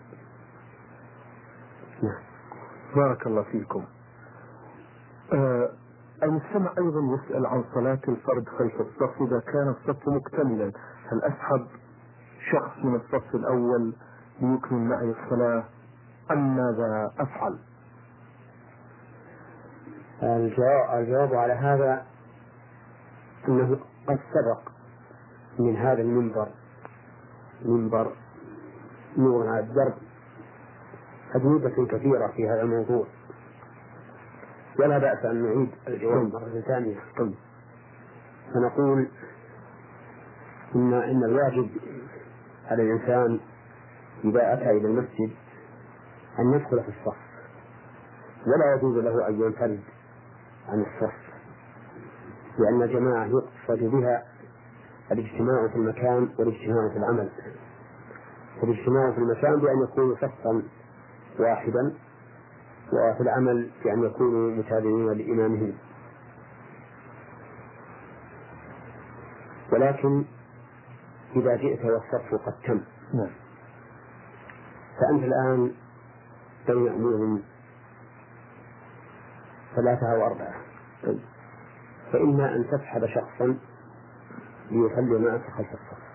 نعم. 2.03 2.21
بارك 2.95 3.27
الله 3.27 3.43
فيكم. 3.43 3.83
آه 5.33 5.69
المستمع 6.23 6.71
أيضا 6.77 6.99
يسأل 7.15 7.45
عن 7.45 7.63
صلاة 7.73 7.99
الفرد 8.07 8.47
خلف 8.49 8.81
الصف 8.81 9.21
إذا 9.21 9.39
كان 9.39 9.67
الصف 9.69 10.07
مكتملا 10.07 10.71
هل 11.11 11.21
أسحب 11.23 11.67
شخص 12.51 12.77
من 12.85 12.95
الصف 12.95 13.35
الأول 13.35 13.93
ليكمل 14.41 14.79
معي 14.79 15.11
الصلاة 15.23 15.63
أم 16.31 16.55
ماذا 16.57 17.11
أفعل؟ 17.19 17.57
الجواب 20.23 21.33
على 21.33 21.53
هذا 21.53 22.05
أنه 23.47 23.79
قد 24.07 24.19
سبق 24.33 24.71
من 25.59 25.75
هذا 25.77 26.01
المنبر. 26.01 26.47
منبر 27.65 28.11
نور 29.17 29.47
على 29.47 29.59
الدرب. 29.59 29.93
أجوبة 31.35 31.85
كثيرة 31.85 32.27
في 32.27 32.49
هذا 32.49 32.61
الموضوع. 32.61 33.05
ولا 34.79 34.97
بأس 34.97 35.25
أن 35.25 35.43
نعيد 35.43 35.71
الجواب 35.87 36.33
مرة 36.33 36.61
ثانية. 36.67 36.99
فنقول 38.53 39.07
إن 40.75 40.93
إن 40.93 41.23
الواجب 41.23 41.69
على 42.67 42.83
الإنسان 42.83 43.39
إذا 44.23 44.53
أتى 44.53 44.69
إلى 44.69 44.87
المسجد 44.87 45.31
أن 46.39 46.53
يدخل 46.53 46.83
في 46.83 46.89
الصف. 46.89 47.17
ولا 48.47 48.75
يجوز 48.75 48.97
له 48.97 49.27
أن 49.27 49.41
ينفرد. 49.41 49.92
عن 50.69 50.79
الصف. 50.81 51.15
لأن 52.59 52.81
الجماعة 52.81 53.25
يقصد 53.25 53.83
بها 53.83 54.23
الاجتماع 55.11 55.67
في 55.67 55.75
المكان 55.75 56.29
والاجتماع 56.39 56.89
في 56.89 56.97
العمل. 56.97 57.29
فالاجتماع 58.61 59.11
في 59.11 59.17
المكان 59.17 59.59
بأن 59.59 59.83
يكونوا 59.83 60.15
صفا 60.15 60.63
واحدا 61.39 61.93
وفي 62.93 63.21
العمل 63.21 63.71
بأن 63.83 64.03
يكونوا 64.03 64.51
متابعين 64.51 65.11
لإمامهم. 65.11 65.73
ولكن 69.73 70.25
إذا 71.35 71.55
جئت 71.55 71.85
والصف 71.85 72.45
قد 72.45 72.53
تم. 72.67 72.81
نعم. 73.13 73.31
فأنت 74.99 75.23
الآن 75.23 75.71
بين 76.67 76.87
أمور 76.87 77.39
ثلاثة 79.75 80.11
أو 80.15 80.25
أربعة. 80.25 80.53
طيب. 81.03 81.19
فإما 82.13 82.55
أن 82.55 82.65
تسحب 82.67 83.05
شخصا 83.05 83.57
ليصلي 84.71 85.19
معك 85.19 85.41
خلف 85.57 85.67
الصف 85.73 86.12